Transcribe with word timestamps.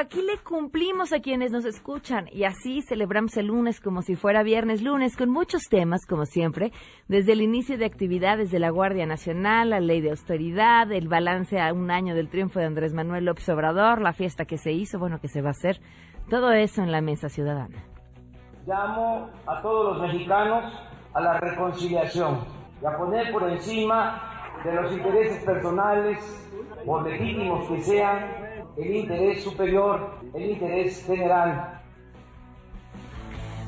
aquí 0.00 0.22
le 0.22 0.38
cumplimos 0.38 1.12
a 1.12 1.20
quienes 1.20 1.52
nos 1.52 1.64
escuchan. 1.64 2.26
Y 2.32 2.44
así 2.44 2.82
celebramos 2.82 3.36
el 3.36 3.46
lunes 3.46 3.80
como 3.80 4.02
si 4.02 4.16
fuera 4.16 4.42
viernes. 4.42 4.82
Lunes 4.82 5.16
con 5.16 5.30
muchos 5.30 5.64
temas, 5.68 6.06
como 6.06 6.24
siempre, 6.26 6.72
desde 7.06 7.32
el 7.32 7.42
inicio 7.42 7.78
de 7.78 7.84
actividades 7.84 8.50
de 8.50 8.58
la 8.58 8.70
Guardia 8.70 9.06
Nacional, 9.06 9.70
la 9.70 9.80
ley 9.80 10.00
de 10.00 10.10
austeridad, 10.10 10.90
el 10.90 11.08
balance 11.08 11.60
a 11.60 11.72
un 11.72 11.90
año 11.90 12.14
del 12.14 12.28
triunfo 12.28 12.58
de 12.58 12.66
Andrés 12.66 12.94
Manuel 12.94 13.26
López 13.26 13.48
Obrador, 13.48 14.00
la 14.00 14.12
fiesta 14.12 14.44
que 14.44 14.58
se 14.58 14.72
hizo, 14.72 14.98
bueno, 14.98 15.20
que 15.20 15.28
se 15.28 15.42
va 15.42 15.48
a 15.48 15.52
hacer, 15.52 15.80
todo 16.28 16.52
eso 16.52 16.82
en 16.82 16.90
la 16.90 17.00
mesa 17.00 17.28
ciudadana. 17.28 17.84
Llamo 18.66 19.30
a 19.46 19.60
todos 19.62 19.96
los 19.96 20.02
mexicanos 20.08 20.72
a 21.12 21.20
la 21.20 21.40
reconciliación 21.40 22.40
y 22.82 22.86
a 22.86 22.96
poner 22.96 23.32
por 23.32 23.48
encima 23.50 24.22
de 24.64 24.74
los 24.74 24.92
intereses 24.92 25.44
personales, 25.44 26.48
por 26.84 27.06
legítimos 27.06 27.68
que 27.68 27.80
sean, 27.82 28.49
el 28.76 28.96
interés 28.96 29.42
superior, 29.42 30.18
el 30.34 30.50
interés 30.50 31.04
general. 31.04 31.80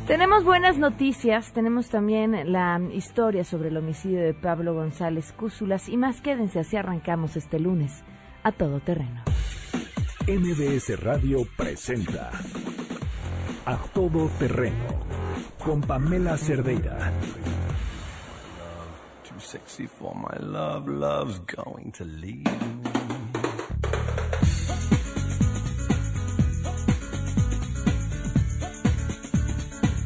Tenemos 0.06 0.44
buenas 0.44 0.78
noticias, 0.78 1.52
tenemos 1.52 1.88
también 1.88 2.52
la 2.52 2.80
historia 2.92 3.44
sobre 3.44 3.68
el 3.68 3.76
homicidio 3.76 4.20
de 4.20 4.34
Pablo 4.34 4.74
González 4.74 5.32
Cúsulas 5.32 5.88
y 5.88 5.96
más 5.96 6.20
quédense 6.20 6.58
así 6.58 6.76
arrancamos 6.76 7.36
este 7.36 7.60
lunes 7.60 8.02
a 8.42 8.50
todo 8.50 8.80
terreno. 8.80 9.22
MBS 10.26 11.00
Radio 11.00 11.46
presenta 11.56 12.30
A 13.64 13.76
Todo 13.94 14.28
Terreno 14.38 15.00
con 15.64 15.80
Pamela 15.80 16.36
Cerdeira. 16.36 17.12
Too 19.28 19.40
sexy 19.40 19.86
for 19.86 20.14
my 20.14 20.36
love, 20.44 20.88
love's 20.88 21.40
going 21.40 21.92
to 21.92 22.04
leave. 22.04 22.91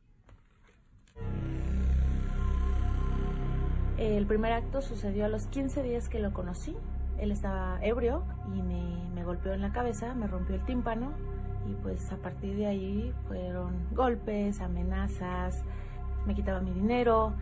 El 3.97 4.27
primer 4.27 4.53
acto 4.53 4.81
sucedió 4.81 5.27
a 5.27 5.29
los 5.29 5.47
15 5.47 5.82
días 5.82 6.09
que 6.09 6.19
lo 6.19 6.32
conocí. 6.32 6.75
Él 7.19 7.31
estaba 7.31 7.79
ebrio 7.82 8.25
y 8.55 8.62
me, 8.62 9.11
me 9.15 9.25
golpeó 9.25 9.53
en 9.53 9.61
la 9.61 9.73
cabeza, 9.73 10.15
me 10.15 10.27
rompió 10.27 10.56
el 10.56 10.65
tímpano 10.65 11.15
y 11.67 11.75
pues 11.82 12.11
a 12.12 12.17
partir 12.17 12.56
de 12.56 12.67
ahí 12.67 13.14
fueron 13.29 13.88
golpes, 13.94 14.61
amenazas, 14.61 15.62
me 16.26 16.35
quitaba 16.35 16.61
mi 16.61 16.73
dinero, 16.73 17.35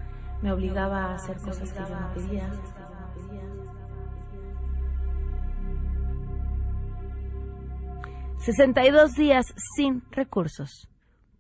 me 0.42 0.52
obligaba 0.52 1.12
a 1.12 1.14
hacer 1.14 1.36
cosas 1.38 1.72
que 1.72 1.78
yo 1.78 2.00
no 2.00 2.14
pedía. 2.14 2.50
62 8.40 9.16
días 9.16 9.46
sin 9.76 10.02
recursos 10.12 10.88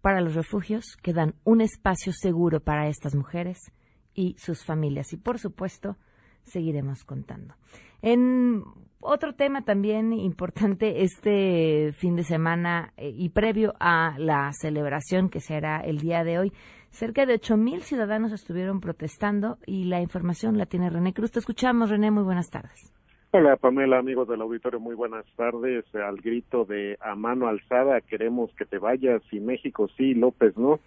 para 0.02 0.20
los 0.20 0.34
refugios 0.34 0.96
que 1.02 1.14
dan 1.14 1.34
un 1.44 1.62
espacio 1.62 2.12
seguro 2.12 2.60
para 2.60 2.88
estas 2.88 3.14
mujeres 3.14 3.72
y 4.14 4.36
sus 4.38 4.64
familias. 4.64 5.12
Y 5.14 5.16
por 5.16 5.38
supuesto, 5.38 5.96
seguiremos 6.44 7.04
contando. 7.04 7.54
En 8.02 8.62
otro 9.00 9.34
tema 9.34 9.62
también 9.62 10.12
importante 10.12 11.02
este 11.02 11.92
fin 11.92 12.16
de 12.16 12.24
semana 12.24 12.92
eh, 12.96 13.12
y 13.14 13.30
previo 13.30 13.74
a 13.78 14.14
la 14.18 14.50
celebración 14.52 15.28
que 15.28 15.40
será 15.40 15.80
el 15.80 15.98
día 15.98 16.24
de 16.24 16.38
hoy, 16.38 16.52
cerca 16.90 17.26
de 17.26 17.34
ocho 17.34 17.56
mil 17.56 17.82
ciudadanos 17.82 18.32
estuvieron 18.32 18.80
protestando 18.80 19.58
y 19.66 19.84
la 19.84 20.00
información 20.00 20.56
la 20.56 20.66
tiene 20.66 20.90
René 20.90 21.12
Cruz. 21.12 21.30
Te 21.30 21.38
escuchamos, 21.38 21.90
René, 21.90 22.10
muy 22.10 22.24
buenas 22.24 22.50
tardes. 22.50 22.92
Hola 23.32 23.56
Pamela, 23.56 23.98
amigos 23.98 24.26
del 24.28 24.40
auditorio, 24.40 24.80
muy 24.80 24.94
buenas 24.94 25.24
tardes. 25.36 25.84
Al 25.94 26.16
grito 26.16 26.64
de 26.64 26.98
a 27.00 27.14
mano 27.14 27.48
alzada, 27.48 28.00
queremos 28.00 28.50
que 28.56 28.64
te 28.64 28.78
vayas 28.78 29.22
y 29.30 29.40
México 29.40 29.88
sí, 29.96 30.14
López 30.14 30.56
no. 30.56 30.80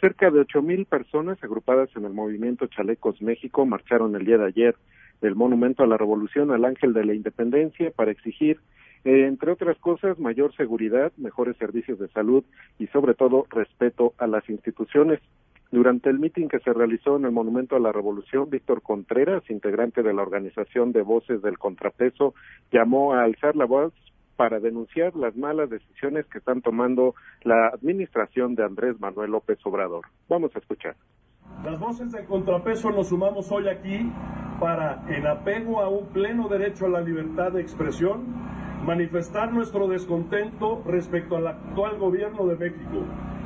Cerca 0.00 0.30
de 0.30 0.40
ocho 0.40 0.62
mil 0.62 0.86
personas 0.86 1.42
agrupadas 1.44 1.90
en 1.94 2.06
el 2.06 2.14
movimiento 2.14 2.68
Chalecos 2.68 3.20
México 3.20 3.66
marcharon 3.66 4.16
el 4.16 4.24
día 4.24 4.38
de 4.38 4.46
ayer 4.46 4.76
del 5.20 5.34
Monumento 5.34 5.82
a 5.82 5.86
la 5.86 5.96
Revolución 5.96 6.50
al 6.50 6.64
Ángel 6.64 6.92
de 6.92 7.04
la 7.04 7.14
Independencia 7.14 7.90
para 7.90 8.10
exigir, 8.10 8.60
eh, 9.04 9.26
entre 9.26 9.52
otras 9.52 9.78
cosas, 9.78 10.18
mayor 10.18 10.54
seguridad, 10.54 11.12
mejores 11.16 11.56
servicios 11.56 11.98
de 11.98 12.08
salud 12.08 12.44
y, 12.78 12.86
sobre 12.88 13.14
todo, 13.14 13.46
respeto 13.50 14.14
a 14.18 14.26
las 14.26 14.48
instituciones. 14.48 15.20
Durante 15.72 16.10
el 16.10 16.18
mitin 16.18 16.48
que 16.48 16.58
se 16.58 16.72
realizó 16.72 17.16
en 17.16 17.26
el 17.26 17.30
Monumento 17.30 17.76
a 17.76 17.80
la 17.80 17.92
Revolución, 17.92 18.50
Víctor 18.50 18.82
Contreras, 18.82 19.48
integrante 19.50 20.02
de 20.02 20.12
la 20.12 20.22
Organización 20.22 20.90
de 20.92 21.02
Voces 21.02 21.42
del 21.42 21.58
Contrapeso, 21.58 22.34
llamó 22.72 23.14
a 23.14 23.22
alzar 23.22 23.54
la 23.54 23.66
voz 23.66 23.92
para 24.40 24.58
denunciar 24.58 25.14
las 25.16 25.36
malas 25.36 25.70
decisiones 25.70 26.26
que 26.26 26.38
están 26.38 26.62
tomando 26.62 27.14
la 27.44 27.68
administración 27.68 28.54
de 28.54 28.64
Andrés 28.64 28.98
Manuel 28.98 29.32
López 29.32 29.58
Obrador. 29.64 30.06
Vamos 30.28 30.50
a 30.56 30.58
escuchar. 30.58 30.96
Las 31.62 31.78
voces 31.78 32.10
del 32.10 32.24
contrapeso 32.24 32.90
nos 32.90 33.08
sumamos 33.08 33.52
hoy 33.52 33.68
aquí 33.68 34.10
para, 34.60 35.02
en 35.08 35.26
apego 35.26 35.80
a 35.80 35.88
un 35.88 36.06
pleno 36.08 36.48
derecho 36.48 36.86
a 36.86 36.90
la 36.90 37.00
libertad 37.00 37.52
de 37.52 37.62
expresión, 37.62 38.24
manifestar 38.84 39.52
nuestro 39.52 39.88
descontento 39.88 40.82
respecto 40.86 41.36
al 41.36 41.46
actual 41.46 41.98
gobierno 41.98 42.46
de 42.46 42.56
México, 42.56 43.04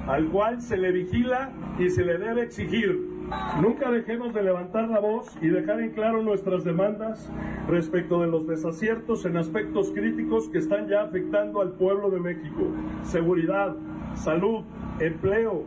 al 0.09 0.29
cual 0.29 0.61
se 0.61 0.77
le 0.77 0.93
vigila 0.93 1.53
y 1.79 1.89
se 1.89 2.05
le 2.05 2.19
debe 2.19 2.43
exigir. 2.43 3.15
Nunca 3.61 3.91
dejemos 3.91 4.35
de 4.35 4.43
levantar 4.43 4.89
la 4.89 5.01
voz 5.01 5.35
y 5.41 5.49
dejar 5.49 5.81
en 5.81 5.93
claro 5.93 6.23
nuestras 6.23 6.63
demandas 6.63 7.31
respecto 7.69 8.21
de 8.21 8.27
los 8.27 8.47
desaciertos 8.47 9.25
en 9.25 9.37
aspectos 9.39 9.93
críticos 9.93 10.49
que 10.51 10.59
están 10.59 10.89
ya 10.89 11.03
afectando 11.03 11.63
al 11.63 11.73
pueblo 11.73 12.11
de 12.11 12.21
México. 12.21 12.67
Seguridad, 13.03 13.75
salud, 14.15 14.65
empleo, 15.01 15.65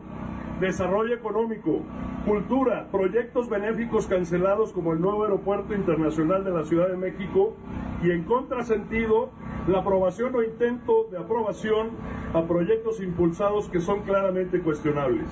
desarrollo 0.60 1.14
económico, 1.14 1.82
cultura, 2.26 2.88
proyectos 2.92 3.50
benéficos 3.50 4.08
cancelados 4.08 4.74
como 4.74 4.94
el 4.94 5.02
nuevo 5.02 5.24
aeropuerto 5.24 5.74
internacional 5.76 6.44
de 6.44 6.52
la 6.52 6.64
Ciudad 6.64 6.90
de 6.90 6.98
México 6.98 7.56
y 8.04 8.12
en 8.12 8.24
contrasentido 8.24 9.32
la 9.68 9.80
aprobación 9.80 10.36
o 10.36 10.44
intento 10.44 11.08
de 11.12 11.18
aprobación 11.18 11.92
a 12.34 12.48
proyectos 12.48 13.02
impulsados 13.02 13.70
que 13.70 13.80
son 13.80 14.02
claramente 14.02 14.62
cuestionables. 14.62 15.30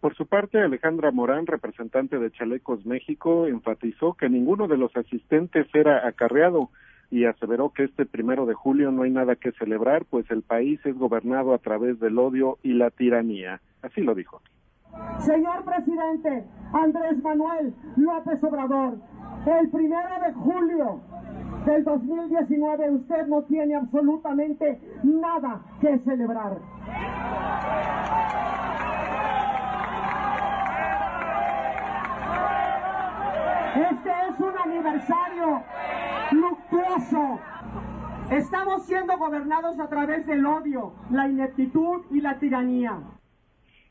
Por 0.00 0.14
su 0.14 0.26
parte, 0.26 0.58
Alejandra 0.58 1.10
Morán, 1.10 1.46
representante 1.46 2.18
de 2.18 2.30
Chalecos 2.30 2.86
México, 2.86 3.46
enfatizó 3.46 4.14
que 4.14 4.30
ninguno 4.30 4.66
de 4.66 4.78
los 4.78 4.96
asistentes 4.96 5.66
era 5.74 6.08
acarreado 6.08 6.70
y 7.10 7.24
aseveró 7.24 7.70
que 7.70 7.84
este 7.84 8.06
primero 8.06 8.46
de 8.46 8.54
julio 8.54 8.92
no 8.92 9.02
hay 9.02 9.10
nada 9.10 9.36
que 9.36 9.52
celebrar, 9.52 10.06
pues 10.08 10.30
el 10.30 10.42
país 10.42 10.80
es 10.86 10.96
gobernado 10.96 11.52
a 11.52 11.58
través 11.58 11.98
del 12.00 12.18
odio 12.18 12.58
y 12.62 12.72
la 12.72 12.90
tiranía. 12.90 13.60
Así 13.82 14.02
lo 14.02 14.14
dijo. 14.14 14.40
Señor 15.20 15.64
presidente 15.64 16.44
Andrés 16.72 17.22
Manuel 17.22 17.74
López 17.96 18.42
Obrador, 18.44 18.98
el 19.46 19.70
primero 19.70 20.20
de 20.26 20.32
julio 20.32 21.00
del 21.64 21.84
2019 21.84 22.90
usted 22.90 23.26
no 23.26 23.42
tiene 23.42 23.76
absolutamente 23.76 24.80
nada 25.02 25.60
que 25.80 25.98
celebrar. 25.98 26.58
Este 33.76 34.10
es 34.28 34.40
un 34.40 34.58
aniversario 34.64 35.62
luctuoso. 36.32 37.40
Estamos 38.30 38.86
siendo 38.86 39.18
gobernados 39.18 39.78
a 39.80 39.88
través 39.88 40.26
del 40.26 40.46
odio, 40.46 40.92
la 41.10 41.28
ineptitud 41.28 42.02
y 42.10 42.20
la 42.20 42.38
tiranía 42.38 43.00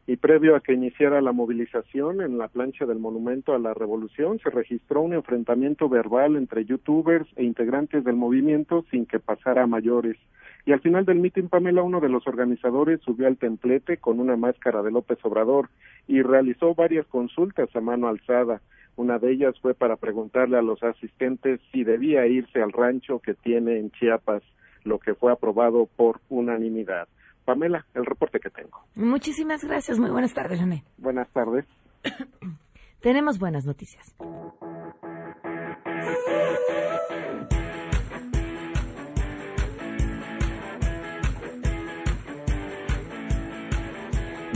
y 0.10 0.18
previo 0.18 0.56
a 0.56 0.60
que 0.60 0.74
iniciara 0.74 1.22
la 1.22 1.34
movilización 1.34 2.22
en 2.22 2.40
la 2.40 2.48
plancha 2.48 2.88
del 2.88 2.98
Monumento 2.98 3.54
a 3.54 3.60
la 3.60 3.76
Revolución 3.76 4.40
se 4.40 4.50
registró 4.50 5.02
un 5.02 5.14
enfrentamiento 5.14 5.88
verbal 5.88 6.36
entre 6.36 6.66
youtubers 6.66 7.28
e 7.36 7.44
integrantes 7.44 8.04
del 8.04 8.16
movimiento 8.16 8.84
sin 8.90 9.06
que 9.06 9.20
pasara 9.20 9.68
mayores. 9.68 10.18
Y 10.66 10.72
al 10.72 10.80
final 10.80 11.06
del 11.06 11.20
mitin, 11.20 11.48
Pamela, 11.48 11.84
uno 11.84 12.00
de 12.00 12.10
los 12.10 12.26
organizadores 12.26 13.00
subió 13.02 13.28
al 13.28 13.38
templete 13.38 13.98
con 13.98 14.20
una 14.20 14.36
máscara 14.36 14.82
de 14.82 14.90
López 14.90 15.20
Obrador 15.22 15.70
y 16.08 16.24
realizó 16.24 16.74
varias 16.74 17.06
consultas 17.06 17.70
a 17.76 17.80
mano 17.80 18.08
alzada. 18.08 18.62
Una 18.96 19.20
de 19.20 19.32
ellas 19.32 19.60
fue 19.62 19.76
para 19.76 19.96
preguntarle 19.96 20.58
a 20.58 20.64
los 20.64 20.82
asistentes 20.82 21.62
si 21.72 21.84
debía 21.84 22.26
irse 22.26 22.64
al 22.64 22.72
rancho 22.72 23.20
que 23.20 23.36
tiene 23.36 23.78
en 23.78 23.92
Chiapas, 23.92 24.42
lo 24.86 24.98
que 24.98 25.14
fue 25.14 25.32
aprobado 25.32 25.88
por 25.96 26.20
unanimidad. 26.30 27.08
Pamela, 27.46 27.86
el 27.94 28.06
reporte 28.06 28.40
que 28.40 28.50
tengo. 28.50 28.84
Muchísimas 28.96 29.64
gracias. 29.64 30.00
Muy 30.00 30.10
buenas 30.10 30.34
tardes, 30.34 30.60
René. 30.60 30.84
Buenas 30.98 31.30
tardes. 31.30 31.66
Tenemos 33.02 33.40
buenas 33.40 33.66
noticias. 33.66 34.16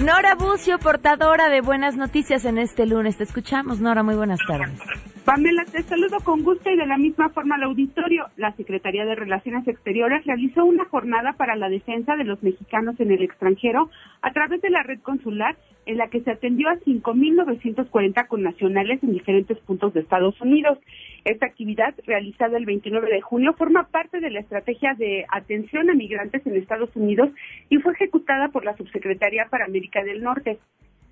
Nora 0.04 0.36
Bucio, 0.36 0.80
portadora 0.80 1.48
de 1.48 1.62
buenas 1.62 1.96
noticias 1.96 2.44
en 2.44 2.58
este 2.58 2.86
lunes. 2.86 3.16
Te 3.16 3.24
escuchamos, 3.24 3.80
Nora. 3.80 4.04
Muy 4.04 4.16
buenas 4.16 4.40
tardes. 4.46 4.78
Pamela, 5.26 5.64
te 5.64 5.82
saludo 5.84 6.18
con 6.20 6.44
gusto 6.44 6.70
y 6.70 6.76
de 6.76 6.86
la 6.86 6.98
misma 6.98 7.30
forma 7.30 7.56
al 7.56 7.64
auditorio. 7.64 8.26
La 8.36 8.52
Secretaría 8.58 9.06
de 9.06 9.16
Relaciones 9.16 9.66
Exteriores 9.70 10.26
realizó 10.26 10.66
una 10.66 10.84
jornada 10.84 11.32
para 11.38 11.56
la 11.56 11.70
defensa 11.70 12.18
de 12.18 12.26
los 12.26 12.44
mexicanos 12.44 13.00
en 13.00 13.10
el 13.10 13.24
extranjero 13.24 13.90
a 14.22 14.34
través 14.34 14.62
de 14.62 14.70
la 14.70 14.84
red 14.84 15.00
consular 15.00 15.56
en 15.86 15.98
la 15.98 16.10
que 16.10 16.20
se 16.22 16.32
atendió 16.32 16.68
a 16.68 16.76
5.940 16.76 18.28
connacionales 18.28 19.02
en 19.02 19.14
diferentes 19.14 19.58
puntos 19.60 19.94
de 19.94 20.02
Estados 20.02 20.40
Unidos. 20.42 20.78
Esta 21.24 21.46
actividad, 21.46 21.96
realizada 22.06 22.58
el 22.58 22.66
29 22.66 23.10
de 23.10 23.22
junio, 23.22 23.54
forma 23.54 23.88
parte 23.88 24.20
de 24.20 24.30
la 24.30 24.42
estrategia 24.42 24.94
de 24.94 25.26
atención 25.32 25.90
a 25.90 25.94
migrantes 25.94 26.46
en 26.46 26.58
Estados 26.58 26.94
Unidos 26.98 27.30
y 27.70 27.78
fue 27.78 27.94
ejecutada 27.94 28.50
por 28.50 28.66
la 28.66 28.76
Subsecretaría 28.76 29.48
para 29.50 29.64
América 29.64 30.04
del 30.04 30.22
Norte. 30.22 30.60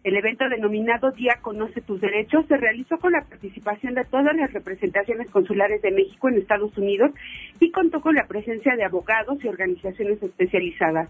El 0.03 0.15
evento 0.15 0.49
denominado 0.49 1.11
Día 1.11 1.37
Conoce 1.43 1.79
tus 1.81 2.01
Derechos 2.01 2.47
se 2.47 2.57
realizó 2.57 2.97
con 2.97 3.11
la 3.11 3.21
participación 3.21 3.93
de 3.93 4.03
todas 4.05 4.35
las 4.35 4.51
representaciones 4.51 5.29
consulares 5.29 5.79
de 5.83 5.91
México 5.91 6.27
en 6.27 6.39
Estados 6.39 6.75
Unidos 6.75 7.11
y 7.59 7.69
contó 7.69 8.01
con 8.01 8.15
la 8.15 8.25
presencia 8.25 8.75
de 8.75 8.83
abogados 8.83 9.37
y 9.43 9.47
organizaciones 9.47 10.21
especializadas. 10.23 11.07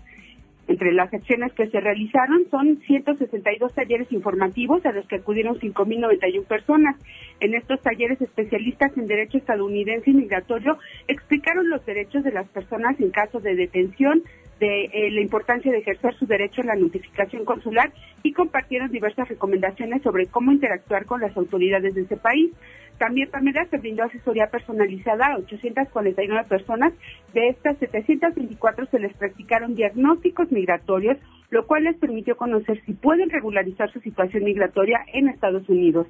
Entre 0.67 0.91
las 0.91 1.13
acciones 1.13 1.53
que 1.53 1.67
se 1.67 1.79
realizaron 1.79 2.43
son 2.51 2.81
162 2.85 3.73
talleres 3.73 4.11
informativos 4.11 4.85
a 4.85 4.91
los 4.91 5.07
que 5.07 5.15
acudieron 5.15 5.55
5.091 5.55 6.45
personas. 6.45 6.97
En 7.39 7.55
estos 7.55 7.81
talleres 7.81 8.21
especialistas 8.21 8.95
en 8.97 9.07
derecho 9.07 9.37
estadounidense 9.37 10.11
y 10.11 10.13
migratorio 10.13 10.77
explicaron 11.07 11.69
los 11.69 11.85
derechos 11.85 12.23
de 12.25 12.31
las 12.31 12.47
personas 12.49 12.99
en 12.99 13.11
caso 13.11 13.39
de 13.39 13.55
detención, 13.55 14.21
de 14.61 14.85
eh, 14.93 15.09
la 15.09 15.21
importancia 15.21 15.71
de 15.71 15.79
ejercer 15.79 16.13
su 16.19 16.27
derecho 16.27 16.61
a 16.61 16.65
la 16.65 16.75
notificación 16.75 17.45
consular 17.45 17.91
y 18.21 18.31
compartieron 18.31 18.91
diversas 18.91 19.27
recomendaciones 19.27 20.03
sobre 20.03 20.27
cómo 20.27 20.51
interactuar 20.51 21.05
con 21.05 21.19
las 21.19 21.35
autoridades 21.35 21.95
de 21.95 22.01
ese 22.01 22.15
país. 22.15 22.51
También 22.99 23.31
Pamela 23.31 23.65
se 23.65 23.79
brindó 23.79 24.03
asesoría 24.03 24.51
personalizada 24.51 25.25
a 25.25 25.37
849 25.37 26.47
personas. 26.47 26.93
De 27.33 27.47
estas 27.47 27.79
724 27.79 28.85
se 28.85 28.99
les 28.99 29.13
practicaron 29.15 29.73
diagnósticos 29.73 30.51
migratorios, 30.51 31.17
lo 31.49 31.65
cual 31.65 31.85
les 31.85 31.97
permitió 31.97 32.37
conocer 32.37 32.79
si 32.85 32.93
pueden 32.93 33.31
regularizar 33.31 33.91
su 33.91 33.99
situación 34.01 34.43
migratoria 34.43 34.99
en 35.11 35.27
Estados 35.27 35.67
Unidos. 35.67 36.05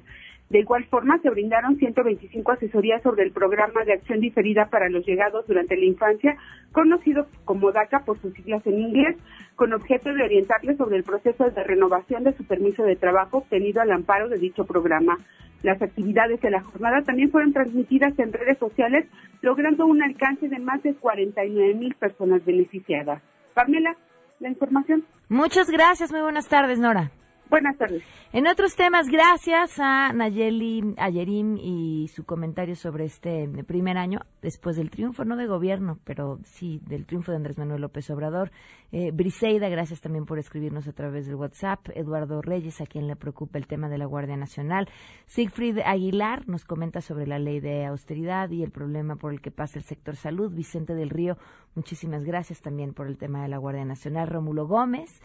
De 0.52 0.58
igual 0.58 0.84
forma, 0.84 1.18
se 1.22 1.30
brindaron 1.30 1.78
125 1.78 2.52
asesorías 2.52 3.02
sobre 3.02 3.22
el 3.22 3.32
programa 3.32 3.84
de 3.86 3.94
acción 3.94 4.20
diferida 4.20 4.66
para 4.66 4.90
los 4.90 5.06
llegados 5.06 5.46
durante 5.46 5.78
la 5.78 5.86
infancia, 5.86 6.36
conocido 6.72 7.26
como 7.46 7.72
DACA 7.72 8.00
por 8.00 8.20
sus 8.20 8.34
siglas 8.34 8.60
en 8.66 8.78
inglés, 8.78 9.16
con 9.56 9.72
objeto 9.72 10.12
de 10.12 10.22
orientarles 10.22 10.76
sobre 10.76 10.98
el 10.98 11.04
proceso 11.04 11.48
de 11.48 11.64
renovación 11.64 12.24
de 12.24 12.36
su 12.36 12.44
permiso 12.44 12.82
de 12.82 12.96
trabajo 12.96 13.38
obtenido 13.38 13.80
al 13.80 13.92
amparo 13.92 14.28
de 14.28 14.36
dicho 14.36 14.66
programa. 14.66 15.16
Las 15.62 15.80
actividades 15.80 16.38
de 16.42 16.50
la 16.50 16.60
jornada 16.60 17.00
también 17.00 17.30
fueron 17.30 17.54
transmitidas 17.54 18.18
en 18.18 18.30
redes 18.30 18.58
sociales, 18.58 19.06
logrando 19.40 19.86
un 19.86 20.02
alcance 20.02 20.50
de 20.50 20.58
más 20.58 20.82
de 20.82 20.94
49 20.96 21.74
mil 21.76 21.94
personas 21.94 22.44
beneficiadas. 22.44 23.22
Pamela, 23.54 23.96
la 24.38 24.50
información. 24.50 25.02
Muchas 25.30 25.70
gracias, 25.70 26.12
muy 26.12 26.20
buenas 26.20 26.46
tardes, 26.46 26.78
Nora. 26.78 27.10
Buenas 27.52 27.76
tardes. 27.76 28.02
En 28.32 28.46
otros 28.46 28.76
temas, 28.76 29.08
gracias 29.08 29.78
a 29.78 30.10
Nayeli 30.14 30.94
Ayerim 30.96 31.58
y 31.58 32.08
su 32.08 32.24
comentario 32.24 32.74
sobre 32.76 33.04
este 33.04 33.46
primer 33.66 33.98
año 33.98 34.20
después 34.40 34.76
del 34.76 34.88
triunfo, 34.88 35.26
no 35.26 35.36
de 35.36 35.46
gobierno, 35.46 35.98
pero 36.04 36.38
sí 36.44 36.80
del 36.86 37.04
triunfo 37.04 37.30
de 37.30 37.36
Andrés 37.36 37.58
Manuel 37.58 37.82
López 37.82 38.08
Obrador. 38.08 38.52
Eh, 38.90 39.10
Briseida, 39.12 39.68
gracias 39.68 40.00
también 40.00 40.24
por 40.24 40.38
escribirnos 40.38 40.88
a 40.88 40.92
través 40.92 41.26
del 41.26 41.34
WhatsApp. 41.34 41.90
Eduardo 41.94 42.40
Reyes, 42.40 42.80
a 42.80 42.86
quien 42.86 43.06
le 43.06 43.16
preocupa 43.16 43.58
el 43.58 43.66
tema 43.66 43.90
de 43.90 43.98
la 43.98 44.06
Guardia 44.06 44.38
Nacional. 44.38 44.88
Siegfried 45.26 45.80
Aguilar 45.84 46.48
nos 46.48 46.64
comenta 46.64 47.02
sobre 47.02 47.26
la 47.26 47.38
ley 47.38 47.60
de 47.60 47.84
austeridad 47.84 48.48
y 48.48 48.62
el 48.62 48.70
problema 48.70 49.16
por 49.16 49.30
el 49.30 49.42
que 49.42 49.50
pasa 49.50 49.78
el 49.78 49.84
sector 49.84 50.16
salud. 50.16 50.54
Vicente 50.54 50.94
del 50.94 51.10
Río, 51.10 51.36
muchísimas 51.74 52.24
gracias 52.24 52.62
también 52.62 52.94
por 52.94 53.08
el 53.08 53.18
tema 53.18 53.42
de 53.42 53.48
la 53.48 53.58
Guardia 53.58 53.84
Nacional. 53.84 54.28
Rómulo 54.28 54.66
Gómez, 54.66 55.20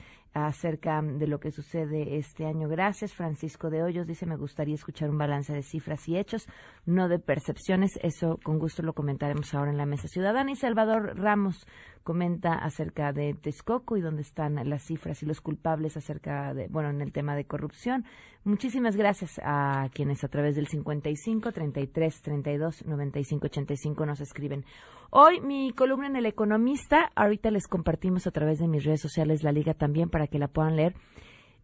acerca 0.45 1.01
de 1.01 1.27
lo 1.27 1.39
que 1.39 1.51
sucede 1.51 2.17
este 2.17 2.45
año. 2.45 2.67
Gracias, 2.67 3.13
Francisco 3.13 3.69
de 3.69 3.81
Hoyos. 3.81 4.05
Dice, 4.05 4.25
me 4.25 4.35
gustaría 4.35 4.75
escuchar 4.75 5.09
un 5.09 5.17
balance 5.17 5.53
de 5.53 5.63
cifras 5.63 6.07
y 6.07 6.17
hechos, 6.17 6.47
no 6.85 7.07
de 7.07 7.19
percepciones. 7.19 7.97
Eso 8.03 8.37
con 8.43 8.59
gusto 8.59 8.83
lo 8.83 8.93
comentaremos 8.93 9.53
ahora 9.53 9.71
en 9.71 9.77
la 9.77 9.85
Mesa 9.85 10.07
Ciudadana. 10.07 10.51
Y 10.51 10.55
Salvador 10.55 11.17
Ramos 11.17 11.65
comenta 12.07 12.53
acerca 12.53 13.11
de 13.11 13.33
Texcoco 13.33 13.97
y 13.97 14.01
dónde 14.01 14.21
están 14.21 14.55
las 14.69 14.81
cifras 14.83 15.21
y 15.23 15.25
los 15.25 15.41
culpables 15.41 15.97
acerca 15.97 16.53
de, 16.53 16.69
bueno, 16.69 16.89
en 16.89 17.01
el 17.01 17.11
tema 17.11 17.35
de 17.35 17.43
corrupción. 17.43 18.05
Muchísimas 18.45 18.95
gracias 18.95 19.41
a 19.43 19.89
quienes 19.93 20.23
a 20.23 20.29
través 20.29 20.55
del 20.55 20.67
55 20.67 21.51
33 21.51 22.21
32 22.21 22.85
95 22.85 23.47
85 23.47 24.05
nos 24.05 24.21
escriben. 24.21 24.63
Hoy 25.09 25.41
mi 25.41 25.73
columna 25.73 26.07
en 26.07 26.15
El 26.15 26.27
Economista, 26.27 27.11
ahorita 27.13 27.51
les 27.51 27.67
compartimos 27.67 28.25
a 28.25 28.31
través 28.31 28.59
de 28.59 28.69
mis 28.69 28.85
redes 28.85 29.01
sociales 29.01 29.43
la 29.43 29.51
liga 29.51 29.73
también 29.73 30.09
para 30.09 30.27
que 30.27 30.39
la 30.39 30.47
puedan 30.47 30.77
leer. 30.77 30.95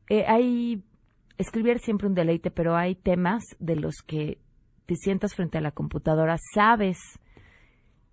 Eh, 0.10 0.26
hay 0.28 0.84
escribir 1.38 1.80
siempre 1.80 2.06
un 2.06 2.16
deleite, 2.16 2.52
pero 2.52 2.76
hay 2.76 2.96
temas 2.96 3.46
de 3.60 3.78
los 3.78 4.02
que 4.06 4.40
te 4.88 4.96
sientas 4.98 5.36
frente 5.36 5.58
a 5.58 5.62
la 5.62 5.72
computadora, 5.72 6.36
sabes 6.54 6.98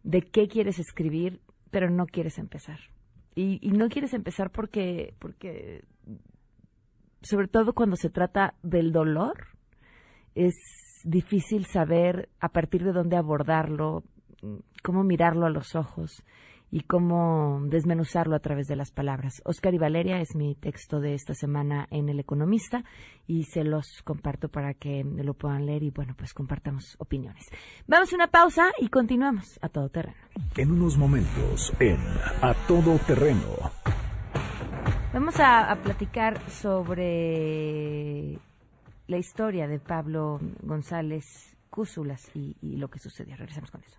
de 0.05 0.23
qué 0.23 0.47
quieres 0.47 0.79
escribir, 0.79 1.41
pero 1.71 1.91
no 1.91 2.07
quieres 2.07 2.39
empezar. 2.39 2.79
Y, 3.35 3.59
no 3.71 3.89
quieres 3.89 4.13
empezar 4.13 4.51
porque, 4.51 5.15
porque, 5.19 5.85
sobre 7.23 7.49
todo 7.49 7.73
cuando 7.73 7.97
se 7.97 8.11
trata 8.11 8.55
del 8.63 8.93
dolor, 8.93 9.47
es 10.35 10.55
difícil 11.05 11.65
saber 11.67 12.29
a 12.41 12.51
partir 12.51 12.85
de 12.85 12.93
dónde 12.93 13.17
abordarlo, 13.17 14.05
cómo 14.83 15.05
mirarlo 15.05 15.47
a 15.47 15.51
los 15.51 15.75
ojos 15.75 16.23
y 16.71 16.83
cómo 16.83 17.61
desmenuzarlo 17.65 18.37
a 18.37 18.41
través 18.41 18.67
de 18.67 18.77
las 18.77 18.91
palabras. 18.91 19.43
Oscar 19.45 19.75
y 19.75 19.79
Valeria 19.79 20.21
es 20.21 20.35
mi 20.37 20.55
texto 20.55 21.01
de 21.01 21.15
esta 21.15 21.35
semana 21.35 21.87
en 21.91 22.09
El 22.09 22.21
Economista 22.21 22.85
y 23.27 23.45
se 23.45 23.65
los 23.65 24.03
comparto 24.05 24.49
para 24.49 24.75
que 24.75 25.05
lo 25.05 25.35
puedan 25.35 25.67
leer 25.67 25.83
y 25.83 25.91
bueno, 25.91 26.15
pues 26.17 26.33
compartamos 26.33 26.97
opiniones. 26.99 27.47
Vamos 27.87 28.13
a 28.13 28.17
una 28.17 28.29
pausa 28.29 28.71
y 28.79 28.89
continuamos 28.89 29.59
a 29.63 29.69
todo 29.69 29.89
terreno. 29.89 30.19
En 30.57 30.71
unos 30.71 30.97
momentos 30.97 31.73
en 31.81 31.99
A 32.43 32.55
Todo 32.67 32.99
Terreno. 32.99 33.71
Vamos 35.13 35.35
a, 35.41 35.77
platicar 35.83 36.49
sobre 36.49 38.39
la 39.09 39.17
historia 39.17 39.67
de 39.67 39.81
Pablo 39.81 40.39
González 40.63 41.57
Cúsulas 41.69 42.31
y, 42.35 42.57
y 42.61 42.77
lo 42.77 42.89
que 42.89 43.01
sucedió. 43.01 43.37
Regresamos 43.37 43.73
con 43.73 43.83
eso. 43.83 43.99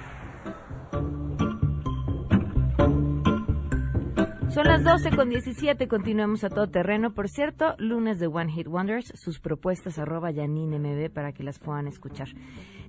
Son 4.61 4.69
las 4.69 4.83
12 4.83 5.15
con 5.15 5.29
17, 5.29 5.87
continuamos 5.87 6.43
a 6.43 6.49
todo 6.49 6.67
terreno. 6.67 7.15
Por 7.15 7.29
cierto, 7.29 7.73
lunes 7.79 8.19
de 8.19 8.27
One 8.27 8.51
Hit 8.51 8.67
Wonders, 8.67 9.11
sus 9.15 9.39
propuestas 9.39 9.97
arroba 9.97 10.29
MB 10.29 11.11
para 11.11 11.31
que 11.31 11.41
las 11.41 11.57
puedan 11.57 11.87
escuchar. 11.87 12.27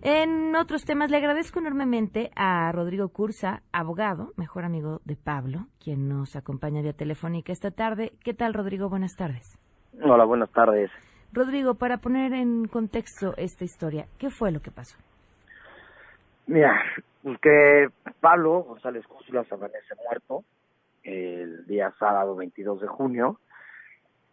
En 0.02 0.55
otros 0.55 0.85
temas, 0.85 1.11
le 1.11 1.17
agradezco 1.17 1.61
enormemente 1.61 2.31
a 2.37 2.71
Rodrigo 2.73 3.09
Cursa, 3.09 3.62
abogado, 3.73 4.33
mejor 4.37 4.67
amigo 4.67 5.00
de 5.07 5.17
Pablo, 5.17 5.61
quien 5.83 6.11
nos 6.11 6.37
acompaña 6.37 6.83
vía 6.83 6.93
telefónica 6.93 7.52
esta 7.55 7.71
tarde. 7.71 8.12
¿Qué 8.23 8.35
tal, 8.35 8.52
Rodrigo? 8.52 8.91
Buenas 8.91 9.17
tardes. 9.17 9.59
Hola, 10.02 10.26
buenas 10.26 10.50
tardes. 10.50 10.91
Rodrigo, 11.33 11.76
para 11.76 11.97
poner 11.97 12.35
en 12.35 12.69
contexto 12.69 13.33
esta 13.38 13.64
historia, 13.64 14.09
¿qué 14.19 14.29
fue 14.29 14.52
lo 14.52 14.61
que 14.61 14.73
pasó? 14.73 14.99
Mira, 16.47 16.83
pues 17.23 17.38
que 17.41 17.88
Pablo 18.21 18.62
González 18.64 19.07
Cúsula 19.07 19.47
amanece 19.50 19.95
muerto 20.07 20.45
el 21.02 21.66
día 21.66 21.92
sábado 21.99 22.37
22 22.37 22.80
de 22.80 22.87
junio. 22.87 23.40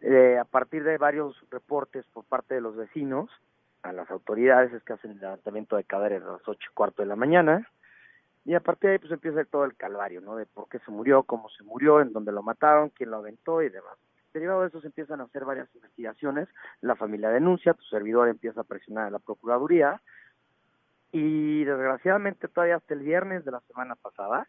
Eh, 0.00 0.38
a 0.38 0.44
partir 0.44 0.82
de 0.84 0.98
varios 0.98 1.36
reportes 1.50 2.04
por 2.12 2.24
parte 2.24 2.54
de 2.54 2.60
los 2.60 2.76
vecinos 2.76 3.30
a 3.82 3.92
las 3.92 4.10
autoridades 4.10 4.72
es 4.72 4.82
que 4.82 4.94
hacen 4.94 5.12
el 5.12 5.20
levantamiento 5.20 5.76
de 5.76 5.84
cadáveres 5.84 6.22
a 6.22 6.32
las 6.32 6.48
ocho 6.48 6.68
y 6.70 6.74
cuarto 6.74 7.02
de 7.02 7.08
la 7.08 7.16
mañana 7.16 7.68
y 8.44 8.54
a 8.54 8.60
partir 8.60 8.88
de 8.88 8.92
ahí 8.92 8.98
pues 8.98 9.12
empieza 9.12 9.44
todo 9.44 9.64
el 9.64 9.76
calvario, 9.76 10.20
¿no? 10.20 10.36
De 10.36 10.46
por 10.46 10.68
qué 10.68 10.78
se 10.80 10.90
murió, 10.90 11.22
cómo 11.22 11.48
se 11.50 11.62
murió, 11.64 12.00
en 12.00 12.12
dónde 12.12 12.32
lo 12.32 12.42
mataron, 12.42 12.90
quién 12.90 13.10
lo 13.10 13.18
aventó 13.18 13.62
y 13.62 13.68
demás. 13.68 13.96
Derivado 14.32 14.62
de 14.62 14.68
eso 14.68 14.80
se 14.80 14.86
empiezan 14.86 15.20
a 15.20 15.24
hacer 15.24 15.44
varias 15.44 15.68
investigaciones, 15.74 16.48
la 16.80 16.94
familia 16.94 17.30
denuncia, 17.30 17.74
tu 17.74 17.84
servidor 17.84 18.28
empieza 18.28 18.60
a 18.60 18.64
presionar 18.64 19.08
a 19.08 19.10
la 19.10 19.18
Procuraduría 19.18 20.00
y 21.12 21.64
desgraciadamente 21.64 22.48
todavía 22.48 22.76
hasta 22.76 22.94
el 22.94 23.00
viernes 23.00 23.44
de 23.44 23.50
la 23.50 23.60
semana 23.60 23.96
pasada 23.96 24.46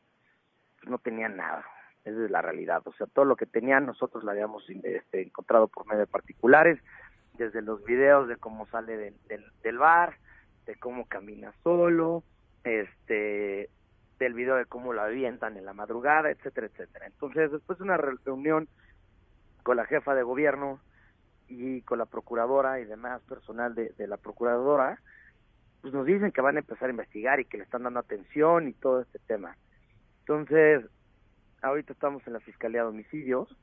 pues 0.80 0.90
no 0.90 1.00
tenían 1.00 1.36
nada, 1.36 1.66
esa 2.04 2.26
es 2.26 2.32
la 2.32 2.42
realidad. 2.42 2.82
O 2.86 2.94
sea, 2.94 3.08
todo 3.08 3.26
lo 3.26 3.36
que 3.36 3.46
tenían 3.46 3.86
nosotros 3.86 4.24
lo 4.24 4.32
habíamos 4.32 4.68
este, 4.70 5.22
encontrado 5.22 5.68
por 5.68 5.86
medio 5.86 6.02
de 6.02 6.08
particulares, 6.08 6.80
desde 7.38 7.62
los 7.62 7.84
videos 7.86 8.28
de 8.28 8.38
cómo 8.38 8.68
sale 8.68 8.98
del, 8.98 9.46
del, 9.64 9.78
bar, 9.78 10.18
de 10.66 10.76
cómo 10.76 11.06
camina 11.08 11.54
solo, 11.64 12.24
este 12.64 13.70
del 14.20 14.34
video 14.36 14.56
de 14.56 14.66
cómo 14.66 14.94
lo 14.94 15.02
avientan 15.02 15.58
en 15.58 15.66
la 15.66 15.74
madrugada, 15.74 16.30
etcétera, 16.30 16.68
etcétera. 16.68 17.08
Entonces, 17.08 17.52
después 17.52 17.80
de 17.80 17.86
una 17.86 17.98
reunión 17.98 18.68
con 19.64 19.78
la 19.78 19.86
jefa 19.86 20.14
de 20.14 20.22
gobierno 20.22 20.80
y 21.48 21.82
con 21.82 21.98
la 21.98 22.06
procuradora 22.06 22.80
y 22.80 22.86
demás 22.86 23.24
personal 23.24 23.74
de, 23.74 23.90
de 23.98 24.06
la 24.06 24.18
procuradora, 24.18 25.00
pues 25.82 25.92
nos 25.92 26.06
dicen 26.06 26.32
que 26.32 26.42
van 26.42 26.58
a 26.58 26.60
empezar 26.60 26.90
a 26.90 26.92
investigar 26.92 27.40
y 27.40 27.46
que 27.46 27.58
le 27.58 27.64
están 27.64 27.82
dando 27.82 28.00
atención 28.00 28.68
y 28.68 28.74
todo 28.74 29.02
este 29.02 29.18
tema. 29.26 29.58
Entonces, 30.20 30.86
ahorita 31.62 31.94
estamos 31.94 32.26
en 32.28 32.34
la 32.34 32.40
Fiscalía 32.40 32.82
de 32.82 32.90
Homicidios, 32.90 33.56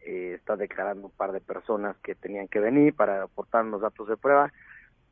eh, 0.00 0.34
está 0.34 0.56
declarando 0.56 1.06
un 1.06 1.12
par 1.12 1.32
de 1.32 1.40
personas 1.40 1.96
que 1.98 2.14
tenían 2.14 2.48
que 2.48 2.60
venir 2.60 2.94
para 2.94 3.22
aportar 3.22 3.64
los 3.64 3.80
datos 3.80 4.08
de 4.08 4.16
prueba, 4.16 4.52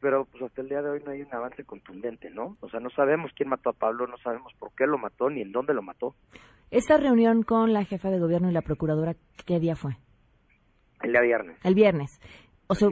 pero 0.00 0.24
pues 0.26 0.42
hasta 0.42 0.60
el 0.60 0.68
día 0.68 0.82
de 0.82 0.90
hoy 0.90 1.02
no 1.04 1.10
hay 1.10 1.22
un 1.22 1.34
avance 1.34 1.64
contundente, 1.64 2.30
¿no? 2.30 2.56
O 2.60 2.68
sea, 2.68 2.80
no 2.80 2.90
sabemos 2.90 3.32
quién 3.34 3.48
mató 3.48 3.70
a 3.70 3.72
Pablo, 3.72 4.06
no 4.06 4.18
sabemos 4.18 4.52
por 4.58 4.72
qué 4.74 4.86
lo 4.86 4.98
mató 4.98 5.30
ni 5.30 5.42
en 5.42 5.52
dónde 5.52 5.74
lo 5.74 5.82
mató. 5.82 6.14
Esta 6.70 6.96
reunión 6.96 7.42
con 7.42 7.72
la 7.72 7.84
jefa 7.84 8.10
de 8.10 8.18
gobierno 8.18 8.50
y 8.50 8.52
la 8.52 8.62
procuradora, 8.62 9.14
¿qué 9.46 9.58
día 9.60 9.76
fue? 9.76 9.96
El 11.02 11.12
día 11.12 11.20
viernes. 11.20 11.58
El 11.64 11.74
viernes. 11.74 12.20
O 12.68 12.74
sea, 12.74 12.88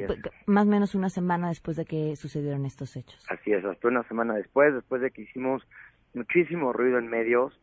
más 0.47 0.67
o 0.67 0.71
menos 0.71 0.95
una 0.95 1.09
semana 1.09 1.49
después 1.49 1.77
de 1.77 1.85
que 1.85 2.15
sucedieron 2.15 2.65
estos 2.65 2.97
hechos. 2.97 3.25
Así 3.29 3.53
es, 3.53 3.65
hasta 3.65 3.89
una 3.89 4.05
semana 4.05 4.35
después, 4.35 4.73
después 4.73 5.03
de 5.03 5.11
que 5.11 5.23
hicimos 5.23 5.67
muchísimo 6.15 6.73
ruido 6.73 6.99
en 6.99 7.09
medios, 7.09 7.59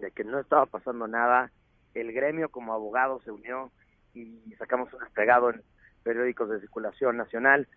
de 0.00 0.10
que 0.10 0.24
no 0.24 0.38
estaba 0.38 0.66
pasando 0.66 1.06
nada. 1.06 1.50
El 1.94 2.12
gremio 2.12 2.48
como 2.48 2.72
abogado 2.72 3.20
se 3.22 3.30
unió 3.30 3.70
y 4.14 4.54
sacamos 4.58 4.92
un 4.92 5.00
desplegado 5.00 5.50
en 5.50 5.62
periódicos 6.02 6.48
de 6.50 6.60
circulación 6.60 7.16
nacional. 7.16 7.68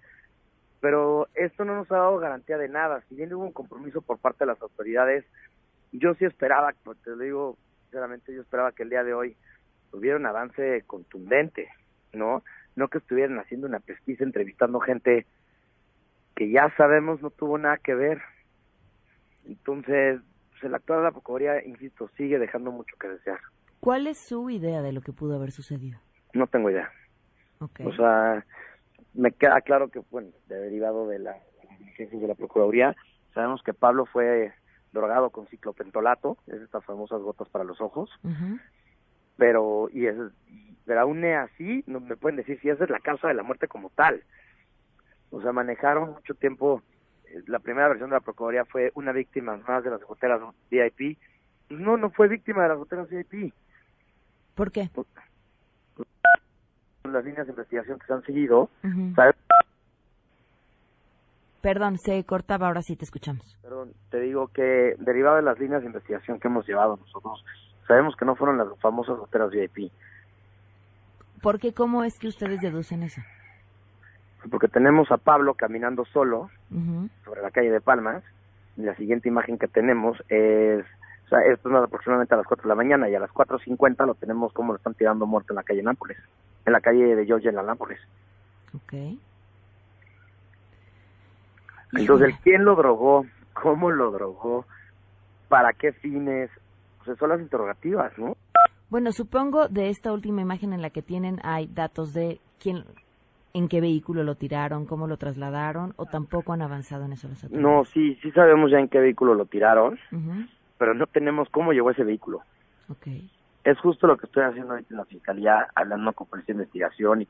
Pero 0.80 1.28
esto 1.34 1.66
no 1.66 1.76
nos 1.76 1.92
ha 1.92 1.98
dado 1.98 2.20
garantía 2.20 2.58
de 2.58 2.70
nada. 2.70 3.02
Si 3.08 3.16
bien 3.16 3.34
hubo 3.34 3.46
un 3.46 3.52
compromiso 3.52 4.02
por 4.02 4.18
parte 4.20 4.40
de 4.40 4.52
las 4.52 4.62
autoridades, 4.62 5.26
yo 5.92 6.14
sí 6.16 6.26
esperaba, 6.26 6.74
te 7.04 7.10
lo 7.12 7.18
digo 7.18 7.58
sinceramente, 7.84 8.34
yo 8.34 8.42
esperaba 8.42 8.72
que 8.72 8.84
el 8.84 8.90
día 8.90 9.04
de 9.04 9.14
hoy 9.14 9.38
hubiera 9.92 10.18
un 10.18 10.26
avance 10.26 10.84
contundente, 10.88 11.70
¿no? 12.12 12.44
No 12.76 12.88
que 12.88 12.98
estuvieran 12.98 13.38
haciendo 13.38 13.68
una 13.68 13.80
pesquisa, 13.80 14.24
entrevistando 14.24 14.80
gente 14.80 15.28
que 16.36 16.50
ya 16.50 16.74
sabemos 16.76 17.22
no 17.22 17.30
tuvo 17.30 17.58
nada 17.60 17.78
que 17.78 17.94
ver. 17.94 18.20
Entonces, 19.46 20.20
el 20.64 20.76
actual 20.76 21.00
de 21.00 21.06
la 21.06 21.12
Procuraduría, 21.12 21.66
insisto, 21.66 22.10
sigue 22.18 22.40
dejando 22.40 22.72
mucho 22.72 22.96
que 23.00 23.08
desear. 23.08 23.40
¿Cuál 23.80 24.08
es 24.08 24.18
su 24.18 24.50
idea 24.50 24.82
de 24.82 24.94
lo 24.94 25.02
que 25.02 25.12
pudo 25.12 25.36
haber 25.36 25.52
sucedido? 25.52 26.00
No 26.34 26.48
tengo 26.48 26.70
idea. 26.70 26.90
O 27.60 27.94
sea, 27.94 28.46
me 29.14 29.32
queda 29.32 29.62
claro 29.62 29.90
que, 29.90 30.00
bueno, 30.12 30.30
derivado 30.48 31.08
de 31.08 31.20
las 31.20 31.38
diligencias 31.80 32.22
de 32.22 32.28
la 32.28 32.36
Procuraduría, 32.36 32.96
sabemos 33.34 33.62
que 33.64 33.74
Pablo 33.74 34.06
fue 34.06 34.54
drogado 34.92 35.30
con 35.30 35.48
ciclopentolato, 35.48 36.38
es 36.48 36.62
estas 36.62 36.86
famosas 36.86 37.22
gotas 37.22 37.50
para 37.50 37.64
los 37.64 37.82
ojos, 37.82 38.10
pero, 39.38 39.90
y, 39.92 40.06
es, 40.06 40.16
de 40.86 40.96
la 40.96 41.06
UNE 41.06 41.36
así, 41.36 41.84
no 41.88 42.00
me 42.00 42.18
pueden 42.18 42.38
decir 42.38 42.60
si 42.62 42.70
esa 42.70 42.84
es 42.84 42.90
la 42.90 43.00
causa 43.00 43.28
de 43.28 43.34
la 43.34 43.44
muerte 43.44 43.68
como 43.68 43.90
tal. 43.90 44.24
O 45.32 45.42
sea, 45.42 45.52
manejaron 45.52 46.12
mucho 46.12 46.36
tiempo, 46.36 46.82
la 47.48 47.60
primera 47.60 47.88
versión 47.88 48.10
de 48.10 48.16
la 48.16 48.22
Procuraduría 48.22 48.66
fue 48.66 48.92
una 48.96 49.12
víctima 49.12 49.58
más 49.68 49.84
de 49.84 49.90
las 49.90 50.04
goteras 50.04 50.42
VIP. 50.70 51.18
Pues 51.68 51.80
no, 51.80 51.98
no 51.98 52.10
fue 52.12 52.28
víctima 52.28 52.64
de 52.64 52.70
las 52.70 52.78
goteras 52.78 53.10
VIP. 53.10 53.54
¿Por 54.56 54.72
qué? 54.72 54.90
Las 57.04 57.26
líneas 57.26 57.46
de 57.48 57.54
investigación 57.54 58.00
que 58.00 58.06
se 58.06 58.14
han 58.14 58.24
seguido. 58.24 58.70
Perdón, 61.62 61.98
se 61.98 62.24
cortaba, 62.26 62.68
ahora 62.68 62.82
sí 62.82 62.96
te 62.96 63.06
escuchamos. 63.06 63.58
Perdón, 63.62 63.94
te 64.10 64.20
digo 64.20 64.50
que 64.50 64.96
derivado 65.00 65.38
de 65.38 65.44
las 65.44 65.60
líneas 65.60 65.82
de 65.82 65.88
investigación 65.88 66.40
que 66.40 66.48
hemos 66.48 66.68
llevado 66.68 66.98
nosotros, 66.98 67.44
sabemos 67.88 68.16
que 68.18 68.26
no 68.26 68.36
fueron 68.36 68.58
las 68.58 68.68
famosas 68.80 69.18
goteras 69.18 69.52
VIP, 69.52 69.92
¿Por 71.44 71.60
qué? 71.60 71.74
¿Cómo 71.74 72.06
es 72.06 72.18
que 72.20 72.30
ustedes 72.30 72.62
deducen 72.62 73.04
eso? 73.04 73.22
Porque 74.50 74.68
tenemos 74.68 75.12
a 75.12 75.18
Pablo 75.18 75.54
caminando 75.54 76.06
solo 76.06 76.50
sobre 77.24 77.42
la 77.42 77.52
calle 77.52 77.72
de 77.72 77.82
Palmas, 77.82 78.24
y 78.78 78.82
la 78.82 78.96
siguiente 78.96 79.30
imagen 79.30 79.58
que 79.58 79.68
tenemos 79.68 80.18
es, 80.30 80.84
o 81.26 81.30
sea, 81.30 81.40
esto 81.52 81.70
es 81.70 81.76
aproximadamente 81.76 82.34
a 82.34 82.38
las 82.38 82.48
4 82.48 82.64
de 82.64 82.70
la 82.70 82.76
mañana, 82.76 83.10
y 83.10 83.16
a 83.16 83.20
las 83.20 83.32
4.50 83.32 84.06
lo 84.06 84.16
tenemos 84.16 84.52
como 84.54 84.74
lo 84.74 84.78
están 84.78 84.96
tirando 84.96 85.26
muerto 85.26 85.54
en 85.54 85.58
la 85.58 85.64
calle 85.64 85.84
Nápoles, 85.84 86.18
en 86.66 86.74
la 86.74 86.82
calle 86.82 87.16
de 87.16 87.26
Georgia 87.26 87.50
en 87.50 87.56
la 87.56 87.64
Nápoles. 87.64 88.00
Ok. 88.76 88.94
Entonces, 91.94 92.36
quién 92.44 92.66
lo 92.66 92.76
drogó, 92.76 93.26
cómo 93.54 93.92
lo 93.92 94.12
drogó, 94.12 94.66
para 95.48 95.74
qué 95.74 95.92
fines, 95.92 96.50
o 97.02 97.06
sea, 97.06 97.16
son 97.16 97.30
las 97.30 97.40
interrogativas, 97.40 98.18
¿no? 98.18 98.36
Bueno, 98.90 99.12
supongo 99.12 99.68
de 99.68 99.90
esta 99.90 100.12
última 100.12 100.42
imagen 100.42 100.74
en 100.74 100.82
la 100.82 100.90
que 100.90 101.02
tienen 101.02 101.40
hay 101.44 101.68
datos 101.68 102.14
de 102.14 102.40
quién, 102.60 102.84
en 103.54 103.70
qué 103.70 103.82
vehículo 103.82 104.24
lo 104.24 104.36
tiraron, 104.36 104.88
cómo 104.88 105.06
lo 105.06 105.18
trasladaron, 105.18 105.94
o 105.98 106.06
tampoco 106.08 106.54
han 106.54 106.64
avanzado 106.64 107.06
en 107.06 107.14
eso 107.14 107.28
los 107.28 107.44
autoridades. 107.44 107.64
No, 107.64 107.86
sí, 107.86 108.16
sí 108.22 108.32
sabemos 108.32 108.72
ya 108.72 108.80
en 108.80 108.90
qué 108.90 109.00
vehículo 109.00 109.36
lo 109.36 109.46
tiraron, 109.46 110.00
pero 110.80 110.96
no 110.96 111.06
tenemos 111.06 111.50
cómo 111.50 111.72
llegó 111.72 111.92
ese 111.92 112.04
vehículo. 112.04 112.42
Ok. 112.90 113.08
Es 113.64 113.80
justo 113.80 114.08
lo 114.08 114.18
que 114.18 114.26
estoy 114.26 114.44
haciendo 114.44 114.72
ahorita 114.74 114.94
en 114.94 114.98
la 114.98 115.06
fiscalía, 115.06 115.68
hablando 115.76 116.12
con 116.14 116.28
policía 116.28 116.54
de 116.54 116.64
investigación 116.64 117.22
y 117.22 117.28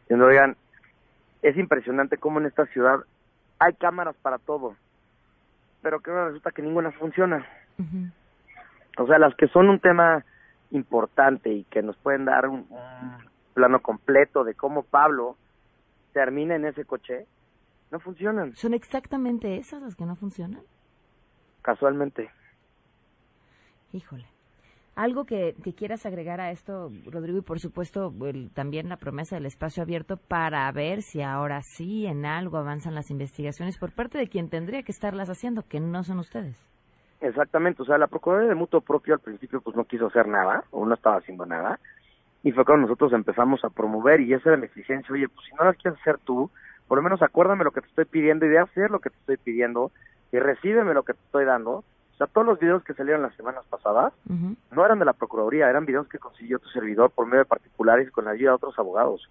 diciendo, 0.00 0.26
oigan, 0.26 0.56
es 1.42 1.56
impresionante 1.58 2.16
cómo 2.16 2.40
en 2.40 2.46
esta 2.46 2.64
ciudad 2.66 3.00
hay 3.58 3.74
cámaras 3.74 4.16
para 4.22 4.38
todo, 4.38 4.74
pero 5.82 6.00
que 6.00 6.10
ahora 6.10 6.28
resulta 6.28 6.52
que 6.52 6.62
ninguna 6.62 6.90
funciona. 6.92 7.46
Ujú. 7.78 9.02
O 9.02 9.06
sea, 9.06 9.18
las 9.18 9.34
que 9.36 9.46
son 9.48 9.68
un 9.68 9.78
tema 9.78 10.24
importante 10.70 11.50
y 11.50 11.64
que 11.64 11.82
nos 11.82 11.96
pueden 11.98 12.24
dar 12.24 12.48
un, 12.48 12.66
un 12.70 13.16
plano 13.52 13.80
completo 13.80 14.42
de 14.42 14.54
cómo 14.54 14.82
Pablo 14.82 15.36
termina 16.16 16.54
en 16.56 16.64
ese 16.64 16.86
coche, 16.86 17.26
no 17.90 18.00
funcionan, 18.00 18.56
¿Son 18.56 18.72
exactamente 18.72 19.58
esas 19.58 19.82
las 19.82 19.94
que 19.96 20.06
no 20.06 20.16
funcionan? 20.16 20.62
casualmente. 21.60 22.30
Híjole. 23.92 24.24
Algo 24.94 25.26
que, 25.26 25.54
que 25.62 25.74
quieras 25.74 26.06
agregar 26.06 26.40
a 26.40 26.50
esto, 26.52 26.90
Rodrigo, 27.04 27.36
y 27.38 27.42
por 27.42 27.60
supuesto 27.60 28.14
el- 28.24 28.50
también 28.50 28.88
la 28.88 28.96
promesa 28.96 29.36
del 29.36 29.44
espacio 29.44 29.82
abierto 29.82 30.16
para 30.16 30.72
ver 30.72 31.02
si 31.02 31.20
ahora 31.20 31.60
sí 31.60 32.06
en 32.06 32.24
algo 32.24 32.56
avanzan 32.56 32.94
las 32.94 33.10
investigaciones 33.10 33.76
por 33.76 33.92
parte 33.92 34.16
de 34.16 34.28
quien 34.28 34.48
tendría 34.48 34.82
que 34.84 34.92
estarlas 34.92 35.28
haciendo, 35.28 35.64
que 35.68 35.80
no 35.80 36.02
son 36.02 36.18
ustedes. 36.20 36.56
Exactamente, 37.20 37.82
o 37.82 37.84
sea, 37.84 37.98
la 37.98 38.06
Procuraduría 38.06 38.48
de 38.50 38.54
Mutuo 38.54 38.80
Propio 38.80 39.12
al 39.14 39.20
principio 39.20 39.60
pues 39.60 39.76
no 39.76 39.84
quiso 39.84 40.06
hacer 40.06 40.28
nada, 40.28 40.64
o 40.70 40.86
no 40.86 40.94
estaba 40.94 41.16
haciendo 41.16 41.44
nada, 41.44 41.78
y 42.46 42.52
fue 42.52 42.64
cuando 42.64 42.82
nosotros 42.86 43.12
empezamos 43.12 43.64
a 43.64 43.70
promover, 43.70 44.20
y 44.20 44.32
esa 44.32 44.50
era 44.50 44.56
mi 44.56 44.66
exigencia, 44.66 45.12
oye, 45.12 45.28
pues 45.28 45.46
si 45.48 45.54
no 45.56 45.64
las 45.64 45.76
quieres 45.76 45.98
hacer 46.00 46.18
tú, 46.18 46.48
por 46.86 46.96
lo 46.96 47.02
menos 47.02 47.20
acuérdame 47.20 47.64
lo 47.64 47.72
que 47.72 47.80
te 47.80 47.88
estoy 47.88 48.04
pidiendo 48.04 48.46
y 48.46 48.48
de 48.50 48.60
hacer 48.60 48.90
lo 48.90 49.00
que 49.00 49.10
te 49.10 49.16
estoy 49.16 49.36
pidiendo, 49.36 49.90
y 50.30 50.38
recíbeme 50.38 50.94
lo 50.94 51.02
que 51.02 51.14
te 51.14 51.20
estoy 51.24 51.44
dando. 51.44 51.78
O 51.78 52.16
sea, 52.18 52.28
todos 52.28 52.46
los 52.46 52.58
videos 52.60 52.84
que 52.84 52.94
salieron 52.94 53.22
las 53.22 53.34
semanas 53.34 53.64
pasadas 53.68 54.12
no 54.70 54.84
eran 54.86 54.98
de 55.00 55.04
la 55.04 55.12
Procuraduría, 55.12 55.68
eran 55.68 55.86
videos 55.86 56.06
que 56.08 56.18
consiguió 56.20 56.58
tu 56.60 56.68
servidor 56.68 57.10
por 57.10 57.26
medio 57.26 57.40
de 57.40 57.44
particulares 57.46 58.06
y 58.08 58.10
con 58.12 58.24
la 58.26 58.30
ayuda 58.30 58.50
de 58.52 58.56
otros 58.56 58.78
abogados. 58.78 59.28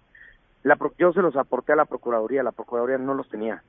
La, 0.62 0.76
pro- 0.76 0.92
yo 0.98 1.12
se 1.14 1.22
los 1.22 1.36
aporté 1.36 1.72
a 1.72 1.76
la 1.76 1.84
Procuraduría, 1.86 2.42
la 2.42 2.52
Procuraduría 2.52 2.98
no 2.98 3.14
los 3.14 3.28
tenía. 3.30 3.62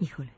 Híjole. 0.00 0.30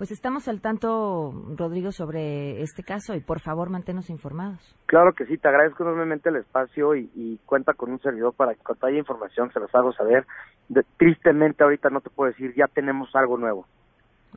Pues 0.00 0.12
estamos 0.12 0.48
al 0.48 0.62
tanto, 0.62 1.30
Rodrigo, 1.58 1.92
sobre 1.92 2.62
este 2.62 2.82
caso 2.82 3.14
y 3.14 3.20
por 3.20 3.38
favor 3.40 3.68
manténnos 3.68 4.08
informados. 4.08 4.74
Claro 4.86 5.12
que 5.12 5.26
sí, 5.26 5.36
te 5.36 5.46
agradezco 5.46 5.82
enormemente 5.82 6.30
el 6.30 6.36
espacio 6.36 6.94
y, 6.96 7.10
y 7.14 7.36
cuenta 7.44 7.74
con 7.74 7.92
un 7.92 8.00
servidor 8.00 8.32
para 8.32 8.54
que 8.54 8.62
cuando 8.62 8.86
haya 8.86 8.96
información 8.96 9.52
se 9.52 9.60
los 9.60 9.68
hago 9.74 9.92
saber. 9.92 10.26
De- 10.70 10.86
tristemente 10.96 11.62
ahorita 11.62 11.90
no 11.90 12.00
te 12.00 12.08
puedo 12.08 12.30
decir, 12.30 12.54
ya 12.56 12.64
tenemos 12.66 13.14
algo 13.14 13.36
nuevo. 13.36 13.66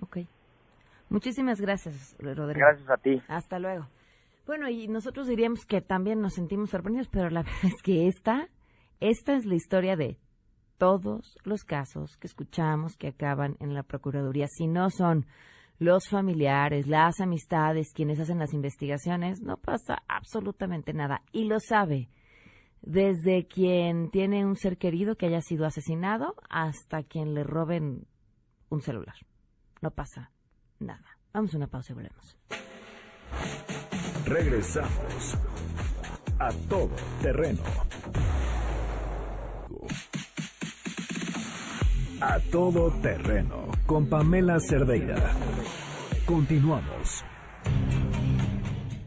Ok. 0.01 0.17
Muchísimas 1.07 1.61
gracias, 1.61 2.13
Rodrigo. 2.19 2.59
Gracias 2.59 2.89
a 2.89 2.97
ti. 2.97 3.21
Hasta 3.29 3.57
luego. 3.57 3.87
Bueno, 4.45 4.67
y 4.67 4.89
nosotros 4.89 5.27
diríamos 5.27 5.65
que 5.65 5.79
también 5.79 6.19
nos 6.19 6.33
sentimos 6.33 6.71
sorprendidos, 6.71 7.07
pero 7.07 7.29
la 7.29 7.43
verdad 7.43 7.63
es 7.63 7.81
que 7.81 8.09
esta, 8.09 8.49
esta 8.99 9.33
es 9.37 9.45
la 9.45 9.55
historia 9.55 9.95
de 9.95 10.17
todos 10.77 11.37
los 11.43 11.63
casos 11.63 12.17
que 12.17 12.27
escuchamos 12.27 12.95
que 12.97 13.09
acaban 13.09 13.57
en 13.59 13.73
la 13.73 13.83
Procuraduría. 13.83 14.47
Si 14.47 14.67
no 14.67 14.89
son 14.89 15.25
los 15.79 16.07
familiares, 16.07 16.87
las 16.87 17.19
amistades, 17.19 17.91
quienes 17.93 18.19
hacen 18.19 18.39
las 18.39 18.53
investigaciones, 18.53 19.41
no 19.41 19.57
pasa 19.57 20.03
absolutamente 20.07 20.93
nada. 20.93 21.21
Y 21.31 21.45
lo 21.45 21.59
sabe 21.59 22.09
desde 22.81 23.47
quien 23.47 24.09
tiene 24.11 24.45
un 24.45 24.55
ser 24.55 24.77
querido 24.77 25.15
que 25.15 25.27
haya 25.27 25.41
sido 25.41 25.65
asesinado 25.65 26.35
hasta 26.49 27.03
quien 27.03 27.33
le 27.33 27.43
roben 27.43 28.05
un 28.69 28.81
celular. 28.81 29.15
No 29.81 29.91
pasa 29.91 30.31
nada. 30.79 31.17
Vamos 31.33 31.53
a 31.53 31.57
una 31.57 31.67
pausa 31.67 31.93
y 31.93 31.95
volvemos. 31.95 32.37
Regresamos 34.25 35.37
a 36.39 36.49
todo 36.69 36.89
terreno. 37.21 37.61
A 42.25 42.39
todo 42.39 42.89
terreno 43.01 43.65
con 43.85 44.05
Pamela 44.05 44.57
Cerdeira. 44.57 45.17
Continuamos. 46.25 47.21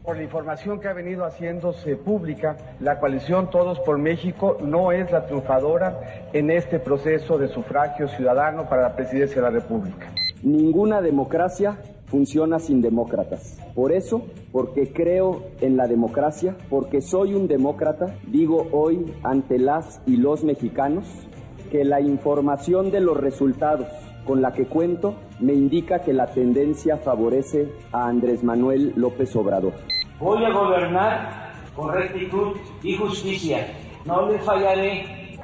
Por 0.03 0.17
la 0.17 0.21
información 0.21 0.79
que 0.79 0.87
ha 0.87 0.93
venido 0.93 1.25
haciéndose 1.25 1.95
pública, 1.95 2.57
la 2.79 2.99
coalición 2.99 3.49
Todos 3.49 3.79
por 3.79 3.97
México 3.97 4.59
no 4.61 4.91
es 4.91 5.11
la 5.11 5.25
triunfadora 5.25 6.29
en 6.31 6.51
este 6.51 6.77
proceso 6.77 7.39
de 7.39 7.47
sufragio 7.47 8.07
ciudadano 8.07 8.69
para 8.69 8.83
la 8.83 8.95
presidencia 8.95 9.37
de 9.37 9.41
la 9.41 9.49
República. 9.49 10.13
Ninguna 10.43 11.01
democracia 11.01 11.79
funciona 12.05 12.59
sin 12.59 12.83
demócratas. 12.83 13.57
Por 13.73 13.93
eso, 13.93 14.27
porque 14.51 14.93
creo 14.93 15.43
en 15.61 15.75
la 15.75 15.87
democracia, 15.87 16.55
porque 16.69 17.01
soy 17.01 17.33
un 17.33 17.47
demócrata, 17.47 18.15
digo 18.27 18.67
hoy 18.71 19.11
ante 19.23 19.57
las 19.57 20.01
y 20.05 20.17
los 20.17 20.43
mexicanos 20.43 21.27
que 21.67 21.83
la 21.83 22.01
información 22.01 22.91
de 22.91 23.01
los 23.01 23.17
resultados 23.17 23.87
con 24.25 24.41
la 24.41 24.51
que 24.53 24.65
cuento 24.65 25.15
me 25.39 25.53
indica 25.53 25.99
que 25.99 26.13
la 26.13 26.27
tendencia 26.27 26.97
favorece 26.97 27.71
a 27.91 28.07
Andrés 28.07 28.43
Manuel 28.43 28.93
López 28.95 29.35
Obrador. 29.35 29.73
Voy 30.19 30.43
a 30.43 30.51
gobernar 30.51 31.53
con 31.75 31.93
rectitud 31.93 32.57
y 32.83 32.95
justicia. 32.97 33.67
No 34.05 34.29
les 34.29 34.43
fallaré. 34.43 35.37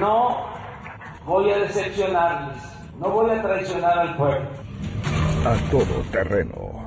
No 0.00 0.36
voy 1.26 1.50
a 1.50 1.58
decepcionarles. 1.58 2.62
No 2.98 3.10
voy 3.10 3.30
a 3.30 3.42
traicionar 3.42 3.98
al 3.98 4.16
pueblo. 4.16 4.48
A 5.44 5.70
todo 5.70 6.02
terreno. 6.10 6.85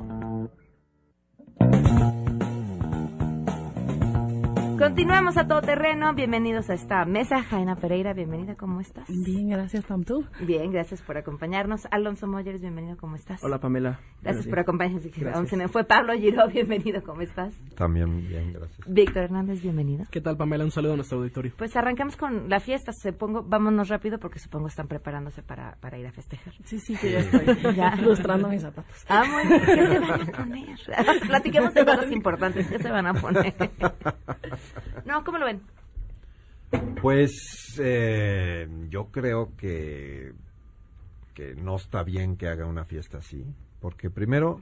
Continuamos 4.80 5.36
a 5.36 5.46
todo 5.46 5.60
terreno. 5.60 6.14
Bienvenidos 6.14 6.70
a 6.70 6.72
esta 6.72 7.04
mesa. 7.04 7.42
Jaina 7.42 7.76
Pereira, 7.76 8.14
bienvenida. 8.14 8.54
¿Cómo 8.54 8.80
estás? 8.80 9.04
Bien, 9.26 9.50
gracias, 9.50 9.84
Pam. 9.84 10.04
¿Tú? 10.04 10.24
Bien, 10.40 10.72
gracias 10.72 11.02
por 11.02 11.18
acompañarnos. 11.18 11.86
Alonso 11.90 12.26
Moyers, 12.26 12.62
bienvenido. 12.62 12.96
¿Cómo 12.96 13.14
estás? 13.16 13.44
Hola, 13.44 13.58
Pamela. 13.58 14.00
Gracias 14.22 14.46
por 14.46 14.58
acompañarnos. 14.58 15.04
Gracias. 15.04 15.36
Aún 15.36 15.48
se 15.48 15.58
me 15.58 15.68
fue 15.68 15.84
Pablo 15.84 16.14
Giro, 16.14 16.48
bienvenido. 16.48 17.02
¿Cómo 17.02 17.20
estás? 17.20 17.52
También 17.76 18.26
bien, 18.26 18.54
gracias. 18.54 18.80
Víctor 18.86 19.24
Hernández, 19.24 19.60
bienvenido. 19.60 20.06
¿Qué 20.10 20.22
tal, 20.22 20.38
Pamela? 20.38 20.64
Un 20.64 20.70
saludo 20.70 20.94
a 20.94 20.96
nuestro 20.96 21.18
auditorio. 21.18 21.52
Pues 21.58 21.76
arrancamos 21.76 22.16
con 22.16 22.48
la 22.48 22.58
fiesta. 22.58 22.92
Supongo, 22.94 23.42
vámonos 23.42 23.90
rápido 23.90 24.18
porque 24.18 24.38
supongo 24.38 24.68
están 24.68 24.88
preparándose 24.88 25.42
para, 25.42 25.76
para 25.82 25.98
ir 25.98 26.06
a 26.06 26.12
festejar. 26.12 26.54
Sí, 26.64 26.78
sí, 26.80 26.96
que 26.96 27.12
ya 27.12 27.18
estoy 27.18 27.74
Ya. 27.76 27.96
lustrando 27.96 28.48
mis 28.48 28.62
zapatos. 28.62 29.04
Ah, 29.10 29.24
bien. 29.46 29.60
¿Qué 29.60 29.86
se 29.86 29.98
van 30.00 30.22
a 30.22 30.32
poner? 30.32 31.20
Platiquemos 31.26 31.74
de 31.74 31.84
cosas 31.84 32.10
importantes. 32.10 32.66
¿Qué 32.66 32.78
se 32.78 32.90
van 32.90 33.06
a 33.08 33.12
poner? 33.12 33.54
No, 35.04 35.24
¿cómo 35.24 35.38
lo 35.38 35.46
ven? 35.46 35.62
Pues 37.00 37.78
eh, 37.80 38.68
yo 38.88 39.06
creo 39.10 39.56
que, 39.56 40.32
que 41.34 41.54
no 41.54 41.76
está 41.76 42.02
bien 42.02 42.36
que 42.36 42.48
haga 42.48 42.66
una 42.66 42.84
fiesta 42.84 43.18
así, 43.18 43.44
porque 43.80 44.10
primero, 44.10 44.60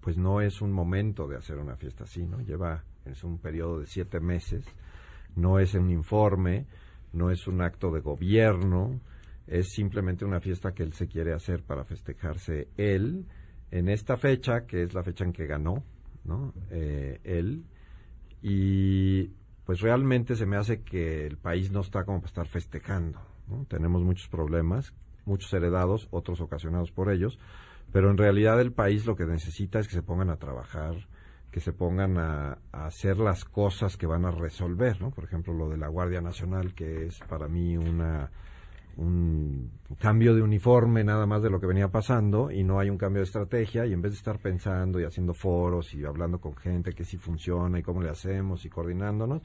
pues 0.00 0.16
no 0.16 0.40
es 0.40 0.60
un 0.60 0.72
momento 0.72 1.26
de 1.26 1.36
hacer 1.36 1.58
una 1.58 1.76
fiesta 1.76 2.04
así, 2.04 2.24
¿no? 2.26 2.40
Lleva, 2.40 2.84
es 3.04 3.24
un 3.24 3.38
periodo 3.38 3.80
de 3.80 3.86
siete 3.86 4.20
meses, 4.20 4.64
no 5.34 5.58
es 5.58 5.74
un 5.74 5.90
informe, 5.90 6.66
no 7.12 7.30
es 7.30 7.46
un 7.48 7.60
acto 7.62 7.90
de 7.90 8.00
gobierno, 8.00 9.00
es 9.46 9.72
simplemente 9.72 10.24
una 10.24 10.40
fiesta 10.40 10.72
que 10.72 10.82
él 10.82 10.92
se 10.92 11.06
quiere 11.08 11.32
hacer 11.32 11.62
para 11.62 11.84
festejarse 11.84 12.68
él 12.76 13.24
en 13.70 13.88
esta 13.88 14.16
fecha, 14.16 14.66
que 14.66 14.82
es 14.82 14.94
la 14.94 15.02
fecha 15.02 15.24
en 15.24 15.32
que 15.32 15.46
ganó, 15.46 15.82
¿no? 16.24 16.52
Eh, 16.70 17.20
él. 17.24 17.64
Y 18.42 19.30
pues 19.64 19.80
realmente 19.80 20.36
se 20.36 20.46
me 20.46 20.56
hace 20.56 20.82
que 20.82 21.26
el 21.26 21.36
país 21.36 21.70
no 21.72 21.80
está 21.80 22.04
como 22.04 22.18
para 22.18 22.28
estar 22.28 22.46
festejando, 22.46 23.20
¿no? 23.48 23.64
Tenemos 23.68 24.02
muchos 24.02 24.28
problemas, 24.28 24.94
muchos 25.24 25.52
heredados, 25.52 26.08
otros 26.10 26.40
ocasionados 26.40 26.92
por 26.92 27.10
ellos, 27.10 27.38
pero 27.92 28.10
en 28.10 28.16
realidad 28.16 28.60
el 28.60 28.72
país 28.72 29.06
lo 29.06 29.16
que 29.16 29.26
necesita 29.26 29.80
es 29.80 29.88
que 29.88 29.94
se 29.94 30.02
pongan 30.02 30.30
a 30.30 30.36
trabajar, 30.36 31.08
que 31.50 31.60
se 31.60 31.72
pongan 31.72 32.18
a, 32.18 32.58
a, 32.70 32.86
hacer 32.86 33.18
las 33.18 33.44
cosas 33.44 33.96
que 33.96 34.06
van 34.06 34.24
a 34.24 34.30
resolver, 34.30 35.00
¿no? 35.00 35.10
Por 35.10 35.24
ejemplo, 35.24 35.52
lo 35.52 35.68
de 35.68 35.78
la 35.78 35.88
Guardia 35.88 36.20
Nacional, 36.20 36.74
que 36.74 37.06
es 37.06 37.18
para 37.28 37.48
mí 37.48 37.76
una 37.76 38.30
un 38.96 39.70
cambio 39.98 40.34
de 40.34 40.42
uniforme 40.42 41.04
nada 41.04 41.26
más 41.26 41.42
de 41.42 41.50
lo 41.50 41.60
que 41.60 41.66
venía 41.66 41.88
pasando 41.88 42.50
y 42.50 42.64
no 42.64 42.78
hay 42.78 42.88
un 42.88 42.96
cambio 42.96 43.20
de 43.20 43.26
estrategia 43.26 43.86
y 43.86 43.92
en 43.92 44.00
vez 44.00 44.12
de 44.12 44.18
estar 44.18 44.38
pensando 44.38 44.98
y 44.98 45.04
haciendo 45.04 45.34
foros 45.34 45.94
y 45.94 46.04
hablando 46.04 46.38
con 46.38 46.56
gente 46.56 46.92
que 46.92 47.04
sí 47.04 47.18
funciona 47.18 47.78
y 47.78 47.82
cómo 47.82 48.02
le 48.02 48.10
hacemos 48.10 48.64
y 48.64 48.70
coordinándonos, 48.70 49.42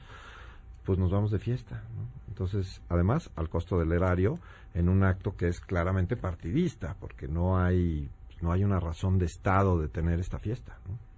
pues 0.84 0.98
nos 0.98 1.10
vamos 1.10 1.30
de 1.30 1.38
fiesta. 1.38 1.82
¿no? 1.94 2.06
Entonces, 2.28 2.80
además, 2.88 3.30
al 3.36 3.48
costo 3.48 3.78
del 3.78 3.92
erario, 3.92 4.38
en 4.74 4.88
un 4.88 5.04
acto 5.04 5.36
que 5.36 5.48
es 5.48 5.60
claramente 5.60 6.16
partidista, 6.16 6.96
porque 6.98 7.28
no 7.28 7.58
hay, 7.58 8.08
no 8.40 8.52
hay 8.52 8.64
una 8.64 8.80
razón 8.80 9.18
de 9.18 9.26
Estado 9.26 9.78
de 9.78 9.88
tener 9.88 10.18
esta 10.18 10.38
fiesta. 10.38 10.78
¿no? 10.88 11.11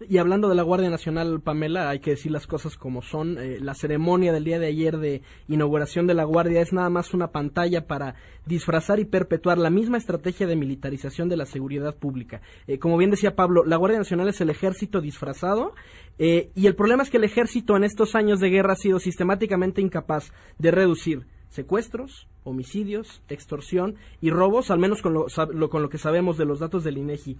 Y 0.00 0.18
hablando 0.18 0.50
de 0.50 0.54
la 0.54 0.62
Guardia 0.62 0.90
Nacional, 0.90 1.40
Pamela, 1.40 1.88
hay 1.88 2.00
que 2.00 2.10
decir 2.10 2.30
las 2.30 2.46
cosas 2.46 2.76
como 2.76 3.00
son. 3.00 3.38
Eh, 3.38 3.58
la 3.60 3.74
ceremonia 3.74 4.30
del 4.30 4.44
día 4.44 4.58
de 4.58 4.66
ayer 4.66 4.98
de 4.98 5.22
inauguración 5.48 6.06
de 6.06 6.12
la 6.12 6.24
Guardia 6.24 6.60
es 6.60 6.74
nada 6.74 6.90
más 6.90 7.14
una 7.14 7.28
pantalla 7.28 7.86
para 7.86 8.14
disfrazar 8.44 9.00
y 9.00 9.06
perpetuar 9.06 9.56
la 9.56 9.70
misma 9.70 9.96
estrategia 9.96 10.46
de 10.46 10.54
militarización 10.54 11.30
de 11.30 11.38
la 11.38 11.46
seguridad 11.46 11.96
pública. 11.96 12.42
Eh, 12.66 12.78
como 12.78 12.98
bien 12.98 13.10
decía 13.10 13.36
Pablo, 13.36 13.64
la 13.64 13.76
Guardia 13.76 13.98
Nacional 13.98 14.28
es 14.28 14.40
el 14.42 14.50
ejército 14.50 15.00
disfrazado 15.00 15.72
eh, 16.18 16.50
y 16.54 16.66
el 16.66 16.74
problema 16.74 17.02
es 17.02 17.08
que 17.08 17.16
el 17.16 17.24
ejército 17.24 17.74
en 17.74 17.84
estos 17.84 18.14
años 18.14 18.38
de 18.38 18.50
guerra 18.50 18.74
ha 18.74 18.76
sido 18.76 18.98
sistemáticamente 18.98 19.80
incapaz 19.80 20.30
de 20.58 20.72
reducir 20.72 21.26
secuestros, 21.48 22.28
homicidios, 22.44 23.22
extorsión 23.28 23.96
y 24.20 24.30
robos, 24.30 24.70
al 24.70 24.78
menos 24.78 25.00
con 25.00 25.14
lo, 25.14 25.26
lo, 25.52 25.70
con 25.70 25.82
lo 25.82 25.88
que 25.88 25.98
sabemos 25.98 26.36
de 26.36 26.44
los 26.44 26.60
datos 26.60 26.84
del 26.84 26.98
INEGI. 26.98 27.38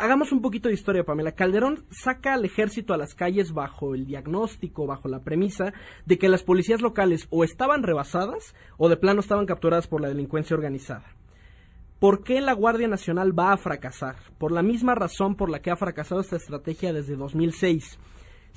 Hagamos 0.00 0.30
un 0.30 0.40
poquito 0.40 0.68
de 0.68 0.74
historia, 0.74 1.02
Pamela. 1.02 1.32
Calderón 1.32 1.84
saca 1.90 2.34
al 2.34 2.44
ejército 2.44 2.94
a 2.94 2.96
las 2.96 3.16
calles 3.16 3.52
bajo 3.52 3.96
el 3.96 4.06
diagnóstico, 4.06 4.86
bajo 4.86 5.08
la 5.08 5.24
premisa 5.24 5.72
de 6.06 6.18
que 6.18 6.28
las 6.28 6.44
policías 6.44 6.80
locales 6.80 7.26
o 7.30 7.42
estaban 7.42 7.82
rebasadas 7.82 8.54
o 8.76 8.88
de 8.88 8.96
plano 8.96 9.18
estaban 9.18 9.44
capturadas 9.44 9.88
por 9.88 10.00
la 10.00 10.06
delincuencia 10.06 10.54
organizada. 10.54 11.02
¿Por 11.98 12.22
qué 12.22 12.40
la 12.40 12.52
Guardia 12.52 12.86
Nacional 12.86 13.36
va 13.36 13.52
a 13.52 13.56
fracasar? 13.56 14.14
Por 14.38 14.52
la 14.52 14.62
misma 14.62 14.94
razón 14.94 15.34
por 15.34 15.50
la 15.50 15.58
que 15.62 15.72
ha 15.72 15.76
fracasado 15.76 16.20
esta 16.20 16.36
estrategia 16.36 16.92
desde 16.92 17.16
2006. 17.16 17.98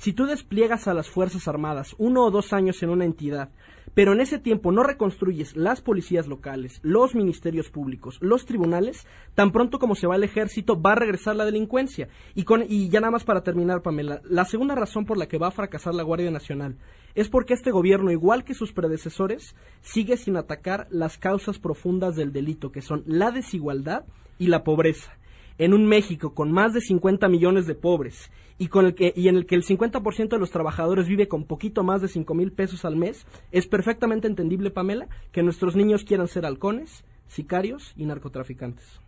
Si 0.02 0.12
tú 0.12 0.26
despliegas 0.26 0.88
a 0.88 0.94
las 0.94 1.08
Fuerzas 1.08 1.46
Armadas 1.46 1.94
uno 1.96 2.24
o 2.24 2.32
dos 2.32 2.52
años 2.52 2.82
en 2.82 2.90
una 2.90 3.04
entidad, 3.04 3.50
pero 3.94 4.12
en 4.12 4.20
ese 4.20 4.40
tiempo 4.40 4.72
no 4.72 4.82
reconstruyes 4.82 5.54
las 5.54 5.80
policías 5.80 6.26
locales, 6.26 6.80
los 6.82 7.14
ministerios 7.14 7.70
públicos, 7.70 8.18
los 8.20 8.44
tribunales, 8.44 9.06
tan 9.36 9.52
pronto 9.52 9.78
como 9.78 9.94
se 9.94 10.08
va 10.08 10.16
el 10.16 10.24
ejército 10.24 10.82
va 10.82 10.94
a 10.94 10.96
regresar 10.96 11.36
la 11.36 11.44
delincuencia. 11.44 12.08
Y, 12.34 12.42
con, 12.42 12.64
y 12.68 12.88
ya 12.88 12.98
nada 12.98 13.12
más 13.12 13.22
para 13.22 13.44
terminar, 13.44 13.82
Pamela, 13.82 14.20
la 14.24 14.44
segunda 14.44 14.74
razón 14.74 15.04
por 15.06 15.18
la 15.18 15.28
que 15.28 15.38
va 15.38 15.46
a 15.46 15.52
fracasar 15.52 15.94
la 15.94 16.02
Guardia 16.02 16.32
Nacional 16.32 16.78
es 17.14 17.28
porque 17.28 17.54
este 17.54 17.70
gobierno, 17.70 18.10
igual 18.10 18.42
que 18.42 18.54
sus 18.54 18.72
predecesores, 18.72 19.54
sigue 19.82 20.16
sin 20.16 20.36
atacar 20.36 20.88
las 20.90 21.16
causas 21.16 21.60
profundas 21.60 22.16
del 22.16 22.32
delito, 22.32 22.72
que 22.72 22.82
son 22.82 23.04
la 23.06 23.30
desigualdad 23.30 24.04
y 24.36 24.48
la 24.48 24.64
pobreza 24.64 25.16
en 25.58 25.74
un 25.74 25.86
México 25.86 26.34
con 26.34 26.52
más 26.52 26.72
de 26.72 26.80
50 26.80 27.28
millones 27.28 27.66
de 27.66 27.74
pobres 27.74 28.30
y, 28.58 28.68
con 28.68 28.86
el 28.86 28.94
que, 28.94 29.12
y 29.16 29.28
en 29.28 29.36
el 29.36 29.46
que 29.46 29.54
el 29.54 29.64
50% 29.64 30.28
de 30.28 30.38
los 30.38 30.50
trabajadores 30.50 31.08
vive 31.08 31.28
con 31.28 31.44
poquito 31.44 31.82
más 31.82 32.00
de 32.02 32.08
5 32.08 32.34
mil 32.34 32.52
pesos 32.52 32.84
al 32.84 32.96
mes, 32.96 33.26
es 33.50 33.66
perfectamente 33.66 34.28
entendible, 34.28 34.70
Pamela, 34.70 35.08
que 35.32 35.42
nuestros 35.42 35.74
niños 35.74 36.04
quieran 36.04 36.28
ser 36.28 36.46
halcones, 36.46 37.04
sicarios 37.26 37.92
y 37.96 38.06
narcotraficantes. 38.06 39.00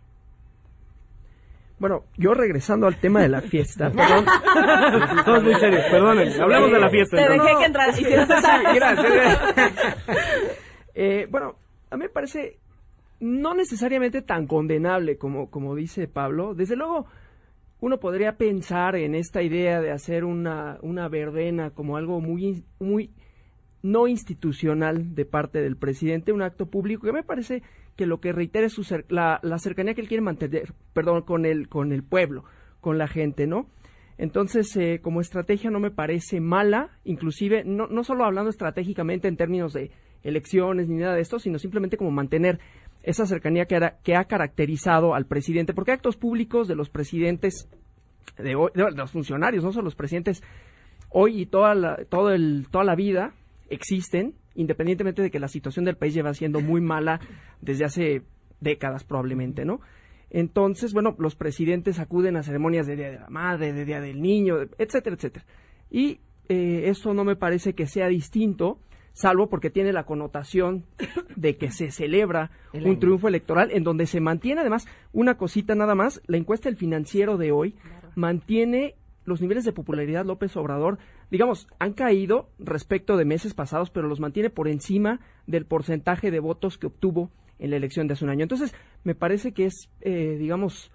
Bueno, 1.77 2.05
yo 2.17 2.33
regresando 2.33 2.87
al 2.87 2.95
tema 2.97 3.21
de 3.21 3.29
la 3.29 3.41
fiesta, 3.41 3.91
perdón. 3.95 4.25
Todos 5.25 5.43
muy 5.43 5.55
serios, 5.55 5.83
perdonen. 5.91 6.41
Hablemos 6.41 6.71
de 6.71 6.79
la 6.79 6.89
fiesta. 6.89 7.17
Te 7.17 7.33
dejé 7.33 7.57
que 7.59 7.65
entraras. 7.65 7.95
Sí, 7.95 8.03
sí, 8.03 8.11
gracias. 8.11 9.05
eh, 10.95 11.27
bueno, 11.29 11.55
a 11.89 11.97
mí 11.97 12.03
me 12.03 12.09
parece 12.09 12.59
no 13.19 13.53
necesariamente 13.53 14.21
tan 14.21 14.47
condenable 14.47 15.17
como, 15.17 15.49
como 15.49 15.75
dice 15.75 16.07
Pablo. 16.07 16.53
Desde 16.53 16.75
luego, 16.75 17.07
uno 17.79 17.99
podría 17.99 18.37
pensar 18.37 18.95
en 18.95 19.15
esta 19.15 19.41
idea 19.41 19.81
de 19.81 19.91
hacer 19.91 20.23
una, 20.23 20.77
una 20.81 21.07
verbena 21.07 21.71
como 21.71 21.97
algo 21.97 22.21
muy, 22.21 22.63
muy 22.79 23.11
no 23.81 24.07
institucional 24.07 25.13
de 25.13 25.25
parte 25.25 25.61
del 25.61 25.77
presidente, 25.77 26.31
un 26.31 26.41
acto 26.41 26.65
público 26.65 27.05
que 27.05 27.13
me 27.13 27.23
parece 27.23 27.61
que 27.95 28.07
lo 28.07 28.19
que 28.19 28.33
reitera 28.33 28.65
es 28.65 28.73
su 28.73 28.83
la, 29.09 29.39
la, 29.43 29.59
cercanía 29.59 29.93
que 29.93 30.01
él 30.01 30.07
quiere 30.07 30.23
mantener, 30.23 30.73
perdón, 30.93 31.21
con 31.21 31.45
el, 31.45 31.69
con 31.69 31.91
el 31.91 32.03
pueblo, 32.03 32.43
con 32.81 32.97
la 32.97 33.07
gente, 33.07 33.47
¿no? 33.47 33.67
Entonces, 34.17 34.75
eh, 34.77 35.01
como 35.01 35.21
estrategia 35.21 35.69
no 35.69 35.79
me 35.79 35.91
parece 35.91 36.39
mala, 36.39 36.97
inclusive, 37.03 37.63
no, 37.65 37.87
no 37.87 38.03
solo 38.03 38.25
hablando 38.25 38.49
estratégicamente 38.49 39.27
en 39.27 39.37
términos 39.37 39.73
de 39.73 39.91
elecciones 40.23 40.87
ni 40.89 40.97
nada 40.97 41.13
de 41.13 41.21
esto, 41.21 41.37
sino 41.37 41.59
simplemente 41.59 41.97
como 41.97 42.11
mantener 42.11 42.59
esa 43.05 43.27
cercanía 43.27 43.65
que, 43.65 44.15
ha 44.15 44.23
caracterizado 44.25 45.13
al 45.13 45.25
presidente, 45.27 45.73
porque 45.73 45.91
actos 45.91 46.17
públicos 46.17 46.67
de 46.67 46.75
los 46.75 46.89
presidentes, 46.89 47.69
de, 48.37 48.55
hoy, 48.55 48.71
de 48.73 48.91
los 48.91 49.11
funcionarios, 49.11 49.63
no 49.63 49.71
solo 49.71 49.85
los 49.85 49.95
presidentes, 49.95 50.41
hoy 51.09 51.41
y 51.41 51.45
toda 51.45 51.75
la, 51.75 52.03
todo 52.09 52.31
el, 52.31 52.67
toda 52.71 52.83
la 52.83 52.95
vida 52.95 53.33
existen, 53.69 54.33
independientemente 54.55 55.21
de 55.21 55.29
que 55.29 55.39
la 55.39 55.47
situación 55.47 55.85
del 55.85 55.97
país 55.97 56.15
lleva 56.15 56.33
siendo 56.33 56.61
muy 56.61 56.81
mala 56.81 57.19
desde 57.61 57.85
hace 57.85 58.23
décadas 58.59 59.03
probablemente, 59.03 59.65
¿no? 59.65 59.81
Entonces, 60.31 60.91
bueno, 60.91 61.15
los 61.19 61.35
presidentes 61.35 61.99
acuden 61.99 62.35
a 62.35 62.43
ceremonias 62.43 62.87
de 62.87 62.95
Día 62.95 63.11
de 63.11 63.19
la 63.19 63.29
Madre, 63.29 63.71
de 63.71 63.85
Día 63.85 64.01
del 64.01 64.19
Niño, 64.19 64.55
etcétera, 64.79 65.15
etcétera. 65.15 65.45
Y 65.91 66.19
eh, 66.49 66.89
eso 66.89 67.13
no 67.13 67.23
me 67.23 67.35
parece 67.35 67.73
que 67.73 67.85
sea 67.85 68.07
distinto 68.07 68.79
salvo 69.15 69.49
porque 69.49 69.71
tiene 69.71 69.93
la 69.93 70.05
connotación 70.05 70.85
de 71.35 71.57
que 71.57 71.71
se 71.71 71.89
celebra 71.89 72.51
El 72.73 72.83
un 72.83 72.89
año. 72.91 72.99
triunfo 72.99 73.27
electoral 73.27 73.71
en 73.71 73.83
donde 73.83 74.05
se 74.05 74.19
mantiene 74.19 74.61
además 74.61 74.85
una 75.13 75.37
cosita 75.37 75.73
nada 75.73 75.95
más, 75.95 76.21
la 76.27 76.37
encuesta 76.37 76.69
del 76.69 76.77
financiero 76.77 77.37
de 77.37 77.51
hoy 77.51 77.71
claro. 77.71 78.09
mantiene 78.15 78.95
los 79.23 79.41
niveles 79.41 79.63
de 79.65 79.71
popularidad 79.71 80.25
López 80.25 80.55
Obrador, 80.55 80.99
digamos, 81.31 81.67
han 81.79 81.93
caído 81.93 82.49
respecto 82.59 83.17
de 83.17 83.25
meses 83.25 83.55
pasados, 83.55 83.89
pero 83.89 84.07
los 84.07 84.19
mantiene 84.19 84.51
por 84.51 84.67
encima 84.67 85.19
del 85.47 85.65
porcentaje 85.65 86.29
de 86.29 86.39
votos 86.39 86.77
que 86.77 86.87
obtuvo 86.87 87.31
en 87.57 87.71
la 87.71 87.77
elección 87.77 88.07
de 88.07 88.13
hace 88.13 88.23
un 88.23 88.29
año. 88.29 88.43
Entonces, 88.43 88.75
me 89.03 89.15
parece 89.15 89.51
que 89.53 89.65
es, 89.65 89.89
eh, 90.01 90.35
digamos, 90.37 90.91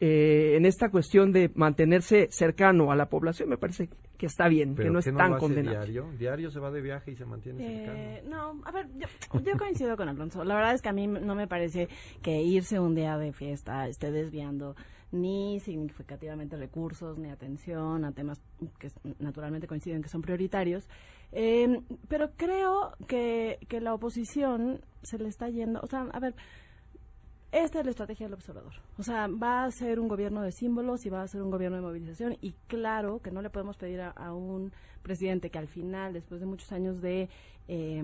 eh, 0.00 0.56
en 0.56 0.66
esta 0.66 0.90
cuestión 0.90 1.32
de 1.32 1.50
mantenerse 1.54 2.28
cercano 2.30 2.92
a 2.92 2.96
la 2.96 3.08
población, 3.08 3.48
me 3.48 3.56
parece 3.56 3.88
que 4.20 4.26
está 4.26 4.48
bien, 4.48 4.76
que 4.76 4.90
no 4.90 4.98
es 4.98 5.06
¿qué 5.06 5.12
tan 5.12 5.38
condenable. 5.38 5.78
Diario? 5.78 6.12
diario 6.18 6.50
se 6.50 6.60
va 6.60 6.70
de 6.70 6.82
viaje 6.82 7.12
y 7.12 7.16
se 7.16 7.24
mantiene 7.24 8.18
Eh, 8.18 8.22
no, 8.28 8.60
a 8.66 8.70
ver, 8.70 8.86
yo, 8.94 9.06
yo 9.40 9.56
coincido 9.56 9.96
con 9.96 10.10
Alonso. 10.10 10.44
La 10.44 10.54
verdad 10.56 10.74
es 10.74 10.82
que 10.82 10.90
a 10.90 10.92
mí 10.92 11.06
no 11.06 11.34
me 11.34 11.48
parece 11.48 11.88
que 12.20 12.42
irse 12.42 12.78
un 12.78 12.94
día 12.94 13.16
de 13.16 13.32
fiesta 13.32 13.88
esté 13.88 14.10
desviando 14.10 14.76
ni 15.10 15.58
significativamente 15.60 16.58
recursos 16.58 17.18
ni 17.18 17.30
atención 17.30 18.04
a 18.04 18.12
temas 18.12 18.42
que 18.78 18.90
naturalmente 19.20 19.66
coinciden 19.66 20.02
que 20.02 20.10
son 20.10 20.20
prioritarios. 20.20 20.86
Eh, 21.32 21.80
pero 22.08 22.32
creo 22.36 22.92
que, 23.08 23.58
que 23.68 23.80
la 23.80 23.94
oposición 23.94 24.82
se 25.02 25.16
le 25.16 25.30
está 25.30 25.48
yendo, 25.48 25.80
o 25.80 25.86
sea, 25.86 26.02
a 26.12 26.20
ver, 26.20 26.34
esta 27.52 27.80
es 27.80 27.84
la 27.84 27.90
estrategia 27.90 28.26
del 28.26 28.34
observador. 28.34 28.72
O 28.98 29.02
sea, 29.02 29.26
va 29.26 29.64
a 29.64 29.70
ser 29.70 29.98
un 29.98 30.08
gobierno 30.08 30.42
de 30.42 30.52
símbolos 30.52 31.04
y 31.06 31.10
va 31.10 31.22
a 31.22 31.28
ser 31.28 31.42
un 31.42 31.50
gobierno 31.50 31.76
de 31.76 31.82
movilización. 31.82 32.36
Y 32.40 32.54
claro 32.68 33.20
que 33.20 33.30
no 33.30 33.42
le 33.42 33.50
podemos 33.50 33.76
pedir 33.76 34.00
a, 34.00 34.32
un 34.32 34.72
presidente 35.02 35.50
que 35.50 35.58
al 35.58 35.66
final, 35.66 36.12
después 36.12 36.40
de 36.40 36.46
muchos 36.46 36.70
años 36.72 37.00
de... 37.00 37.28
Eh, 37.68 38.02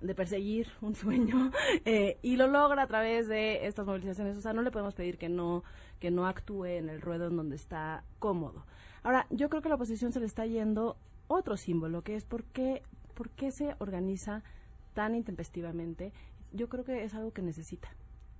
de 0.00 0.14
perseguir 0.14 0.68
un 0.80 0.94
sueño 0.94 1.50
eh, 1.84 2.18
y 2.22 2.36
lo 2.36 2.46
logra 2.46 2.82
a 2.82 2.86
través 2.86 3.28
de 3.28 3.66
estas 3.66 3.86
movilizaciones. 3.86 4.36
O 4.36 4.40
sea, 4.40 4.52
no 4.52 4.62
le 4.62 4.70
podemos 4.70 4.94
pedir 4.94 5.18
que 5.18 5.28
no, 5.28 5.62
que 5.98 6.10
no 6.10 6.26
actúe 6.26 6.64
en 6.64 6.88
el 6.88 7.00
ruedo 7.00 7.26
en 7.26 7.36
donde 7.36 7.56
está 7.56 8.02
cómodo. 8.18 8.64
Ahora, 9.02 9.26
yo 9.30 9.48
creo 9.48 9.62
que 9.62 9.68
a 9.68 9.70
la 9.70 9.74
oposición 9.74 10.12
se 10.12 10.20
le 10.20 10.26
está 10.26 10.46
yendo 10.46 10.96
otro 11.28 11.56
símbolo, 11.56 12.02
que 12.02 12.16
es 12.16 12.24
por 12.24 12.44
qué, 12.44 12.82
por 13.14 13.30
qué 13.30 13.52
se 13.52 13.74
organiza 13.78 14.42
tan 14.94 15.14
intempestivamente. 15.14 16.12
Yo 16.52 16.68
creo 16.68 16.84
que 16.84 17.04
es 17.04 17.14
algo 17.14 17.32
que 17.32 17.42
necesita. 17.42 17.88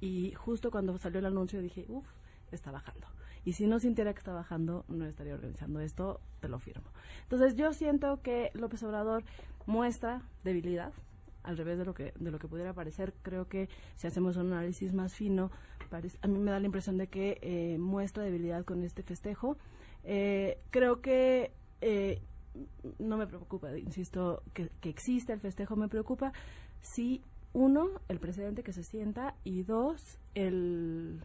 Y 0.01 0.33
justo 0.33 0.71
cuando 0.71 0.97
salió 0.99 1.19
el 1.21 1.27
anuncio 1.27 1.61
dije, 1.61 1.85
uff, 1.89 2.07
está 2.51 2.71
bajando. 2.71 3.07
y 3.45 3.55
si 3.55 3.67
no 3.67 3.79
sintiera 3.81 4.13
que 4.13 4.19
está 4.19 4.33
bajando, 4.35 4.85
no 4.89 5.07
estaría 5.07 5.33
organizando 5.35 5.81
esto, 5.81 6.21
te 6.41 6.49
lo 6.49 6.59
firmo. 6.59 6.91
Entonces 7.23 7.55
yo 7.57 7.73
siento 7.73 8.21
que 8.23 8.51
López 8.55 8.83
Obrador 8.83 9.25
muestra 9.67 10.23
debilidad, 10.45 10.93
al 11.43 11.57
revés 11.57 11.79
de 11.79 11.87
lo 11.87 11.95
que 11.95 12.13
de 12.19 12.31
lo 12.31 12.39
que 12.39 12.49
pudiera 12.49 12.75
parecer 12.75 13.15
creo 13.23 13.49
que 13.49 13.71
si 13.97 14.07
hacemos 14.07 14.37
un 14.37 14.53
análisis 14.53 14.93
más 14.93 15.15
fino 15.15 15.51
parece- 15.89 16.19
a 16.21 16.27
mí 16.29 16.39
me 16.39 16.51
da 16.51 16.61
la 16.61 16.67
impresión 16.67 16.99
de 16.99 17.07
que 17.09 17.39
eh, 17.41 17.79
muestra 17.79 18.23
debilidad 18.23 18.65
con 18.65 18.83
este 18.85 19.03
festejo 19.03 19.57
Eh, 20.05 20.59
creo 20.71 21.01
que 21.01 21.53
eh, 21.81 22.21
no 22.99 23.17
me 23.17 23.27
preocupa 23.27 23.77
insisto 23.79 24.43
que, 24.55 24.69
que 24.83 24.89
existe 24.91 25.33
el 25.33 25.41
festejo 25.41 25.77
me 25.77 25.89
preocupa 25.89 26.33
si 26.83 27.23
uno 27.53 27.89
el 28.09 28.19
presidente 28.19 28.63
que 28.63 28.73
se 28.73 28.85
sienta 28.85 29.35
y 29.45 29.63
dos 29.63 30.19
el 30.35 31.21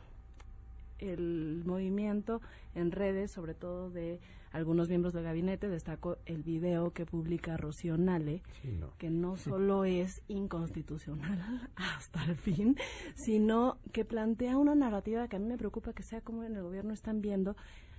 el 1.00 1.64
movimiento 1.66 2.42
en 2.74 2.92
redes, 2.92 3.32
sobre 3.32 3.54
todo 3.54 3.90
de 3.90 4.20
algunos 4.52 4.88
miembros 4.88 5.14
del 5.14 5.24
gabinete. 5.24 5.68
Destaco 5.68 6.18
el 6.26 6.44
video 6.44 6.92
que 6.92 7.06
publica 7.06 7.58
Rocío 7.58 7.98
Nale, 7.98 8.42
Sí, 8.62 8.70
no. 8.72 8.92
que 8.98 9.10
no 9.10 9.36
solo 9.38 9.84
es 9.86 10.22
inconstitucional 10.28 11.70
hasta 11.76 12.24
el 12.24 12.36
fin, 12.36 12.78
sino 13.16 13.78
que 13.92 14.06
plantea 14.06 14.58
una 14.58 14.76
narrativa 14.76 15.28
que 15.28 15.36
a 15.36 15.40
mí 15.40 15.48
me 15.48 15.58
preocupa 15.58 15.94
que 15.94 16.04
sea 16.04 16.22
como 16.22 16.44
en 16.44 16.56
el 16.56 16.64
gobierno 16.64 16.94
están 16.94 17.22
viendo. 17.22 17.56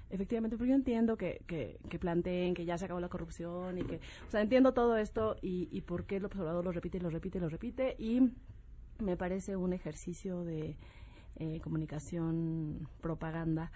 Efectivamente, 0.08 0.56
porque 0.56 0.70
yo 0.70 0.76
entiendo 0.76 1.16
que, 1.16 1.42
que, 1.46 1.78
que 1.88 1.98
planteen 1.98 2.54
que 2.54 2.64
ya 2.64 2.78
se 2.78 2.84
acabó 2.84 3.00
la 3.00 3.08
corrupción 3.08 3.78
y 3.78 3.82
que, 3.82 3.96
o 3.96 4.30
sea, 4.30 4.40
entiendo 4.40 4.72
todo 4.72 4.96
esto 4.96 5.36
y, 5.42 5.68
y 5.72 5.80
por 5.80 6.04
qué 6.04 6.16
el 6.16 6.24
observador 6.24 6.64
lo 6.64 6.70
repite 6.70 6.98
y 6.98 7.00
lo 7.00 7.10
repite 7.10 7.38
y 7.38 7.40
lo 7.40 7.48
repite 7.48 7.96
y 7.98 8.30
me 8.98 9.16
parece 9.16 9.56
un 9.56 9.72
ejercicio 9.72 10.44
de 10.44 10.76
eh, 11.36 11.60
comunicación, 11.60 12.88
propaganda 13.00 13.70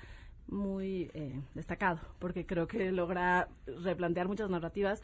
muy 0.48 1.10
eh, 1.14 1.40
destacado, 1.54 2.00
porque 2.18 2.46
creo 2.46 2.66
que 2.66 2.90
logra 2.90 3.48
replantear 3.66 4.28
muchas 4.28 4.50
narrativas 4.50 5.02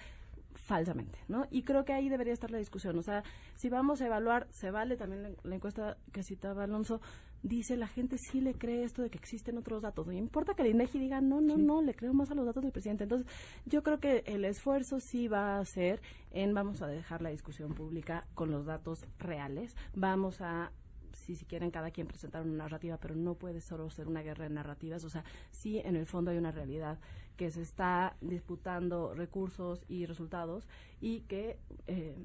falsamente, 0.54 1.18
¿no? 1.28 1.46
Y 1.50 1.62
creo 1.62 1.84
que 1.84 1.92
ahí 1.92 2.08
debería 2.08 2.32
estar 2.32 2.50
la 2.50 2.58
discusión. 2.58 2.98
O 2.98 3.02
sea, 3.02 3.22
si 3.54 3.68
vamos 3.68 4.00
a 4.00 4.06
evaluar, 4.06 4.46
se 4.50 4.70
vale 4.70 4.96
también 4.96 5.22
la, 5.22 5.30
la 5.42 5.54
encuesta 5.54 5.98
que 6.12 6.22
citaba 6.22 6.64
Alonso, 6.64 7.00
dice 7.42 7.76
la 7.76 7.86
gente 7.86 8.18
sí 8.18 8.40
le 8.40 8.54
cree 8.54 8.84
esto 8.84 9.02
de 9.02 9.10
que 9.10 9.18
existen 9.18 9.58
otros 9.58 9.82
datos. 9.82 10.06
No 10.06 10.12
importa 10.12 10.54
que 10.54 10.62
el 10.62 10.68
INEGI 10.68 10.98
diga, 10.98 11.20
no, 11.20 11.40
no, 11.40 11.56
no, 11.56 11.82
le 11.82 11.94
creo 11.94 12.14
más 12.14 12.30
a 12.30 12.34
los 12.34 12.46
datos 12.46 12.62
del 12.62 12.72
presidente. 12.72 13.04
Entonces, 13.04 13.26
yo 13.64 13.82
creo 13.82 14.00
que 14.00 14.24
el 14.26 14.44
esfuerzo 14.44 15.00
sí 15.00 15.28
va 15.28 15.58
a 15.58 15.64
ser 15.64 16.00
en 16.30 16.54
vamos 16.54 16.82
a 16.82 16.86
dejar 16.86 17.22
la 17.22 17.30
discusión 17.30 17.74
pública 17.74 18.26
con 18.34 18.50
los 18.50 18.66
datos 18.66 19.04
reales, 19.18 19.76
vamos 19.94 20.40
a 20.40 20.72
si, 21.12 21.34
si 21.34 21.44
quieren 21.46 21.70
cada 21.70 21.90
quien 21.90 22.06
presentar 22.06 22.42
una 22.42 22.64
narrativa, 22.64 22.98
pero 22.98 23.14
no 23.14 23.34
puede 23.34 23.60
solo 23.60 23.88
ser 23.90 24.06
una 24.06 24.22
guerra 24.22 24.44
de 24.44 24.50
narrativas. 24.50 25.04
O 25.04 25.10
sea, 25.10 25.24
sí 25.50 25.78
en 25.78 25.96
el 25.96 26.06
fondo 26.06 26.30
hay 26.30 26.38
una 26.38 26.52
realidad 26.52 26.98
que 27.36 27.50
se 27.50 27.62
está 27.62 28.16
disputando 28.20 29.14
recursos 29.14 29.84
y 29.88 30.06
resultados 30.06 30.68
y 31.00 31.20
que 31.22 31.58
eh, 31.86 32.16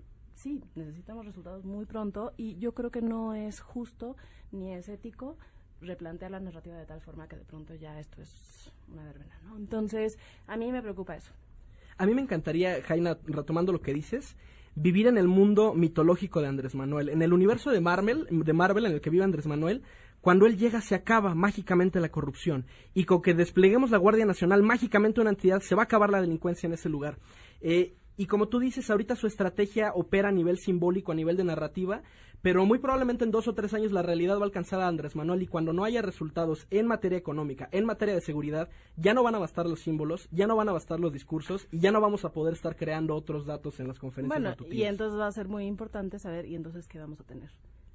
sí, 0.42 0.64
necesitamos 0.76 1.26
resultados 1.26 1.64
muy 1.66 1.86
pronto 1.86 2.34
y 2.36 2.58
yo 2.58 2.74
creo 2.74 2.90
que 2.90 3.02
no 3.02 3.36
es 3.36 3.62
justo 3.62 4.16
ni 4.52 4.74
es 4.74 4.90
ético 4.90 5.38
replantear 5.82 6.32
la 6.32 6.40
narrativa 6.40 6.78
de 6.78 6.86
tal 6.86 7.02
forma 7.02 7.28
que 7.28 7.36
de 7.36 7.46
pronto 7.46 7.76
ya 7.76 8.00
esto 8.00 8.22
es 8.22 8.72
una 8.92 9.04
verbena, 9.04 9.40
¿no? 9.44 9.58
Entonces, 9.58 10.18
a 10.48 10.58
mí 10.58 10.72
me 10.72 10.82
preocupa 10.82 11.16
eso. 11.16 11.32
A 11.98 12.06
mí 12.06 12.16
me 12.16 12.22
encantaría, 12.22 12.82
Jaina, 12.82 13.18
retomando 13.26 13.72
lo 13.72 13.82
que 13.82 13.94
dices, 13.94 14.36
vivir 14.76 15.08
en 15.08 15.18
el 15.18 15.28
mundo 15.28 15.74
mitológico 15.74 16.42
de 16.42 16.48
Andrés 16.48 16.76
Manuel, 16.76 17.10
en 17.10 17.22
el 17.22 17.34
universo 17.34 17.70
de 17.70 17.82
Marvel, 17.82 18.28
de 18.30 18.54
Marvel 18.54 18.86
en 18.86 18.94
el 18.94 19.02
que 19.02 19.10
vive 19.10 19.24
Andrés 19.24 19.46
Manuel. 19.46 19.84
Cuando 20.22 20.46
él 20.46 20.58
llega 20.58 20.82
se 20.82 20.94
acaba 20.94 21.34
mágicamente 21.34 22.00
la 22.00 22.10
corrupción 22.10 22.66
y 22.94 23.06
con 23.06 23.24
que 23.24 23.34
despleguemos 23.34 23.90
la 23.90 23.98
Guardia 23.98 24.26
Nacional 24.26 24.62
mágicamente 24.62 25.20
una 25.20 25.32
entidad 25.32 25.62
se 25.62 25.74
va 25.74 25.84
a 25.84 25.86
acabar 25.86 26.12
la 26.12 26.22
delincuencia 26.22 26.68
en 26.68 26.74
ese 26.74 26.90
lugar. 26.90 27.18
Eh, 27.60 27.96
y 28.18 28.26
como 28.26 28.48
tú 28.48 28.60
dices, 28.60 28.90
ahorita 28.90 29.16
su 29.16 29.28
estrategia 29.28 29.92
opera 29.94 30.30
a 30.30 30.32
nivel 30.32 30.58
simbólico, 30.58 31.12
a 31.12 31.16
nivel 31.16 31.38
de 31.38 31.44
narrativa, 31.44 32.02
pero 32.42 32.66
muy 32.66 32.80
probablemente 32.80 33.24
en 33.24 33.32
dos 33.32 33.48
o 33.48 33.54
tres 33.54 33.74
años 33.74 33.92
la 33.92 34.02
realidad 34.02 34.38
va 34.38 34.42
a 34.42 34.46
alcanzar 34.46 34.82
a 34.82 34.88
Andrés 34.88 35.16
Manuel 35.16 35.44
y 35.44 35.48
cuando 35.48 35.74
no 35.74 35.84
haya 35.84 36.02
resultados 36.02 36.66
en 36.72 36.88
materia 36.88 37.18
económica, 37.18 37.70
en 37.72 37.86
materia 37.86 38.16
de 38.16 38.22
seguridad, 38.22 38.70
ya 38.98 39.14
no 39.14 39.24
van 39.24 39.36
a 39.36 39.40
bastar 39.40 39.68
los 39.68 39.82
símbolos, 39.82 40.28
ya 40.32 40.48
no 40.48 40.56
van 40.56 40.70
a 40.70 40.74
bastar 40.74 41.00
los 41.00 41.14
discursos 41.14 41.68
y 41.72 41.80
ya 41.80 41.92
no 41.92 42.02
vamos 42.02 42.26
a 42.26 42.32
poder 42.32 42.54
estar 42.54 42.76
creando 42.76 43.16
otros 43.16 43.46
datos 43.46 43.80
en 43.80 43.88
las 43.88 44.00
conferencias 44.00 44.58
Bueno, 44.58 44.74
y 44.74 44.84
entonces 44.84 45.20
va 45.20 45.28
a 45.28 45.32
ser 45.32 45.48
muy 45.48 45.66
importante 45.66 46.20
saber, 46.20 46.46
¿y 46.46 46.56
entonces 46.56 46.88
qué 46.88 47.00
vamos 47.00 47.20
a 47.20 47.24
tener? 47.24 47.52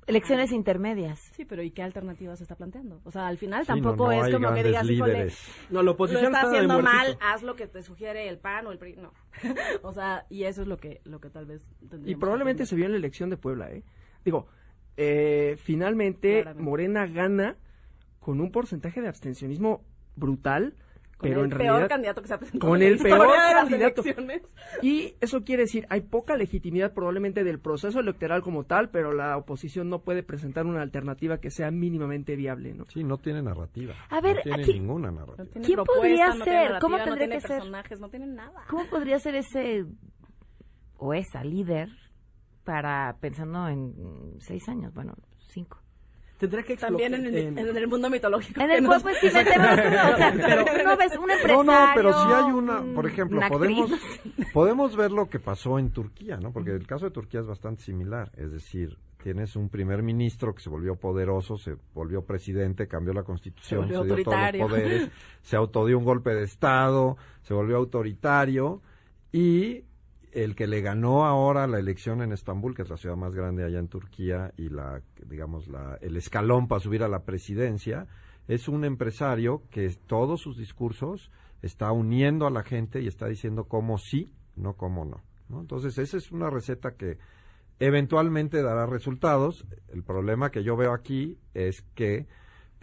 Elecciones 0.07 0.53
intermedias. 0.53 1.19
Sí, 1.35 1.45
pero 1.45 1.62
¿y 1.62 1.73
qué 1.73 1.83
alternativas 1.83 2.38
se 2.38 2.45
está 2.45 2.55
planteando? 2.55 3.01
O 3.05 3.11
sea, 3.11 3.27
al 3.27 3.38
final 3.38 3.62
Sí, 3.62 3.69
tampoco 3.69 4.07
no 4.07 4.25
es 4.25 4.33
como 4.33 4.55
que 4.55 4.62
digas, 4.62 4.88
híjole. 4.88 5.33
No, 5.71 5.83
la 5.83 5.90
oposición 5.90 6.23
lo 6.23 6.29
está 6.29 6.42
está 6.42 6.51
haciendo 6.51 6.81
mal, 6.81 7.19
haz 7.21 7.42
lo 7.42 7.57
que 7.57 7.66
te 7.66 7.83
sugiere 7.83 8.29
el 8.29 8.38
PAN 8.38 8.66
o 8.69 8.73
el 8.73 8.79
PRI, 8.79 8.97
no. 8.97 9.12
o 9.83 9.92
sea, 9.92 10.27
y 10.31 10.45
eso 10.45 10.62
es 10.62 10.69
lo 10.69 10.77
que, 10.77 11.01
lo 11.05 11.21
que 11.21 11.29
tal 11.29 11.47
vez 11.47 11.66
Y 12.05 12.14
probablemente 12.14 12.66
se 12.66 12.77
vio 12.77 12.87
en 12.87 12.92
la 12.92 12.99
elección 12.99 13.31
de 13.31 13.37
Puebla, 13.37 13.71
¿eh? 13.73 13.83
Digo, 14.25 14.47
eh, 14.97 15.57
finalmente 15.59 16.42
Claramente. 16.42 16.62
Morena 16.62 17.07
gana 17.07 17.57
con 18.21 18.40
un 18.40 18.51
porcentaje 18.51 19.01
de 19.01 19.09
abstencionismo 19.09 19.85
brutal, 20.14 20.75
Con 21.18 21.31
pero 21.31 21.40
el 21.40 21.44
en 21.46 21.50
peor 21.57 21.61
realidad 21.68 21.88
candidato 21.88 22.20
que 22.20 22.29
se 22.29 22.35
ha 22.35 22.38
presentado 22.38 22.70
con 22.70 22.83
el 22.83 22.92
historia 22.96 23.16
peor 23.16 23.29
de 23.31 23.37
las 23.55 23.68
candidato. 23.70 24.02
elecciones. 24.02 24.42
Y 24.83 25.14
eso 25.22 25.44
quiere 25.44 25.62
decir, 25.62 25.87
hay 25.88 26.02
poca 26.02 26.37
legitimidad 26.37 26.92
probablemente 26.92 27.42
del 27.42 27.59
proceso 27.59 28.00
electoral 28.00 28.42
como 28.42 28.64
tal, 28.64 28.90
pero 28.90 29.14
la 29.14 29.37
oposición 29.38 29.88
no 29.88 30.02
puede 30.02 30.22
presentar 30.22 30.66
una 30.66 30.83
alternativa 30.83 31.38
que 31.38 31.50
sea 31.50 31.70
mínimamente 31.70 32.37
viable, 32.37 32.74
¿no? 32.74 32.85
Sí, 32.92 33.02
no 33.02 33.16
tiene 33.16 33.42
narrativa. 33.42 33.94
A 34.11 34.20
ver, 34.20 34.37
no 34.37 34.42
tiene 34.42 34.62
aquí- 34.62 34.72
ninguna 34.74 35.11
narrativa. 35.11 35.44
No 35.44 35.50
tiene 35.50 35.66
¿Quién 35.66 35.85
podría 35.85 36.26
no 36.26 36.33
tiene 36.33 36.44
ser? 36.44 36.55
narrativa, 36.55 36.79
¿Cómo 36.81 36.98
no 36.98 37.05
tendría 37.05 37.26
tiene 37.29 37.35
que 37.37 37.40
ser? 37.40 37.57
personajes, 37.57 38.00
no 38.00 38.09
tiene 38.11 38.26
nada. 38.26 38.64
¿Cómo 38.68 38.85
podría 38.90 39.18
ser 39.18 39.37
ese 39.37 39.87
o 40.98 41.14
esa 41.14 41.42
líder 41.44 41.88
para 42.64 43.16
pensando 43.20 43.68
en 43.68 44.35
seis 44.40 44.68
años? 44.68 44.92
Bueno, 44.92 45.14
cinco. 45.38 45.79
Tendría 46.38 46.62
que 46.64 46.77
También 46.77 47.14
en 47.14 47.27
el, 47.27 47.35
explotar- 47.35 47.68
en 47.70 47.77
el 47.77 47.88
mundo 47.88 48.11
mitológico. 48.11 48.61
En 48.61 48.68
que 48.68 48.77
el 48.77 48.85
nos- 48.85 49.03
pues, 49.03 49.16
sí, 49.20 49.27
meternos, 49.33 49.70
o 49.72 50.16
sea, 50.16 50.35
pero 50.37 50.85
no 50.85 50.96
ves 50.96 51.16
un 51.16 51.31
empresario. 51.31 51.62
No, 51.64 51.87
no, 51.87 51.92
pero 51.94 52.12
sí 52.12 52.29
hay 52.35 52.53
una, 52.53 52.83
por 52.94 53.07
ejemplo, 53.07 53.38
una 53.38 53.49
podemos, 53.49 53.90
podemos 54.53 54.96
ver 54.96 55.11
lo 55.12 55.29
que 55.31 55.38
pasó 55.40 55.79
en 55.79 55.90
Turquía, 55.90 56.37
¿no? 56.37 56.53
Porque 56.53 56.72
el 56.72 56.87
caso 56.87 57.07
de 57.07 57.11
Turquía 57.11 57.40
es 57.40 57.46
bastante 57.46 57.83
similar, 57.83 58.31
es 58.37 58.53
decir, 58.53 58.99
tienes 59.22 59.57
un 59.57 59.68
primer 59.70 60.03
ministro 60.03 60.55
que 60.55 60.61
se 60.62 60.68
volvió 60.70 60.96
poderoso, 60.96 61.57
se 61.57 61.77
volvió 61.94 62.22
presidente, 62.22 62.87
cambió 62.87 63.12
la 63.12 63.22
constitución, 63.22 63.88
Se 63.88 63.94
se, 63.94 64.05
dio 64.05 64.22
todos 64.25 64.38
los 64.53 64.68
poderes, 64.68 65.11
se 65.42 65.57
autodió 65.57 65.99
un 65.99 66.05
golpe 66.05 66.35
de 66.35 66.44
estado, 66.44 67.16
se 67.42 67.55
volvió 67.55 67.77
autoritario 67.79 68.83
y 69.33 69.83
el 70.37 70.55
que 70.55 70.66
le 70.66 70.83
ganó 70.83 71.25
ahora 71.25 71.66
la 71.66 71.79
elección 71.79 72.20
en 72.20 72.31
Estambul, 72.31 72.75
que 72.75 72.83
es 72.83 72.90
la 72.90 72.99
ciudad 72.99 73.16
más 73.16 73.35
grande 73.35 73.64
allá 73.64 73.79
en 73.79 73.88
Turquía 73.88 74.53
y 74.59 74.68
la 74.68 75.01
digamos 75.25 75.66
la 75.66 75.96
el 76.03 76.14
escalón 76.18 76.68
para 76.68 76.79
subir 76.81 77.03
a 77.03 77.09
la 77.09 77.25
presidencia, 77.25 78.07
es 78.46 78.68
un 78.68 78.85
empresario 78.85 79.62
que 79.70 79.88
todos 80.07 80.42
sus 80.42 80.59
discursos 80.59 81.31
está 81.62 81.90
uniendo 81.90 82.46
a 82.46 82.51
la 82.51 82.64
gente 82.64 83.01
y 83.01 83.07
está 83.07 83.29
diciendo 83.29 83.64
cómo 83.64 83.96
sí, 83.96 84.31
no 84.57 84.75
cómo 84.75 85.07
no. 85.07 85.22
¿no? 85.49 85.62
Entonces, 85.62 85.96
esa 85.96 86.18
es 86.18 86.31
una 86.31 86.51
receta 86.51 86.96
que 86.96 87.16
eventualmente 87.79 88.62
dará 88.62 88.85
resultados. 88.85 89.64
El 89.88 90.03
problema 90.03 90.51
que 90.51 90.62
yo 90.62 90.77
veo 90.77 90.92
aquí 90.92 91.38
es 91.55 91.81
que 91.94 92.27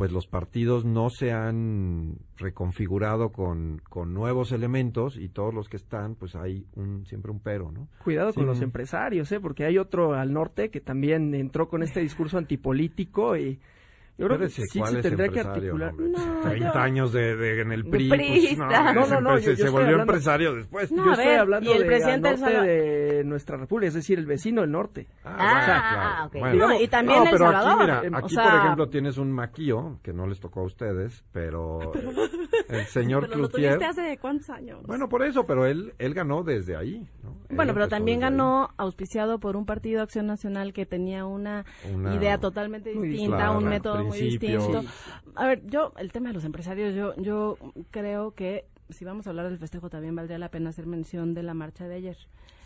pues 0.03 0.11
los 0.11 0.27
partidos 0.27 0.83
no 0.83 1.09
se 1.09 1.31
han 1.31 2.17
reconfigurado 2.35 3.29
con, 3.29 3.81
con 3.89 4.13
nuevos 4.13 4.51
elementos 4.51 5.15
y 5.15 5.29
todos 5.29 5.53
los 5.53 5.69
que 5.69 5.77
están, 5.77 6.15
pues 6.15 6.35
hay 6.35 6.65
un 6.75 7.05
siempre 7.05 7.31
un 7.31 7.39
pero, 7.39 7.71
¿no? 7.71 7.87
Cuidado 8.03 8.33
Sí, 8.33 8.35
con 8.35 8.45
los 8.45 8.61
empresarios, 8.61 9.31
¿eh? 9.31 9.39
Porque 9.39 9.63
hay 9.63 9.77
otro 9.77 10.13
al 10.13 10.33
norte 10.33 10.71
que 10.71 10.81
también 10.81 11.33
entró 11.33 11.69
con 11.69 11.83
este 11.83 12.01
discurso 12.01 12.37
antipolítico 12.37 13.37
y 13.37 13.61
yo 14.17 14.27
creo 14.27 14.39
que 14.39 14.49
sí 14.49 14.79
¿cuál 14.79 14.93
se 14.95 15.01
tendría 15.01 15.29
que 15.29 15.39
articular. 15.39 15.93
No, 15.93 16.41
30 16.41 16.73
yo- 16.73 16.79
años 16.79 17.13
de, 17.13 17.35
de- 17.35 17.61
en 17.61 17.71
el 17.71 17.85
PRI, 17.85 18.09
pues, 18.09 18.57
no, 18.57 18.67
No, 18.69 18.93
no, 19.07 19.21
no, 19.21 19.37
se, 19.39 19.45
yo- 19.45 19.51
yo 19.53 19.57
se 19.57 19.69
volvió 19.69 19.87
hablando- 19.89 20.01
empresario 20.13 20.55
después. 20.55 20.91
No, 20.91 21.05
yo 21.05 21.11
estoy 21.11 21.25
ver, 21.25 21.39
hablando 21.39 21.69
y 21.69 21.73
el 21.73 21.79
de 21.79 21.85
presidente 21.85 22.29
norte 22.29 22.45
Salva- 22.45 22.61
de 22.63 23.23
nuestra 23.25 23.57
república, 23.57 23.87
es 23.87 23.93
decir, 23.95 24.19
el 24.19 24.25
vecino 24.25 24.61
del 24.61 24.71
norte. 24.71 25.07
Ah, 25.23 25.35
bueno, 25.37 25.73
ah, 25.73 26.23
ok. 26.27 26.33
Bueno, 26.39 26.67
No, 26.67 26.79
y 26.81 26.87
también 26.87 27.19
no, 27.19 27.25
El 27.25 27.31
pero 27.31 27.45
Salvador, 27.45 27.71
aquí, 27.71 27.81
mira, 27.81 28.01
em, 28.03 28.13
o 28.13 28.17
aquí 28.17 28.35
sea- 28.35 28.43
por 28.43 28.59
ejemplo 28.59 28.89
tienes 28.89 29.17
un 29.17 29.31
maquío 29.31 29.99
que 30.03 30.13
no 30.13 30.27
les 30.27 30.39
tocó 30.39 30.59
a 30.61 30.63
ustedes, 30.63 31.23
pero 31.31 31.79
el 32.69 32.85
señor 32.85 33.23
Pero 33.29 33.41
lo 33.41 33.49
Cloutier, 33.49 33.77
tuviste 33.77 33.85
hace 34.01 34.17
cuántos 34.19 34.49
años. 34.49 34.83
bueno, 34.85 35.09
por 35.09 35.23
eso, 35.23 35.45
pero 35.45 35.65
él 35.65 35.93
él 35.97 36.13
ganó 36.13 36.43
desde 36.43 36.75
ahí, 36.75 37.07
¿no? 37.23 37.31
Él 37.49 37.55
Bueno, 37.55 37.73
pero 37.73 37.87
también 37.87 38.19
ganó 38.19 38.69
auspiciado 38.77 39.39
por 39.39 39.55
un 39.55 39.65
partido 39.65 40.01
Acción 40.01 40.27
Nacional 40.27 40.73
que 40.73 40.85
tenía 40.85 41.25
una, 41.25 41.65
Una- 41.93 42.15
idea 42.15 42.37
totalmente 42.37 42.91
distinta, 42.91 43.51
un 43.51 43.65
método 43.65 44.02
muy 44.03 44.19
distinto. 44.19 44.83
A 45.35 45.47
ver, 45.47 45.65
yo, 45.65 45.93
el 45.97 46.11
tema 46.11 46.29
de 46.29 46.33
los 46.33 46.45
empresarios, 46.45 46.93
yo, 46.95 47.15
yo 47.15 47.57
creo 47.91 48.31
que 48.31 48.65
si 48.89 49.05
vamos 49.05 49.27
a 49.27 49.31
hablar 49.31 49.49
del 49.49 49.57
festejo 49.57 49.89
también 49.89 50.15
valdría 50.15 50.37
la 50.37 50.49
pena 50.49 50.69
hacer 50.69 50.85
mención 50.85 51.33
de 51.33 51.43
la 51.43 51.53
marcha 51.53 51.87
de 51.87 51.95
ayer. 51.95 52.17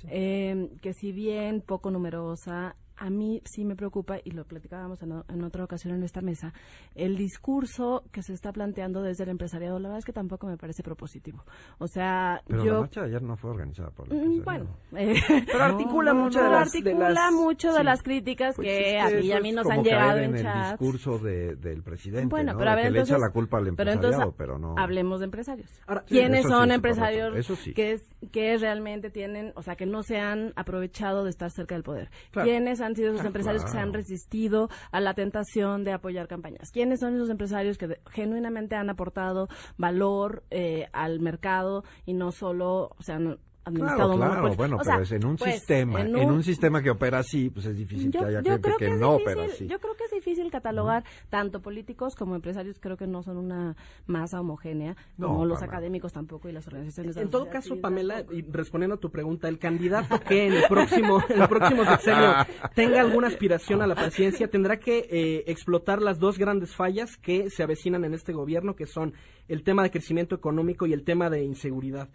Eh, 0.10 0.70
que 0.82 0.94
si 0.94 1.12
bien 1.12 1.62
poco 1.62 1.90
numerosa, 1.92 2.76
a 2.98 3.10
mí 3.10 3.42
sí 3.46 3.64
me 3.66 3.76
preocupa, 3.76 4.18
y 4.24 4.32
lo 4.32 4.46
platicábamos 4.46 5.02
en, 5.04 5.14
en, 5.30 5.44
otra 5.44 5.64
ocasión 5.64 5.94
en 5.96 6.04
esta 6.04 6.22
mesa, 6.22 6.54
el 6.96 7.16
discurso 7.18 8.04
que 8.12 8.24
se 8.24 8.34
está 8.34 8.52
planteando 8.52 9.02
desde 9.02 9.24
el 9.24 9.30
empresariado, 9.30 9.80
la 9.80 9.90
verdad 9.90 10.00
es 10.00 10.06
que 10.06 10.14
tampoco 10.14 10.48
me 10.48 10.58
parece 10.58 10.84
propositivo. 10.84 11.44
O 11.78 11.88
sea, 11.88 12.42
pero 12.48 12.64
yo... 12.66 12.74
la 12.74 12.80
marcha 12.82 13.02
de 13.02 13.08
ayer 13.08 13.22
no 13.22 13.38
fue 13.38 13.52
organizada 13.52 13.92
por 13.92 14.12
el 14.12 14.18
Mm, 14.18 14.44
Bueno, 14.44 14.66
eh, 14.96 15.14
pero 15.46 15.64
articula 15.64 16.14
no, 16.14 16.24
mucho 16.26 16.40
no, 16.40 16.46
de 16.46 16.52
las, 16.52 16.68
articula 16.76 17.08
de 17.10 17.14
las, 17.14 17.34
mucho 17.34 17.72
de 17.72 17.78
sí. 17.80 17.84
las 17.84 18.04
críticas 18.04 18.56
Pues 18.56 18.66
que 18.68 18.98
es 18.98 19.04
a 19.04 19.08
ti 19.10 19.28
y 19.28 19.32
a 19.32 19.40
mí 19.40 19.52
nos 19.52 19.64
como 19.64 19.80
han 19.80 19.84
llegado 19.86 20.18
en 20.20 20.36
en 20.36 20.46
el 20.46 20.70
discurso 20.70 21.20
de, 21.20 21.56
del 21.56 21.84
presidente, 21.84 22.28
Bueno, 22.30 22.54
¿no? 22.54 22.60
pero 22.60 22.72
a 22.72 22.76
ver, 22.76 22.86
que 22.86 22.92
le 22.92 23.00
echa 23.00 23.14
entonces- 23.14 23.28
la 23.28 23.34
culpa 23.34 23.58
al 23.58 23.64
pero 23.64 23.70
empresariado, 23.92 24.14
entonces, 24.24 24.36
pero 24.38 24.58
no. 24.60 24.76
Hablemos 24.78 25.20
de 25.20 25.26
empresarios. 25.26 25.70
Ahora, 25.88 26.04
Sí, 26.08 26.16
¿Quiénes 26.16 26.40
eso 26.42 26.50
son 26.50 26.70
sí, 26.70 26.74
empresarios 26.76 27.36
eso 27.38 27.56
sí. 27.56 27.74
que, 27.74 27.92
es- 27.94 28.10
que 28.32 28.58
realmente 28.58 29.10
tienen, 29.10 29.54
o 29.56 29.62
sea, 29.62 29.76
que 29.76 29.86
no 29.86 30.02
se 30.04 30.18
han 30.20 30.54
aprovechado 30.56 31.24
de 31.24 31.30
estar 31.30 31.52
cerca 31.52 31.76
del 31.76 31.84
poder? 31.84 32.10
Claro. 32.32 32.48
¿Quiénes 32.48 32.82
han 32.82 32.87
sido 32.96 33.10
esos 33.10 33.24
Ah, 33.24 33.28
empresarios 33.28 33.64
que 33.66 33.72
se 33.72 33.78
han 33.80 33.94
resistido 33.94 34.70
a 34.92 35.00
la 35.02 35.14
tentación 35.14 35.84
de 35.84 35.92
apoyar 35.94 36.28
campañas? 36.28 36.72
¿Quiénes 36.72 37.00
son 37.00 37.16
esos 37.16 37.30
empresarios 37.30 37.78
que 37.78 37.88
de- 37.88 38.02
genuinamente 38.12 38.76
han 38.76 38.90
aportado 38.90 39.48
valor 39.78 40.44
eh, 40.52 40.88
al 40.94 41.20
mercado 41.20 41.84
y 42.06 42.14
no 42.14 42.32
solo, 42.32 42.92
o 42.98 43.04
sea, 43.04 43.20
no- 43.20 43.38
administrado 43.66 44.16
Claro, 44.16 44.32
claro, 44.42 44.56
bueno, 44.56 44.78
O 44.78 44.84
sea, 44.86 44.94
pero 44.94 45.04
es 45.04 45.12
en 45.12 45.26
un 45.26 45.36
pues, 45.36 45.56
sistema, 45.56 46.00
en 46.02 46.16
un... 46.32 46.42
sistema 46.42 46.82
que 46.82 46.90
opera 46.90 47.20
así, 47.20 47.50
pues 47.50 47.66
es 47.66 47.76
difícil 47.76 48.10
que 48.12 48.18
haya 48.20 48.42
gente 48.42 48.72
que, 48.80 48.90
no 48.92 49.18
difícil, 49.18 49.34
opera 49.34 49.44
así. 49.54 49.68
Yo 49.68 49.78
creo 49.80 49.94
que 49.98 50.06
es 50.06 50.12
difícil 50.28 50.52
catalogar 50.52 51.04
tanto 51.30 51.62
políticos 51.62 52.16
como 52.16 52.36
empresarios, 52.36 52.80
creo 52.80 52.98
que 52.98 53.08
no 53.08 53.24
son 53.24 53.38
una 53.38 53.76
masa 54.06 54.42
homogénea, 54.42 54.96
No, 55.18 55.28
como 55.28 55.46
los 55.46 55.62
académicos 55.62 56.14
tampoco 56.14 56.50
y 56.50 56.52
las 56.52 56.68
organizaciones 56.68 57.16
de 57.16 57.22
En 57.22 57.28
la 57.28 57.32
todo 57.32 57.50
caso, 57.50 57.70
civil 57.70 57.82
Pamela, 57.82 58.16
tampoco. 58.18 58.38
y 58.38 58.42
respondiendo 58.52 58.96
a 58.96 59.00
tu 59.00 59.10
pregunta, 59.10 59.48
el 59.48 59.58
candidato 59.58 60.20
que 60.20 60.48
en 60.48 60.54
el 60.54 60.64
próximo, 60.68 61.22
en 61.30 61.42
el 61.42 61.48
próximo 61.48 61.86
sexenio 61.86 62.34
tenga 62.76 63.00
alguna 63.00 63.28
aspiración 63.28 63.82
a 63.82 63.88
la 63.88 63.96
presidencia 63.96 64.50
tendrá 64.50 64.80
que 64.80 65.08
eh, 65.10 65.44
explotar 65.48 66.02
las 66.02 66.20
dos 66.20 66.38
grandes 66.38 66.76
fallas 66.76 67.18
que 67.18 67.50
se 67.50 67.64
avecinan 67.64 68.04
en 68.04 68.14
este 68.14 68.34
gobierno, 68.34 68.76
que 68.76 68.86
son 68.86 69.14
el 69.48 69.64
tema 69.64 69.84
de 69.84 69.92
crecimiento 69.92 70.36
económico 70.36 70.86
y 70.86 70.94
el 70.94 71.04
tema 71.04 71.30
de 71.30 71.44
inseguridad. 71.44 72.10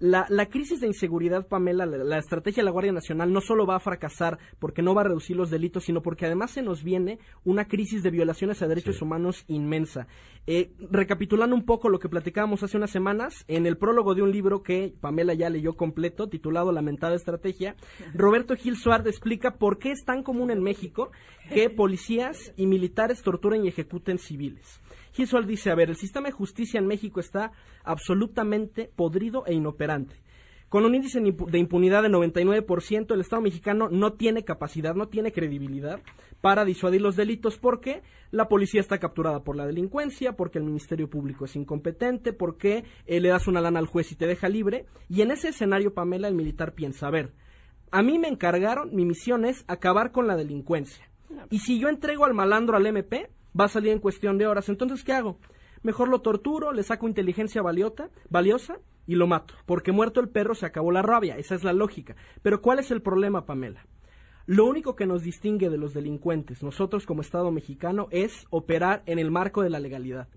La, 0.00 0.26
la 0.30 0.46
crisis 0.46 0.80
de 0.80 0.86
inseguridad, 0.86 1.46
Pamela, 1.46 1.86
la, 1.86 1.98
la 1.98 2.18
estrategia 2.18 2.62
de 2.62 2.64
la 2.64 2.70
Guardia 2.70 2.92
Nacional 2.92 3.32
no 3.32 3.40
solo 3.40 3.66
va 3.66 3.76
a 3.76 3.80
fracasar 3.80 4.38
porque 4.58 4.82
no 4.82 4.94
va 4.94 5.02
a 5.02 5.04
reducir 5.04 5.36
los 5.36 5.50
delitos, 5.50 5.84
sino 5.84 6.00
porque 6.00 6.26
además 6.26 6.52
se 6.52 6.62
nos 6.62 6.82
viene 6.82 7.18
una 7.44 7.66
crisis 7.66 8.02
de 8.02 8.10
violaciones 8.10 8.62
a 8.62 8.66
derechos 8.66 9.02
humanos 9.02 9.44
inmensa. 9.46 10.06
Eh, 10.46 10.72
recapitulando 10.90 11.54
un 11.54 11.64
poco 11.64 11.90
lo 11.90 11.98
que 11.98 12.08
platicábamos 12.08 12.62
hace 12.62 12.76
unas 12.76 12.90
semanas, 12.90 13.44
en 13.46 13.66
el 13.66 13.76
prólogo 13.76 14.14
de 14.14 14.22
un 14.22 14.32
libro 14.32 14.62
que 14.62 14.94
Pamela 15.00 15.34
ya 15.34 15.50
leyó 15.50 15.74
completo, 15.76 16.28
titulado 16.28 16.72
Lamentada 16.72 17.14
Estrategia, 17.14 17.76
Roberto 18.14 18.56
Gil 18.56 18.76
Suárez 18.76 19.06
explica 19.06 19.56
por 19.58 19.78
qué 19.78 19.90
es 19.92 20.04
tan 20.04 20.22
común 20.22 20.50
en 20.50 20.62
México 20.62 21.10
que 21.52 21.68
policías 21.68 22.52
y 22.56 22.66
militares 22.66 23.22
torturen 23.22 23.64
y 23.64 23.68
ejecuten 23.68 24.18
civiles. 24.18 24.80
Gisual 25.12 25.46
dice, 25.46 25.70
a 25.70 25.74
ver, 25.74 25.90
el 25.90 25.96
sistema 25.96 26.28
de 26.28 26.32
justicia 26.32 26.78
en 26.78 26.86
México 26.86 27.20
está 27.20 27.52
absolutamente 27.84 28.90
podrido 28.94 29.44
e 29.46 29.54
inoperante. 29.54 30.16
Con 30.70 30.84
un 30.84 30.94
índice 30.94 31.20
de 31.20 31.58
impunidad 31.58 32.04
de 32.04 32.10
99%, 32.10 33.12
el 33.12 33.20
Estado 33.20 33.42
mexicano 33.42 33.88
no 33.90 34.12
tiene 34.12 34.44
capacidad, 34.44 34.94
no 34.94 35.08
tiene 35.08 35.32
credibilidad 35.32 35.98
para 36.40 36.64
disuadir 36.64 37.00
los 37.00 37.16
delitos 37.16 37.58
porque 37.58 38.02
la 38.30 38.46
policía 38.46 38.80
está 38.80 38.98
capturada 38.98 39.42
por 39.42 39.56
la 39.56 39.66
delincuencia, 39.66 40.36
porque 40.36 40.58
el 40.58 40.64
Ministerio 40.64 41.10
Público 41.10 41.44
es 41.44 41.56
incompetente, 41.56 42.32
porque 42.32 42.84
eh, 43.06 43.18
le 43.18 43.30
das 43.30 43.48
una 43.48 43.60
lana 43.60 43.80
al 43.80 43.86
juez 43.86 44.12
y 44.12 44.14
te 44.14 44.28
deja 44.28 44.48
libre. 44.48 44.86
Y 45.08 45.22
en 45.22 45.32
ese 45.32 45.48
escenario, 45.48 45.92
Pamela, 45.92 46.28
el 46.28 46.36
militar 46.36 46.72
piensa, 46.74 47.08
a 47.08 47.10
ver, 47.10 47.32
a 47.90 48.02
mí 48.04 48.20
me 48.20 48.28
encargaron, 48.28 48.94
mi 48.94 49.04
misión 49.04 49.44
es 49.44 49.64
acabar 49.66 50.12
con 50.12 50.28
la 50.28 50.36
delincuencia. 50.36 51.10
Y 51.50 51.58
si 51.58 51.80
yo 51.80 51.88
entrego 51.88 52.24
al 52.24 52.34
malandro 52.34 52.76
al 52.76 52.86
MP, 52.86 53.28
va 53.58 53.66
a 53.66 53.68
salir 53.68 53.92
en 53.92 53.98
cuestión 53.98 54.38
de 54.38 54.46
horas. 54.46 54.68
Entonces, 54.68 55.04
¿qué 55.04 55.12
hago? 55.12 55.38
Mejor 55.82 56.08
lo 56.08 56.20
torturo, 56.20 56.72
le 56.72 56.82
saco 56.82 57.08
inteligencia 57.08 57.62
valiota, 57.62 58.10
valiosa 58.28 58.78
y 59.06 59.14
lo 59.14 59.26
mato. 59.26 59.54
Porque 59.66 59.92
muerto 59.92 60.20
el 60.20 60.28
perro 60.28 60.54
se 60.54 60.66
acabó 60.66 60.92
la 60.92 61.02
rabia. 61.02 61.36
Esa 61.36 61.54
es 61.54 61.64
la 61.64 61.72
lógica. 61.72 62.16
Pero 62.42 62.60
¿cuál 62.60 62.78
es 62.78 62.90
el 62.90 63.02
problema, 63.02 63.46
Pamela? 63.46 63.86
Lo 64.46 64.66
único 64.66 64.96
que 64.96 65.06
nos 65.06 65.22
distingue 65.22 65.70
de 65.70 65.78
los 65.78 65.94
delincuentes, 65.94 66.62
nosotros 66.62 67.06
como 67.06 67.20
Estado 67.20 67.50
mexicano, 67.50 68.08
es 68.10 68.46
operar 68.50 69.02
en 69.06 69.18
el 69.18 69.30
marco 69.30 69.62
de 69.62 69.70
la 69.70 69.78
legalidad. 69.78 70.28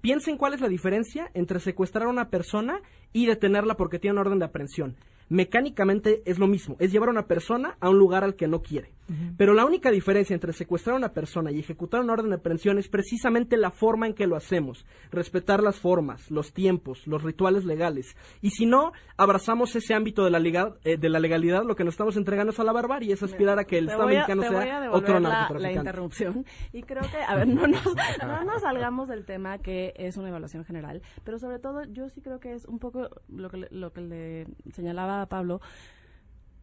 Piensen 0.00 0.36
cuál 0.36 0.54
es 0.54 0.60
la 0.60 0.68
diferencia 0.68 1.30
entre 1.34 1.60
secuestrar 1.60 2.06
a 2.06 2.10
una 2.10 2.30
persona 2.30 2.80
y 3.12 3.26
detenerla 3.26 3.76
porque 3.76 3.98
tiene 3.98 4.12
una 4.12 4.22
orden 4.22 4.38
de 4.38 4.46
aprehensión. 4.46 4.96
Mecánicamente 5.28 6.22
es 6.24 6.38
lo 6.38 6.46
mismo, 6.46 6.76
es 6.78 6.92
llevar 6.92 7.10
a 7.10 7.12
una 7.12 7.26
persona 7.26 7.76
a 7.80 7.90
un 7.90 7.98
lugar 7.98 8.24
al 8.24 8.36
que 8.36 8.48
no 8.48 8.62
quiere. 8.62 8.92
Pero 9.36 9.54
la 9.54 9.64
única 9.64 9.90
diferencia 9.90 10.34
entre 10.34 10.52
secuestrar 10.52 10.94
a 10.94 10.98
una 10.98 11.12
persona 11.12 11.50
y 11.50 11.58
ejecutar 11.58 12.00
una 12.02 12.12
orden 12.12 12.28
de 12.30 12.36
aprehensión 12.36 12.78
es 12.78 12.88
precisamente 12.88 13.56
la 13.56 13.70
forma 13.70 14.06
en 14.06 14.14
que 14.14 14.26
lo 14.26 14.36
hacemos. 14.36 14.84
Respetar 15.10 15.62
las 15.62 15.76
formas, 15.80 16.30
los 16.30 16.52
tiempos, 16.52 17.06
los 17.06 17.22
rituales 17.22 17.64
legales. 17.64 18.16
Y 18.42 18.50
si 18.50 18.66
no 18.66 18.92
abrazamos 19.16 19.74
ese 19.76 19.94
ámbito 19.94 20.24
de 20.24 20.30
la, 20.30 20.38
liga- 20.38 20.74
eh, 20.84 20.96
de 20.96 21.08
la 21.08 21.20
legalidad, 21.20 21.64
lo 21.64 21.74
que 21.74 21.84
nos 21.84 21.94
estamos 21.94 22.16
entregando 22.16 22.52
es 22.52 22.60
a 22.60 22.64
la 22.64 22.72
barbarie, 22.72 23.12
es 23.14 23.22
aspirar 23.22 23.58
a 23.58 23.64
que 23.64 23.78
el 23.78 23.86
Te 23.86 23.92
Estado 23.92 24.08
a- 24.08 24.12
mexicano 24.12 24.42
sea 24.42 24.90
otro 24.92 25.14
la, 25.14 25.20
la 25.20 25.28
narcotraficante. 25.30 25.78
interrupción 25.78 26.46
y 26.72 26.82
creo 26.82 27.02
que 27.10 27.16
a 27.26 27.34
ver 27.34 27.48
no 27.48 27.66
nos, 27.66 27.84
no 28.22 28.44
nos 28.44 28.62
salgamos 28.62 29.08
del 29.08 29.24
tema 29.24 29.58
que 29.58 29.94
es 29.96 30.16
una 30.16 30.28
evaluación 30.28 30.64
general 30.64 31.02
pero 31.24 31.38
sobre 31.38 31.58
todo 31.58 31.84
yo 31.84 32.08
sí 32.08 32.20
creo 32.20 32.40
que 32.40 32.52
es 32.54 32.64
un 32.66 32.78
poco 32.78 33.08
lo 33.28 33.48
que 33.50 33.66
lo 33.70 33.92
que 33.92 34.00
le 34.00 34.46
señalaba 34.72 35.22
a 35.22 35.26
Pablo 35.28 35.60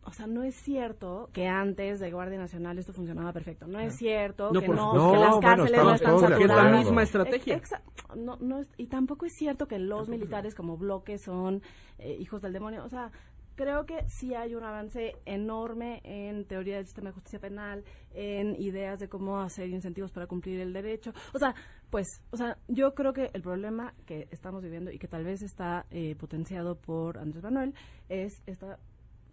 o 0.05 0.11
sea, 0.13 0.27
no 0.27 0.43
es 0.43 0.55
cierto 0.55 1.29
que 1.33 1.47
antes 1.47 1.99
de 1.99 2.11
Guardia 2.11 2.37
Nacional 2.37 2.77
esto 2.77 2.93
funcionaba 2.93 3.33
perfecto. 3.33 3.67
No 3.67 3.79
es 3.79 3.95
cierto 3.95 4.51
No, 4.53 4.59
que, 4.61 4.67
no, 4.67 4.73
que 4.73 4.77
las 4.77 4.93
No, 4.95 5.09
bueno, 5.11 5.39
cárceles 5.41 5.83
no 5.83 5.93
están 5.95 6.15
es 6.15 6.21
la 6.21 6.29
saturadas. 6.29 6.79
misma 6.85 7.01
Ex- 7.01 7.09
estrategia. 7.09 7.59
exa- 7.61 7.81
no, 8.15 8.37
no 8.39 8.59
es- 8.59 8.69
y 8.77 8.87
tampoco 8.87 9.25
es 9.25 9.33
cierto 9.33 9.67
que 9.67 9.79
los 9.79 10.07
militares 10.09 10.55
como 10.55 10.77
bloque 10.77 11.17
son 11.17 11.61
eh, 11.97 12.15
hijos 12.19 12.41
del 12.41 12.53
demonio. 12.53 12.83
O 12.85 12.89
sea, 12.89 13.11
creo 13.55 13.85
que 13.85 14.03
sí 14.09 14.35
hay 14.35 14.53
un 14.53 14.63
avance 14.63 15.15
enorme 15.25 16.01
en 16.03 16.45
teoría 16.45 16.75
del 16.75 16.85
sistema 16.85 17.09
de 17.09 17.13
justicia 17.13 17.39
penal, 17.39 17.83
en 18.13 18.55
ideas 18.61 18.99
de 18.99 19.07
cómo 19.07 19.39
hacer 19.39 19.69
incentivos 19.69 20.11
para 20.11 20.27
cumplir 20.27 20.59
el 20.59 20.73
derecho. 20.73 21.13
O 21.33 21.39
sea, 21.39 21.55
pues, 21.89 22.05
o 22.31 22.37
sea, 22.37 22.57
yo 22.67 22.93
creo 22.93 23.13
que 23.13 23.31
el 23.33 23.41
problema 23.41 23.93
que 24.05 24.27
estamos 24.31 24.61
viviendo 24.61 24.91
y 24.91 24.99
que 24.99 25.07
tal 25.07 25.23
vez 25.23 25.41
está 25.41 25.85
eh, 25.89 26.15
potenciado 26.15 26.75
por 26.75 27.17
Andrés 27.17 27.43
Manuel 27.43 27.73
es 28.09 28.41
esta 28.45 28.77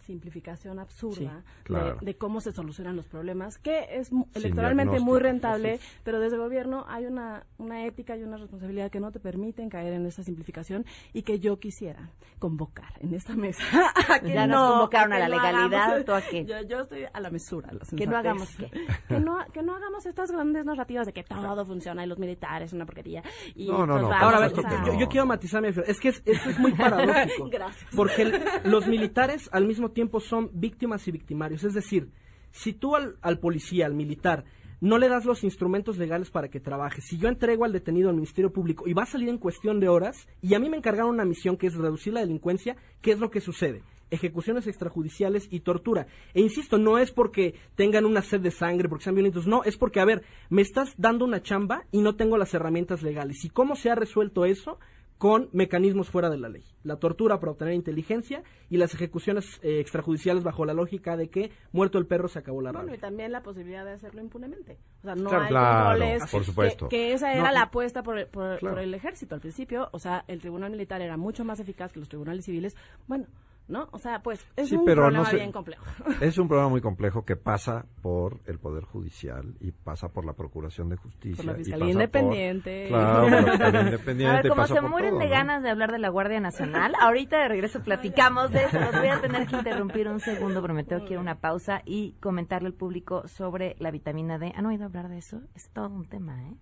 simplificación 0.02 0.78
absurda 0.78 1.42
Sí, 1.44 1.52
claro. 1.64 1.96
de, 2.00 2.06
de 2.06 2.16
cómo 2.16 2.40
se 2.40 2.52
solucionan 2.52 2.96
los 2.96 3.06
problemas, 3.06 3.58
que 3.58 3.86
es 3.98 4.10
electoralmente 4.34 5.00
muy 5.00 5.18
rentable, 5.20 5.78
sí, 5.78 5.86
pero 6.04 6.20
desde 6.20 6.36
el 6.36 6.42
gobierno 6.42 6.84
hay 6.88 7.06
una, 7.06 7.46
una 7.58 7.84
ética 7.86 8.16
y 8.16 8.22
una 8.22 8.36
responsabilidad 8.36 8.90
que 8.90 9.00
no 9.00 9.10
te 9.12 9.20
permiten 9.20 9.68
caer 9.70 9.92
en 9.94 10.06
esa 10.06 10.22
simplificación 10.22 10.84
y 11.12 11.22
que 11.22 11.38
yo 11.40 11.58
quisiera 11.58 12.10
convocar 12.38 12.92
en 13.00 13.14
esta 13.14 13.34
mesa. 13.34 13.62
a 14.08 14.18
que 14.20 14.32
Ya 14.32 14.46
nos 14.46 14.60
no- 14.60 14.70
convocaron 14.72 15.12
a 15.12 15.16
que 15.16 15.20
la 15.22 15.28
no 15.28 15.34
legalidad, 15.42 15.82
hagamos- 15.82 16.04
¿tú 16.04 16.12
a 16.12 16.20
qué? 16.22 16.44
Yo, 16.44 16.60
yo 16.62 16.80
estoy 16.80 17.04
a 17.12 17.20
la 17.20 17.30
mesura. 17.30 17.68
a 17.70 17.74
la 17.74 17.80
Que 17.96 18.06
no 18.06 18.16
hagamos 18.16 18.48
qué. 18.56 18.70
Que 19.08 19.20
no, 19.20 19.38
que 19.52 19.62
no 19.62 19.76
hagamos 19.76 20.06
estas 20.06 20.30
grandes 20.30 20.64
narrativas 20.64 21.06
de 21.06 21.12
que 21.12 21.22
todo 21.22 21.64
funciona 21.64 22.04
y 22.04 22.08
los 22.08 22.18
militares 22.18 22.72
una 22.72 22.84
porquería. 22.86 23.22
Y 23.54 23.68
No, 23.68 23.86
no, 23.86 23.94
pues 23.94 24.02
no, 24.02 24.08
vamos, 24.08 24.22
Ahora, 24.22 24.36
a 24.38 24.40
ver, 24.40 24.52
o 24.58 24.62
sea, 24.62 24.84
yo, 24.86 24.98
yo 24.98 25.08
quiero 25.08 25.26
matizar 25.26 25.60
mi 25.62 25.68
Es 25.68 26.00
que 26.00 26.08
es, 26.08 26.22
esto 26.24 26.50
es 26.50 26.58
muy 26.58 26.72
paradójico. 26.72 27.48
Gracias. 27.52 27.90
Porque 27.94 28.22
el- 28.22 28.42
los 28.64 28.86
militares 28.86 29.48
al 29.52 29.66
mismo 29.66 29.90
tiempo 29.92 30.20
son 30.20 30.50
víctimas 30.52 31.06
y 31.08 31.12
victimarios. 31.12 31.64
Es 31.64 31.74
decir, 31.74 32.10
si 32.50 32.72
tú 32.72 32.96
al, 32.96 33.16
al 33.22 33.38
policía, 33.38 33.86
al 33.86 33.94
militar, 33.94 34.44
no 34.82 34.98
le 34.98 35.08
das 35.08 35.24
los 35.24 35.44
instrumentos 35.44 35.96
legales 35.96 36.30
para 36.30 36.48
que 36.48 36.58
trabaje, 36.58 37.00
si 37.02 37.16
yo 37.16 37.28
entrego 37.28 37.64
al 37.64 37.72
detenido 37.72 38.08
al 38.08 38.16
Ministerio 38.16 38.52
Público 38.52 38.88
y 38.88 38.94
va 38.94 39.04
a 39.04 39.06
salir 39.06 39.28
en 39.28 39.38
cuestión 39.38 39.78
de 39.78 39.88
horas, 39.88 40.26
y 40.40 40.54
a 40.54 40.58
mí 40.58 40.68
me 40.68 40.76
encargaron 40.76 41.14
una 41.14 41.24
misión 41.24 41.56
que 41.56 41.68
es 41.68 41.74
reducir 41.76 42.12
la 42.12 42.20
delincuencia, 42.20 42.76
¿qué 43.00 43.12
es 43.12 43.20
lo 43.20 43.30
que 43.30 43.40
sucede? 43.40 43.84
Ejecuciones 44.10 44.66
extrajudiciales 44.66 45.46
y 45.52 45.60
tortura. 45.60 46.08
E 46.34 46.40
insisto, 46.40 46.78
no 46.78 46.98
es 46.98 47.12
porque 47.12 47.54
tengan 47.76 48.04
una 48.04 48.22
sed 48.22 48.40
de 48.40 48.50
sangre, 48.50 48.88
porque 48.88 49.04
sean 49.04 49.14
violentos, 49.14 49.46
no, 49.46 49.62
es 49.62 49.76
porque, 49.76 50.00
a 50.00 50.04
ver, 50.04 50.24
me 50.50 50.62
estás 50.62 50.94
dando 50.98 51.24
una 51.24 51.42
chamba 51.42 51.84
y 51.92 52.00
no 52.00 52.16
tengo 52.16 52.36
las 52.36 52.52
herramientas 52.52 53.04
legales. 53.04 53.44
¿Y 53.44 53.50
cómo 53.50 53.76
se 53.76 53.88
ha 53.88 53.94
resuelto 53.94 54.44
eso? 54.44 54.80
Con 55.22 55.48
mecanismos 55.52 56.10
fuera 56.10 56.30
de 56.30 56.36
la 56.36 56.48
ley. 56.48 56.64
La 56.82 56.96
tortura 56.96 57.38
para 57.38 57.52
obtener 57.52 57.74
inteligencia 57.74 58.42
y 58.68 58.76
las 58.76 58.92
ejecuciones 58.92 59.60
eh, 59.62 59.78
extrajudiciales 59.78 60.42
bajo 60.42 60.64
la 60.64 60.74
lógica 60.74 61.16
de 61.16 61.30
que 61.30 61.52
muerto 61.70 61.98
el 61.98 62.06
perro 62.08 62.26
se 62.26 62.40
acabó 62.40 62.60
la 62.60 62.72
Bueno, 62.72 62.86
rabia. 62.86 62.96
y 62.96 63.00
también 63.00 63.30
la 63.30 63.40
posibilidad 63.44 63.84
de 63.84 63.92
hacerlo 63.92 64.20
impunemente. 64.20 64.78
O 64.98 65.02
sea, 65.04 65.14
no 65.14 65.28
Claro, 65.28 65.44
hay 65.44 65.48
claro, 65.50 65.88
controles. 65.90 66.28
por 66.32 66.40
que- 66.40 66.46
supuesto. 66.46 66.88
Que, 66.88 67.12
esa 67.12 67.32
era 67.34 67.44
No, 67.44 67.52
la 67.52 67.62
apuesta 67.62 68.02
por, 68.02 68.16
por- 68.30 68.58
Claro. 68.58 68.74
por 68.74 68.82
el 68.82 68.92
ejército 68.94 69.36
al 69.36 69.40
principio. 69.40 69.90
O 69.92 70.00
sea, 70.00 70.24
el 70.26 70.40
tribunal 70.40 70.72
militar 70.72 71.00
era 71.00 71.16
mucho 71.16 71.44
más 71.44 71.60
eficaz 71.60 71.92
que 71.92 72.00
los 72.00 72.08
tribunales 72.08 72.44
civiles. 72.44 72.74
Bueno, 73.06 73.26
¿no? 73.68 73.88
O 73.92 73.98
sea, 73.98 74.22
pues 74.22 74.44
es 74.56 74.68
Sí, 74.68 74.76
un 74.76 74.84
pero 74.84 75.02
problema 75.02 75.24
no 75.30 75.34
bien 75.36 75.52
complejo. 75.52 75.84
Es 76.20 76.36
un 76.38 76.48
problema 76.48 76.68
muy 76.68 76.80
complejo 76.80 77.24
que 77.24 77.36
pasa 77.36 77.86
por 78.02 78.40
el 78.46 78.58
Poder 78.58 78.84
Judicial 78.84 79.54
y 79.60 79.72
pasa 79.72 80.08
por 80.08 80.24
la 80.24 80.34
Procuración 80.34 80.88
de 80.88 80.96
Justicia. 80.96 81.36
Por 81.36 81.46
la 81.46 81.52
y 81.52 81.64
Fiscalía 81.64 81.92
Independiente. 81.92 82.88
Por, 82.90 82.98
claro, 82.98 83.22
por 83.22 83.30
la 83.30 83.50
Fiscalía 83.52 83.80
A 83.80 83.82
Independiente. 83.84 84.42
ver, 84.42 84.48
como 84.48 84.66
se 84.66 84.80
mueren 84.82 85.10
todo, 85.10 85.18
de 85.20 85.24
¿no? 85.26 85.30
ganas 85.30 85.62
de 85.62 85.70
hablar 85.70 85.92
de 85.92 85.98
la 85.98 86.08
Guardia 86.10 86.40
Nacional, 86.40 86.92
ahorita 87.00 87.38
de 87.40 87.48
regreso 87.48 87.82
platicamos 87.82 88.50
de 88.50 88.64
eso. 88.64 88.78
Los 88.80 88.92
voy 88.92 89.08
a 89.08 89.20
tener 89.20 89.46
que 89.46 89.56
interrumpir 89.56 90.08
un 90.08 90.20
segundo, 90.20 90.60
pero 90.62 90.74
me 90.74 90.84
tengo 90.84 91.04
que 91.06 91.16
una 91.18 91.36
pausa 91.40 91.82
y 91.84 92.12
comentarle 92.20 92.68
al 92.68 92.74
público 92.74 93.26
sobre 93.28 93.76
la 93.78 93.90
vitamina 93.90 94.38
D. 94.38 94.52
¿Han 94.54 94.66
oído 94.66 94.84
hablar 94.84 95.08
de 95.08 95.18
eso? 95.18 95.40
Es 95.54 95.70
todo 95.70 95.88
un 95.88 96.04
tema, 96.08 96.42
¿eh? 96.42 96.54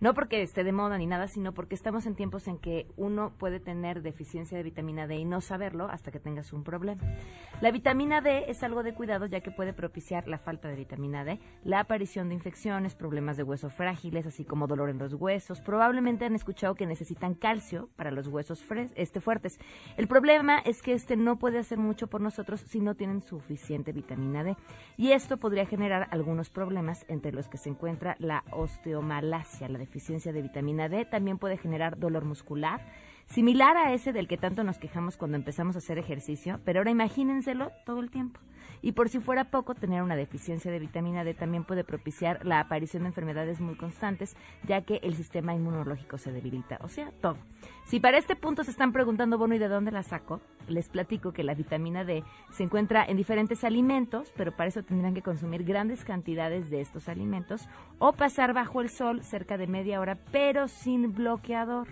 No 0.00 0.14
porque 0.14 0.42
esté 0.42 0.62
de 0.62 0.70
moda 0.70 0.96
ni 0.96 1.06
nada, 1.06 1.26
sino 1.26 1.52
porque 1.52 1.74
estamos 1.74 2.06
en 2.06 2.14
tiempos 2.14 2.46
en 2.46 2.58
que 2.58 2.86
uno 2.96 3.32
puede 3.36 3.58
tener 3.58 4.00
deficiencia 4.00 4.56
de 4.56 4.62
vitamina 4.62 5.08
D 5.08 5.16
y 5.16 5.24
no 5.24 5.40
saberlo 5.40 5.88
hasta 5.90 6.12
que 6.12 6.20
tengas 6.20 6.52
un 6.52 6.62
problema. 6.62 7.02
La 7.60 7.72
vitamina 7.72 8.20
D 8.20 8.44
es 8.46 8.62
algo 8.62 8.84
de 8.84 8.94
cuidado 8.94 9.26
ya 9.26 9.40
que 9.40 9.50
puede 9.50 9.72
propiciar 9.72 10.28
la 10.28 10.38
falta 10.38 10.68
de 10.68 10.76
vitamina 10.76 11.24
D, 11.24 11.40
la 11.64 11.80
aparición 11.80 12.28
de 12.28 12.36
infecciones, 12.36 12.94
problemas 12.94 13.36
de 13.36 13.42
hueso 13.42 13.70
frágiles, 13.70 14.24
así 14.24 14.44
como 14.44 14.68
dolor 14.68 14.88
en 14.88 14.98
los 14.98 15.14
huesos. 15.14 15.60
Probablemente 15.60 16.24
han 16.24 16.36
escuchado 16.36 16.76
que 16.76 16.86
necesitan 16.86 17.34
calcio 17.34 17.88
para 17.96 18.12
los 18.12 18.28
huesos 18.28 18.64
este, 18.94 19.20
fuertes. 19.20 19.58
El 19.96 20.06
problema 20.06 20.60
es 20.60 20.80
que 20.80 20.92
este 20.92 21.16
no 21.16 21.40
puede 21.40 21.58
hacer 21.58 21.78
mucho 21.78 22.06
por 22.06 22.20
nosotros 22.20 22.60
si 22.60 22.78
no 22.80 22.94
tienen 22.94 23.22
suficiente 23.22 23.92
vitamina 23.92 24.44
D. 24.44 24.56
Y 24.96 25.10
esto 25.10 25.38
podría 25.38 25.66
generar 25.66 26.06
algunos 26.12 26.50
problemas 26.50 27.04
entre 27.08 27.32
los 27.32 27.48
que 27.48 27.58
se 27.58 27.68
encuentra 27.68 28.14
la 28.20 28.44
osteomalacia, 28.52 29.68
la 29.68 29.87
deficiencia 29.88 30.32
de 30.32 30.42
vitamina 30.42 30.88
D. 30.88 31.04
También 31.06 31.38
puede 31.38 31.56
generar 31.56 31.98
dolor 31.98 32.24
muscular, 32.24 32.80
similar 33.26 33.76
a 33.76 33.92
ese 33.94 34.12
del 34.12 34.28
que 34.28 34.36
tanto 34.36 34.62
nos 34.62 34.78
quejamos 34.78 35.16
cuando 35.16 35.36
empezamos 35.36 35.74
a 35.74 35.78
hacer 35.78 35.98
ejercicio, 35.98 36.60
pero 36.64 36.80
ahora 36.80 36.90
imagínenselo 36.90 37.72
todo 37.84 38.00
el 38.00 38.10
tiempo. 38.10 38.38
Y 38.82 38.92
por 38.92 39.08
si 39.08 39.20
fuera 39.20 39.50
poco, 39.50 39.74
tener 39.74 40.02
una 40.02 40.16
deficiencia 40.16 40.70
de 40.70 40.78
vitamina 40.78 41.24
D 41.24 41.34
también 41.34 41.64
puede 41.64 41.84
propiciar 41.84 42.44
la 42.44 42.60
aparición 42.60 43.02
de 43.02 43.08
enfermedades 43.08 43.60
muy 43.60 43.76
constantes, 43.76 44.36
ya 44.66 44.82
que 44.82 45.00
el 45.02 45.14
sistema 45.14 45.54
inmunológico 45.54 46.18
se 46.18 46.32
debilita. 46.32 46.78
O 46.82 46.88
sea, 46.88 47.12
todo. 47.20 47.36
Si 47.84 48.00
para 48.00 48.18
este 48.18 48.36
punto 48.36 48.64
se 48.64 48.70
están 48.70 48.92
preguntando, 48.92 49.38
bueno, 49.38 49.54
¿y 49.54 49.58
de 49.58 49.68
dónde 49.68 49.90
la 49.90 50.02
saco? 50.02 50.40
Les 50.68 50.88
platico 50.88 51.32
que 51.32 51.42
la 51.42 51.54
vitamina 51.54 52.04
D 52.04 52.22
se 52.50 52.62
encuentra 52.62 53.04
en 53.04 53.16
diferentes 53.16 53.64
alimentos, 53.64 54.32
pero 54.36 54.52
para 54.52 54.68
eso 54.68 54.82
tendrán 54.82 55.14
que 55.14 55.22
consumir 55.22 55.64
grandes 55.64 56.04
cantidades 56.04 56.70
de 56.70 56.80
estos 56.80 57.08
alimentos 57.08 57.68
o 57.98 58.12
pasar 58.12 58.52
bajo 58.52 58.80
el 58.80 58.90
sol 58.90 59.22
cerca 59.22 59.56
de 59.56 59.66
media 59.66 60.00
hora, 60.00 60.18
pero 60.30 60.68
sin 60.68 61.14
bloqueador. 61.14 61.88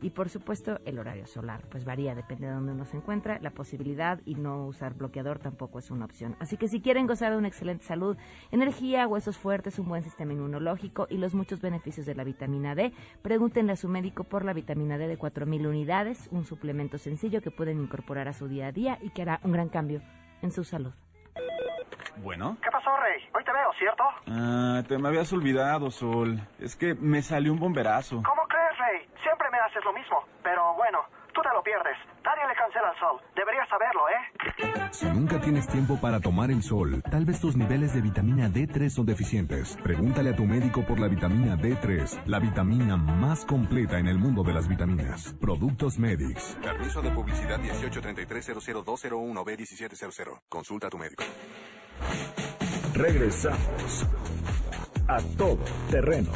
Y 0.00 0.10
por 0.10 0.28
supuesto, 0.28 0.78
el 0.84 0.98
horario 0.98 1.26
solar, 1.26 1.64
pues 1.68 1.84
varía, 1.84 2.14
depende 2.14 2.46
de 2.46 2.52
dónde 2.52 2.72
uno 2.72 2.84
se 2.84 2.96
encuentra. 2.96 3.38
La 3.40 3.50
posibilidad 3.50 4.20
y 4.24 4.36
no 4.36 4.66
usar 4.66 4.94
bloqueador 4.94 5.38
tampoco 5.40 5.78
es 5.78 5.90
una 5.90 6.04
opción. 6.04 6.36
Así 6.38 6.56
que 6.56 6.68
si 6.68 6.80
quieren 6.80 7.06
gozar 7.06 7.32
de 7.32 7.38
una 7.38 7.48
excelente 7.48 7.84
salud, 7.84 8.16
energía, 8.52 9.08
huesos 9.08 9.36
fuertes, 9.36 9.78
un 9.78 9.88
buen 9.88 10.02
sistema 10.02 10.32
inmunológico 10.32 11.06
y 11.10 11.16
los 11.16 11.34
muchos 11.34 11.60
beneficios 11.60 12.06
de 12.06 12.14
la 12.14 12.24
vitamina 12.24 12.74
D, 12.74 12.92
pregúntenle 13.22 13.72
a 13.72 13.76
su 13.76 13.88
médico 13.88 14.24
por 14.24 14.44
la 14.44 14.52
vitamina 14.52 14.98
D 14.98 15.08
de 15.08 15.18
4.000 15.18 15.66
unidades, 15.66 16.28
un 16.30 16.44
suplemento 16.44 16.98
sencillo 16.98 17.42
que 17.42 17.50
pueden 17.50 17.80
incorporar 17.80 18.28
a 18.28 18.32
su 18.32 18.46
día 18.46 18.68
a 18.68 18.72
día 18.72 18.98
y 19.02 19.10
que 19.10 19.22
hará 19.22 19.40
un 19.42 19.52
gran 19.52 19.68
cambio 19.68 20.00
en 20.42 20.52
su 20.52 20.62
salud. 20.62 20.92
Bueno. 22.18 22.56
¿Qué 22.62 22.70
pasó, 22.70 22.96
Rey? 22.96 23.22
Hoy 23.34 23.42
te 23.44 23.52
veo, 23.52 23.72
¿cierto? 23.78 24.04
Ah, 24.28 24.82
te 24.86 24.98
me 24.98 25.08
habías 25.08 25.32
olvidado, 25.32 25.90
Sol. 25.90 26.38
Es 26.58 26.76
que 26.76 26.94
me 26.94 27.22
salió 27.22 27.52
un 27.52 27.58
bomberazo. 27.60 28.22
¿Cómo 28.22 28.42
crees, 28.48 28.78
Rey? 28.78 29.08
Siempre 29.22 29.48
me 29.50 29.58
haces 29.58 29.82
lo 29.84 29.92
mismo. 29.92 30.24
Pero 30.42 30.74
bueno, 30.74 30.98
tú 31.32 31.40
te 31.42 31.48
lo 31.50 31.62
pierdes. 31.62 31.96
Nadie 32.24 32.46
le 32.46 32.54
cancela 32.54 32.90
el 32.92 32.98
sol. 32.98 33.20
Deberías 33.34 33.68
saberlo, 33.68 34.08
¿eh? 34.08 34.14
Si 34.90 35.06
nunca 35.06 35.40
tienes 35.40 35.66
tiempo 35.68 35.98
para 36.00 36.18
tomar 36.20 36.50
el 36.50 36.62
sol, 36.62 37.02
tal 37.10 37.24
vez 37.24 37.40
tus 37.40 37.56
niveles 37.56 37.94
de 37.94 38.00
vitamina 38.00 38.48
D3 38.48 38.88
son 38.90 39.06
deficientes. 39.06 39.76
Pregúntale 39.82 40.30
a 40.30 40.36
tu 40.36 40.44
médico 40.44 40.84
por 40.84 40.98
la 40.98 41.06
vitamina 41.08 41.56
D3, 41.56 42.24
la 42.26 42.38
vitamina 42.38 42.96
más 42.96 43.44
completa 43.46 43.98
en 43.98 44.08
el 44.08 44.18
mundo 44.18 44.42
de 44.42 44.52
las 44.52 44.68
vitaminas. 44.68 45.34
Productos 45.40 45.98
Medix. 45.98 46.58
Permiso 46.62 47.00
de 47.02 47.10
publicidad 47.10 47.58
1833-00201B1700. 47.60 50.40
Consulta 50.48 50.86
a 50.88 50.90
tu 50.90 50.98
médico. 50.98 51.24
Regresamos 52.94 54.06
a 55.06 55.18
todo 55.36 55.58
terreno. 55.90 56.30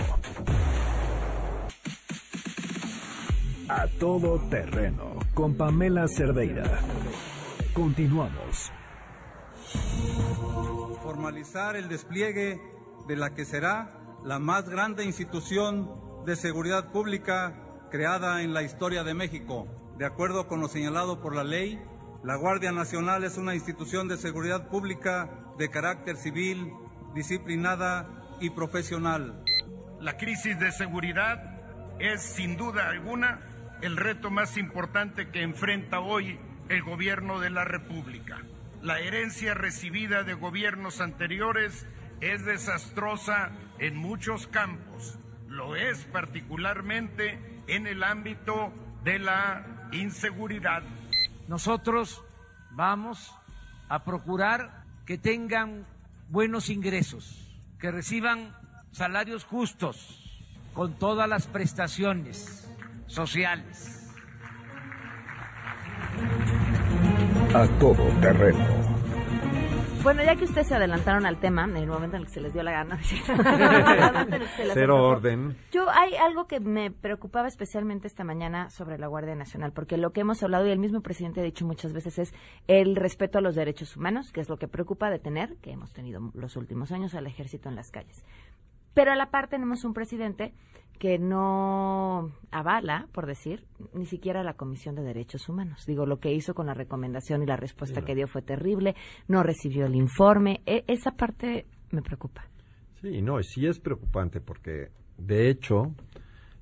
A 3.69 3.87
todo 3.99 4.39
terreno 4.49 5.17
con 5.35 5.57
Pamela 5.57 6.07
Cerdeira. 6.09 6.65
Continuamos. 7.75 8.71
formalizar 11.03 11.77
el 11.77 11.89
despliegue 11.89 12.61
de 13.07 13.17
la 13.17 13.35
que 13.35 13.45
será 13.45 13.91
la 14.25 14.39
más 14.39 14.69
grande 14.69 15.05
institución 15.05 15.91
de 16.25 16.37
seguridad 16.37 16.93
pública 16.93 17.55
creada 17.91 18.43
en 18.43 18.55
la 18.55 18.63
historia 18.63 19.05
de 19.05 19.15
México. 19.15 19.67
De 19.99 20.05
acuerdo 20.07 20.49
con 20.49 20.61
lo 20.61 20.69
señalado 20.69 21.21
por 21.21 21.35
la 21.35 21.45
ley, 21.45 21.83
la 22.23 22.37
Guardia 22.37 22.73
Nacional 22.73 23.25
es 23.25 23.37
una 23.37 23.55
institución 23.55 24.09
de 24.09 24.17
seguridad 24.17 24.69
pública 24.69 25.42
de 25.59 25.69
carácter 25.69 26.17
civil, 26.17 26.73
disciplinada 27.15 28.09
y 28.41 28.51
profesional. 28.51 29.43
La 30.01 30.17
crisis 30.17 30.59
de 30.59 30.73
seguridad 30.73 31.61
es 31.99 32.23
sin 32.23 32.57
duda 32.57 32.89
alguna 32.89 33.41
el 33.83 33.97
reto 33.97 34.31
más 34.31 34.57
importante 34.57 35.31
que 35.31 35.43
enfrenta 35.43 36.01
hoy 36.01 36.39
el 36.69 36.83
gobierno 36.83 37.41
de 37.41 37.51
la 37.51 37.65
República. 37.65 38.41
La 38.81 38.99
herencia 38.99 39.55
recibida 39.55 40.23
de 40.23 40.35
gobiernos 40.35 41.01
anteriores 41.01 41.87
es 42.21 42.45
desastrosa 42.45 43.51
en 43.79 43.97
muchos 43.97 44.47
campos. 44.47 45.19
Lo 45.49 45.77
es 45.77 46.05
particularmente 46.07 47.63
en 47.67 47.87
el 47.87 48.03
ámbito 48.03 48.73
de 49.05 49.19
la 49.19 49.89
inseguridad. 49.93 50.83
Nosotros 51.49 52.23
vamos 52.71 53.35
a 53.89 54.05
procurar 54.05 54.82
que 55.07 55.19
tengan 55.19 55.87
buenos 56.29 56.71
ingresos, 56.71 57.51
que 57.79 57.91
reciban 57.91 58.57
salarios 58.93 59.45
justos 59.45 60.21
con 60.75 60.99
todas 60.99 61.29
las 61.29 61.47
prestaciones 61.47 62.69
sociales. 63.07 64.11
A 67.55 67.67
todo 67.79 68.09
terreno. 68.21 69.02
Bueno, 70.03 70.25
ya 70.25 70.35
que 70.35 70.45
ustedes 70.45 70.67
se 70.67 70.75
adelantaron 70.75 71.27
al 71.27 71.39
tema, 71.39 71.65
en 71.65 71.77
el 71.77 71.87
momento 71.87 72.17
en 72.17 72.23
el 72.23 72.27
que 72.27 72.35
se 72.35 72.41
les 72.41 72.53
dio 72.53 72.65
la 72.65 72.73
gana. 72.73 72.99
Cero 74.75 74.97
orden. 75.05 75.57
Yo 75.71 75.89
hay 75.91 76.17
algo 76.17 76.49
que 76.49 76.59
me 76.59 76.91
preocupaba 76.91 77.47
especialmente 77.47 78.09
esta 78.09 78.25
mañana 78.25 78.69
sobre 78.71 78.99
la 78.99 79.07
Guardia 79.07 79.37
Nacional, 79.37 79.73
porque 79.73 79.97
lo 79.97 80.13
que 80.13 80.23
hemos 80.23 80.43
hablado 80.43 80.67
y 80.67 80.71
el 80.71 80.81
mismo 80.81 81.03
presidente 81.03 81.41
ha 81.41 81.45
dicho 81.45 81.65
muchas 81.65 81.93
veces 81.93 82.19
es 82.19 82.35
el 82.67 82.97
respeto 82.97 83.39
a 83.39 83.41
los 83.41 83.55
derechos 83.55 83.97
humanos, 83.97 84.33
que 84.33 84.41
es 84.41 84.49
lo 84.49 84.57
que 84.57 84.67
preocupa 84.67 85.09
de 85.09 85.21
tener, 85.21 85.57
que 85.59 85.71
hemos 85.71 85.93
tenido 85.93 86.33
los 86.35 86.57
últimos 86.57 86.91
años 86.91 87.15
al 87.15 87.29
ejército 87.29 87.69
en 87.69 87.77
las 87.77 87.93
calles. 87.93 88.25
Pero 88.95 89.13
a 89.13 89.17
la 89.17 89.31
par 89.31 89.49
tenemos 89.49 89.85
un 89.85 89.95
presidente 89.95 90.53
que 90.99 91.19
no 91.19 92.33
avala, 92.51 93.09
por 93.13 93.27
decir, 93.27 93.65
ni 93.93 94.07
siquiera 94.07 94.43
la 94.43 94.55
Comisión 94.55 94.95
de 94.95 95.03
Derechos 95.03 95.49
Humanos. 95.49 95.85
Digo, 95.87 96.07
lo 96.07 96.21
que 96.21 96.33
hizo 96.33 96.55
con 96.55 96.67
la 96.67 96.75
recomendación 96.75 97.43
y 97.43 97.47
la 97.47 97.57
respuesta 97.57 98.03
que 98.03 98.15
dio 98.15 98.29
fue 98.29 98.43
terrible, 98.43 98.95
no 99.29 99.43
recibió 99.43 99.87
el 99.87 99.97
informe. 99.97 100.63
E- 100.67 100.85
esa 100.87 101.13
parte 101.13 101.67
me 101.91 102.03
preocupa. 102.03 102.45
Sí, 103.01 103.21
no, 103.21 103.43
sí 103.43 103.67
es 103.67 103.81
preocupante 103.81 104.41
porque, 104.41 104.91
de 105.19 105.51
hecho, 105.51 105.93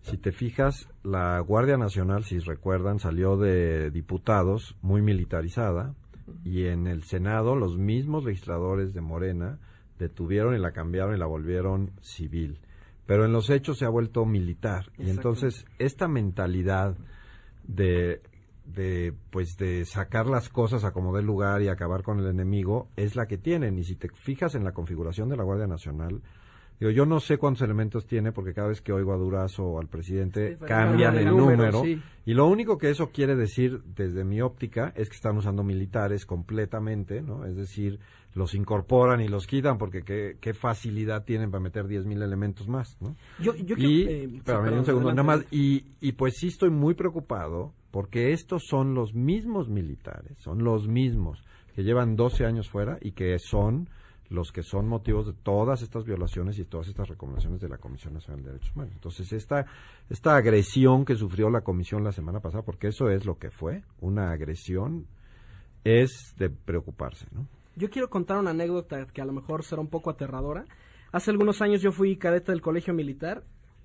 si 0.02 0.16
te 0.16 0.32
fijas, 0.32 0.88
la 1.02 1.38
Guardia 1.40 1.76
Nacional, 1.76 2.24
si 2.24 2.38
recuerdan, 2.38 2.98
salió 2.98 3.36
de 3.36 3.90
diputados 3.90 4.76
muy 4.80 5.02
militarizada 5.02 5.94
y 6.44 6.66
en 6.66 6.86
el 6.86 7.02
Senado 7.02 7.56
los 7.56 7.76
mismos 7.76 8.24
legisladores 8.24 8.94
de 8.94 9.00
Morena 9.02 9.58
detuvieron 9.98 10.54
y 10.54 10.58
la 10.58 10.72
cambiaron 10.72 11.14
y 11.14 11.18
la 11.18 11.26
volvieron 11.26 11.92
civil. 12.00 12.58
Pero 13.06 13.24
en 13.24 13.32
los 13.32 13.50
hechos 13.50 13.78
se 13.78 13.84
ha 13.84 13.88
vuelto 13.88 14.24
militar. 14.24 14.90
Y 14.98 15.10
entonces 15.10 15.66
esta 15.78 16.06
mentalidad 16.08 16.96
de, 17.64 18.20
de, 18.66 19.12
pues, 19.30 19.56
de 19.58 19.84
sacar 19.84 20.26
las 20.26 20.48
cosas 20.48 20.84
a 20.84 20.92
como 20.92 21.14
dé 21.16 21.22
lugar 21.22 21.60
y 21.62 21.68
acabar 21.68 22.02
con 22.02 22.20
el 22.20 22.26
enemigo 22.26 22.88
es 22.96 23.16
la 23.16 23.26
que 23.26 23.38
tienen. 23.38 23.78
Y 23.78 23.84
si 23.84 23.96
te 23.96 24.08
fijas 24.08 24.54
en 24.54 24.64
la 24.64 24.72
configuración 24.72 25.28
de 25.28 25.36
la 25.36 25.42
Guardia 25.42 25.66
Nacional, 25.66 26.22
digo, 26.78 26.92
yo 26.92 27.04
no 27.04 27.18
sé 27.20 27.36
cuántos 27.36 27.62
elementos 27.62 28.06
tiene 28.06 28.32
porque 28.32 28.54
cada 28.54 28.68
vez 28.68 28.80
que 28.80 28.92
oigo 28.92 29.12
a 29.12 29.16
Durazo 29.16 29.64
o 29.64 29.80
al 29.80 29.88
presidente 29.88 30.56
Sí, 30.56 30.64
cambian 30.66 31.14
el 31.16 31.26
el 31.26 31.36
número, 31.36 31.56
número. 31.72 31.82
sí. 31.82 32.00
Y 32.26 32.34
lo 32.34 32.46
único 32.46 32.78
que 32.78 32.90
eso 32.90 33.10
quiere 33.10 33.34
decir, 33.34 33.82
desde 33.84 34.24
mi 34.24 34.40
óptica, 34.40 34.92
es 34.94 35.08
que 35.08 35.16
están 35.16 35.36
usando 35.36 35.64
militares 35.64 36.24
completamente, 36.26 37.22
¿no? 37.22 37.44
Es 37.44 37.56
decir, 37.56 37.98
los 38.34 38.54
incorporan 38.54 39.20
y 39.20 39.28
los 39.28 39.46
quitan 39.46 39.76
porque 39.78 40.02
qué, 40.02 40.36
qué 40.40 40.54
facilidad 40.54 41.24
tienen 41.24 41.50
para 41.50 41.62
meter 41.62 41.86
10.000 41.86 42.22
elementos 42.22 42.68
más, 42.68 42.96
¿no? 43.00 43.16
Yo- 43.40 43.54
yo 43.56 43.74
y, 43.76 44.02
eh, 44.02 44.28
sí, 44.30 44.36
espérame, 44.36 44.62
perdón, 44.64 44.78
un 44.80 44.84
segundo, 44.86 45.10
nada 45.10 45.22
más, 45.22 45.44
y, 45.50 45.84
y 46.00 46.12
pues 46.12 46.34
sí 46.38 46.48
estoy 46.48 46.70
muy 46.70 46.94
preocupado 46.94 47.72
porque 47.90 48.32
estos 48.32 48.62
son 48.68 48.94
los 48.94 49.14
mismos 49.14 49.68
militares, 49.68 50.36
son 50.38 50.62
los 50.62 50.86
mismos 50.86 51.42
que 51.74 51.82
llevan 51.82 52.14
12 52.16 52.44
años 52.46 52.68
fuera 52.68 52.98
y 53.00 53.12
que 53.12 53.36
son 53.38 53.88
los 54.28 54.52
que 54.52 54.62
son 54.62 54.86
motivos 54.86 55.26
de 55.26 55.32
todas 55.32 55.82
estas 55.82 56.04
violaciones 56.04 56.56
y 56.60 56.64
todas 56.64 56.86
estas 56.86 57.08
recomendaciones 57.08 57.60
de 57.60 57.68
la 57.68 57.78
Comisión 57.78 58.14
Nacional 58.14 58.44
de 58.44 58.50
Derechos 58.52 58.70
Humanos. 58.76 58.92
Entonces, 58.94 59.32
esta, 59.32 59.66
esta 60.08 60.36
agresión 60.36 61.04
que 61.04 61.16
sufrió 61.16 61.50
la 61.50 61.62
Comisión 61.62 62.04
la 62.04 62.12
semana 62.12 62.38
pasada, 62.38 62.62
porque 62.62 62.86
eso 62.86 63.10
es 63.10 63.26
lo 63.26 63.38
que 63.38 63.50
fue, 63.50 63.82
una 64.00 64.30
agresión, 64.30 65.06
es 65.82 66.34
de 66.38 66.48
preocuparse, 66.48 67.26
¿no? 67.32 67.48
Yo 67.76 67.88
quiero 67.88 68.10
contar 68.10 68.38
una 68.38 68.50
anécdota 68.50 69.06
que 69.06 69.22
a 69.22 69.24
lo 69.24 69.32
mejor 69.32 69.64
será 69.64 69.80
un 69.80 69.88
poco 69.88 70.10
aterradora. 70.10 70.64
Hace 71.12 71.30
algunos 71.30 71.62
años 71.62 71.80
yo 71.80 71.92
fui 71.92 72.16
cadete 72.16 72.52
del 72.52 72.60
colegio 72.60 72.92
militar 72.94 73.44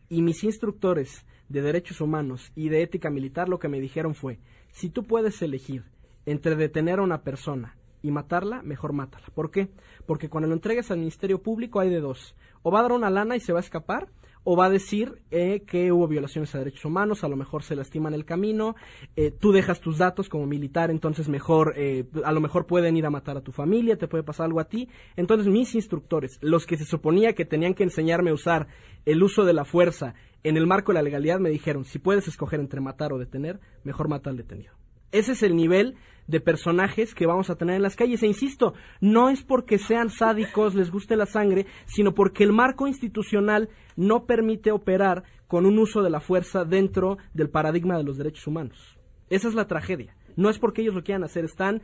y 0.09 0.21
mis 0.21 0.43
instructores 0.43 1.25
de 1.49 1.61
derechos 1.61 2.01
humanos 2.01 2.51
y 2.55 2.69
de 2.69 2.81
ética 2.81 3.09
militar 3.09 3.49
lo 3.49 3.59
que 3.59 3.69
me 3.69 3.79
dijeron 3.79 4.15
fue, 4.15 4.39
si 4.71 4.89
tú 4.89 5.03
puedes 5.03 5.41
elegir 5.41 5.83
entre 6.25 6.55
detener 6.55 6.99
a 6.99 7.03
una 7.03 7.21
persona 7.21 7.77
y 8.01 8.11
matarla, 8.11 8.61
mejor 8.61 8.93
mátala. 8.93 9.25
¿Por 9.33 9.51
qué? 9.51 9.69
Porque 10.05 10.29
cuando 10.29 10.47
lo 10.47 10.53
entregues 10.53 10.91
al 10.91 10.99
Ministerio 10.99 11.41
Público 11.41 11.79
hay 11.79 11.89
de 11.89 11.99
dos. 11.99 12.35
O 12.61 12.71
va 12.71 12.79
a 12.79 12.83
dar 12.83 12.91
una 12.91 13.09
lana 13.09 13.35
y 13.35 13.39
se 13.39 13.53
va 13.53 13.59
a 13.59 13.63
escapar, 13.63 14.09
o 14.45 14.55
va 14.55 14.67
a 14.67 14.69
decir 14.69 15.23
eh, 15.31 15.63
que 15.65 15.91
hubo 15.91 16.07
violaciones 16.07 16.53
a 16.53 16.59
derechos 16.59 16.85
humanos, 16.85 17.23
a 17.23 17.27
lo 17.27 17.35
mejor 17.35 17.63
se 17.63 17.75
lastima 17.75 18.09
en 18.09 18.15
el 18.15 18.25
camino, 18.25 18.75
eh, 19.15 19.31
tú 19.31 19.51
dejas 19.51 19.81
tus 19.81 19.97
datos 19.97 20.29
como 20.29 20.45
militar, 20.45 20.91
entonces 20.91 21.27
mejor, 21.27 21.73
eh, 21.75 22.05
a 22.23 22.31
lo 22.31 22.39
mejor 22.39 22.67
pueden 22.67 22.95
ir 22.95 23.07
a 23.07 23.09
matar 23.09 23.37
a 23.37 23.41
tu 23.41 23.51
familia, 23.51 23.97
te 23.97 24.07
puede 24.07 24.23
pasar 24.23 24.45
algo 24.45 24.59
a 24.59 24.69
ti. 24.69 24.87
Entonces 25.15 25.47
mis 25.47 25.73
instructores, 25.73 26.37
los 26.41 26.67
que 26.67 26.77
se 26.77 26.85
suponía 26.85 27.33
que 27.33 27.43
tenían 27.43 27.73
que 27.73 27.83
enseñarme 27.83 28.29
a 28.29 28.35
usar 28.35 28.67
el 29.05 29.23
uso 29.23 29.45
de 29.45 29.53
la 29.53 29.65
fuerza 29.65 30.13
en 30.43 30.57
el 30.57 30.67
marco 30.67 30.91
de 30.91 30.99
la 30.99 31.03
legalidad, 31.03 31.39
me 31.39 31.49
dijeron, 31.49 31.83
si 31.83 31.97
puedes 31.97 32.27
escoger 32.27 32.59
entre 32.59 32.81
matar 32.81 33.13
o 33.13 33.17
detener, 33.17 33.59
mejor 33.83 34.09
mata 34.09 34.29
al 34.29 34.37
detenido. 34.37 34.73
Ese 35.11 35.31
es 35.31 35.41
el 35.41 35.55
nivel 35.55 35.95
de 36.27 36.39
personajes 36.39 37.13
que 37.13 37.25
vamos 37.25 37.49
a 37.49 37.55
tener 37.55 37.75
en 37.75 37.81
las 37.81 37.95
calles. 37.95 38.23
E 38.23 38.27
insisto, 38.27 38.73
no 39.01 39.29
es 39.29 39.43
porque 39.43 39.77
sean 39.77 40.09
sádicos, 40.09 40.75
les 40.75 40.91
guste 40.91 41.15
la 41.15 41.25
sangre, 41.25 41.65
sino 41.85 42.13
porque 42.13 42.43
el 42.43 42.53
marco 42.53 42.87
institucional 42.87 43.69
no 43.95 44.25
permite 44.25 44.71
operar 44.71 45.23
con 45.47 45.65
un 45.65 45.77
uso 45.77 46.01
de 46.01 46.09
la 46.09 46.19
fuerza 46.19 46.65
dentro 46.65 47.17
del 47.33 47.49
paradigma 47.49 47.97
de 47.97 48.03
los 48.03 48.17
derechos 48.17 48.47
humanos. 48.47 48.97
Esa 49.29 49.47
es 49.47 49.53
la 49.53 49.67
tragedia. 49.67 50.15
No 50.35 50.49
es 50.49 50.59
porque 50.59 50.81
ellos 50.81 50.95
lo 50.95 51.03
quieran 51.03 51.23
hacer, 51.23 51.45
están 51.45 51.81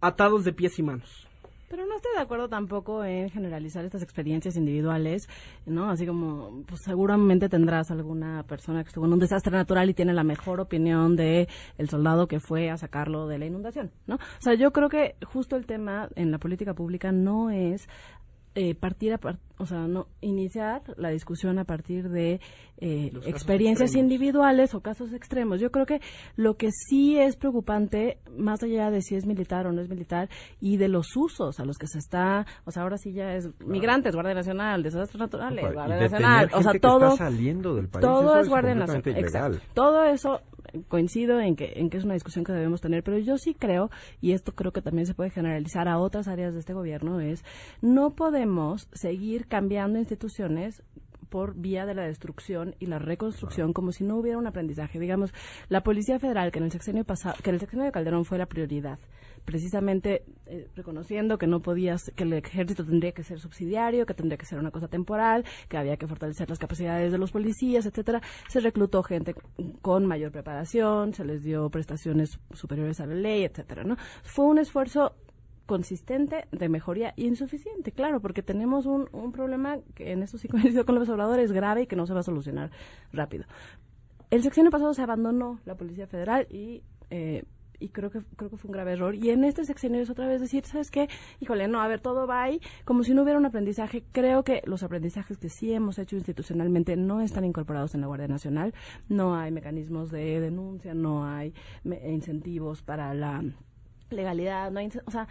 atados 0.00 0.44
de 0.44 0.52
pies 0.52 0.78
y 0.78 0.82
manos. 0.82 1.27
Pero 1.68 1.86
no 1.86 1.96
estoy 1.96 2.12
de 2.14 2.22
acuerdo 2.22 2.48
tampoco 2.48 3.04
en 3.04 3.28
generalizar 3.30 3.84
estas 3.84 4.02
experiencias 4.02 4.56
individuales, 4.56 5.28
¿no? 5.66 5.90
Así 5.90 6.06
como, 6.06 6.62
pues 6.66 6.80
seguramente 6.82 7.48
tendrás 7.48 7.90
alguna 7.90 8.42
persona 8.44 8.82
que 8.82 8.88
estuvo 8.88 9.06
en 9.06 9.12
un 9.12 9.18
desastre 9.18 9.52
natural 9.52 9.90
y 9.90 9.94
tiene 9.94 10.14
la 10.14 10.24
mejor 10.24 10.60
opinión 10.60 11.14
de 11.16 11.48
el 11.76 11.88
soldado 11.88 12.26
que 12.26 12.40
fue 12.40 12.70
a 12.70 12.78
sacarlo 12.78 13.28
de 13.28 13.38
la 13.38 13.46
inundación, 13.46 13.90
¿no? 14.06 14.16
O 14.16 14.40
sea, 14.40 14.54
yo 14.54 14.72
creo 14.72 14.88
que 14.88 15.16
justo 15.26 15.56
el 15.56 15.66
tema 15.66 16.08
en 16.16 16.30
la 16.30 16.38
política 16.38 16.74
pública 16.74 17.12
no 17.12 17.50
es 17.50 17.88
eh, 18.54 18.74
partir 18.74 19.12
a 19.12 19.20
o 19.58 19.66
sea, 19.66 19.86
no 19.86 20.08
iniciar 20.20 20.82
la 20.96 21.10
discusión 21.10 21.58
a 21.58 21.64
partir 21.64 22.08
de 22.08 22.40
eh, 22.80 23.12
experiencias 23.26 23.94
individuales 23.94 24.74
o 24.74 24.80
casos 24.80 25.12
extremos. 25.12 25.60
Yo 25.60 25.70
creo 25.70 25.86
que 25.86 26.00
lo 26.36 26.56
que 26.56 26.70
sí 26.70 27.18
es 27.18 27.36
preocupante, 27.36 28.18
más 28.36 28.62
allá 28.62 28.90
de 28.90 29.02
si 29.02 29.16
es 29.16 29.26
militar 29.26 29.66
o 29.66 29.72
no 29.72 29.80
es 29.80 29.88
militar, 29.88 30.28
y 30.60 30.76
de 30.76 30.88
los 30.88 31.16
usos 31.16 31.58
a 31.58 31.64
los 31.64 31.76
que 31.76 31.88
se 31.88 31.98
está, 31.98 32.46
o 32.64 32.70
sea, 32.70 32.84
ahora 32.84 32.96
sí 32.96 33.12
ya 33.12 33.34
es 33.34 33.48
migrantes, 33.60 34.14
Guardia 34.14 34.34
Nacional, 34.34 34.82
desastres 34.82 35.18
naturales, 35.18 35.72
Guardia 35.72 35.96
Nacional, 35.96 36.50
o 36.52 36.62
sea, 36.62 36.72
todo, 36.80 37.16
saliendo 37.16 37.74
del 37.74 37.88
país, 37.88 38.02
todo 38.02 38.38
es 38.38 38.48
Guardia 38.48 38.74
Nacional, 38.74 39.60
todo 39.74 40.04
eso 40.04 40.40
coincido 40.88 41.40
en 41.40 41.56
que, 41.56 41.72
en 41.76 41.90
que 41.90 41.96
es 41.96 42.04
una 42.04 42.14
discusión 42.14 42.44
que 42.44 42.52
debemos 42.52 42.80
tener, 42.80 43.02
pero 43.02 43.18
yo 43.18 43.38
sí 43.38 43.54
creo, 43.54 43.90
y 44.20 44.32
esto 44.32 44.52
creo 44.52 44.72
que 44.72 44.82
también 44.82 45.06
se 45.06 45.14
puede 45.14 45.30
generalizar 45.30 45.88
a 45.88 45.98
otras 45.98 46.28
áreas 46.28 46.54
de 46.54 46.60
este 46.60 46.74
gobierno, 46.74 47.20
es 47.20 47.44
no 47.80 48.10
podemos 48.10 48.88
seguir 48.92 49.46
cambiando 49.46 49.98
instituciones 49.98 50.82
por 51.28 51.54
vía 51.54 51.86
de 51.86 51.94
la 51.94 52.02
destrucción 52.02 52.74
y 52.78 52.86
la 52.86 52.98
reconstrucción 52.98 53.72
como 53.72 53.92
si 53.92 54.04
no 54.04 54.16
hubiera 54.16 54.38
un 54.38 54.46
aprendizaje. 54.46 54.98
Digamos, 54.98 55.32
la 55.68 55.82
Policía 55.82 56.18
Federal, 56.18 56.50
que 56.50 56.58
en 56.58 56.66
el 56.66 56.72
sexenio 56.72 57.04
pasado, 57.04 57.36
que 57.42 57.50
en 57.50 57.54
el 57.54 57.60
sexenio 57.60 57.84
de 57.84 57.92
Calderón 57.92 58.24
fue 58.24 58.38
la 58.38 58.46
prioridad, 58.46 58.98
precisamente 59.44 60.24
eh, 60.46 60.68
reconociendo 60.74 61.38
que 61.38 61.46
no 61.46 61.60
podías, 61.60 62.12
que 62.14 62.24
el 62.24 62.32
ejército 62.34 62.84
tendría 62.84 63.12
que 63.12 63.22
ser 63.22 63.40
subsidiario, 63.40 64.06
que 64.06 64.14
tendría 64.14 64.36
que 64.36 64.46
ser 64.46 64.58
una 64.58 64.70
cosa 64.70 64.88
temporal, 64.88 65.44
que 65.68 65.76
había 65.76 65.96
que 65.96 66.06
fortalecer 66.06 66.48
las 66.48 66.58
capacidades 66.58 67.12
de 67.12 67.18
los 67.18 67.32
policías, 67.32 67.86
etcétera, 67.86 68.20
se 68.48 68.60
reclutó 68.60 69.02
gente 69.02 69.34
con 69.80 70.06
mayor 70.06 70.32
preparación, 70.32 71.14
se 71.14 71.24
les 71.24 71.42
dio 71.42 71.70
prestaciones 71.70 72.38
superiores 72.52 73.00
a 73.00 73.06
la 73.06 73.14
ley, 73.14 73.44
etcétera, 73.44 73.84
¿no? 73.84 73.96
Fue 74.22 74.44
un 74.44 74.58
esfuerzo 74.58 75.14
consistente 75.68 76.48
de 76.50 76.68
mejoría 76.70 77.12
y 77.14 77.26
insuficiente, 77.26 77.92
claro, 77.92 78.20
porque 78.20 78.42
tenemos 78.42 78.86
un, 78.86 79.08
un 79.12 79.32
problema 79.32 79.78
que 79.94 80.12
en 80.12 80.22
esto 80.22 80.38
sí 80.38 80.48
coincido 80.48 80.84
con 80.86 80.94
los 80.94 81.02
observadores 81.02 81.52
grave 81.52 81.82
y 81.82 81.86
que 81.86 81.94
no 81.94 82.06
se 82.06 82.14
va 82.14 82.20
a 82.20 82.24
solucionar 82.24 82.70
rápido. 83.12 83.44
El 84.30 84.42
sexenio 84.42 84.70
pasado 84.70 84.94
se 84.94 85.02
abandonó 85.02 85.60
la 85.66 85.76
Policía 85.76 86.06
Federal 86.06 86.46
y 86.50 86.82
eh, 87.10 87.44
y 87.80 87.90
creo 87.90 88.10
que 88.10 88.20
creo 88.36 88.50
que 88.50 88.56
fue 88.56 88.68
un 88.68 88.72
grave 88.72 88.92
error. 88.92 89.14
Y 89.14 89.30
en 89.30 89.44
este 89.44 89.64
sexenio 89.64 90.00
es 90.00 90.10
otra 90.10 90.26
vez 90.26 90.40
decir, 90.40 90.64
¿sabes 90.64 90.90
qué? 90.90 91.08
Híjole, 91.40 91.68
no, 91.68 91.80
a 91.80 91.88
ver, 91.88 92.00
todo 92.00 92.26
va 92.26 92.42
ahí 92.42 92.60
como 92.84 93.04
si 93.04 93.14
no 93.14 93.22
hubiera 93.22 93.38
un 93.38 93.46
aprendizaje. 93.46 94.04
Creo 94.12 94.42
que 94.42 94.62
los 94.64 94.82
aprendizajes 94.82 95.38
que 95.38 95.48
sí 95.48 95.72
hemos 95.72 95.98
hecho 95.98 96.16
institucionalmente 96.16 96.96
no 96.96 97.20
están 97.20 97.44
incorporados 97.44 97.94
en 97.94 98.00
la 98.00 98.06
Guardia 98.06 98.28
Nacional. 98.28 98.74
No 99.08 99.36
hay 99.36 99.52
mecanismos 99.52 100.10
de 100.10 100.40
denuncia, 100.40 100.94
no 100.94 101.24
hay 101.24 101.54
incentivos 101.84 102.82
para 102.82 103.14
la 103.14 103.44
legalidad, 104.10 104.70
no 104.70 104.80
hay, 104.80 104.90
o 105.04 105.10
sea, 105.10 105.26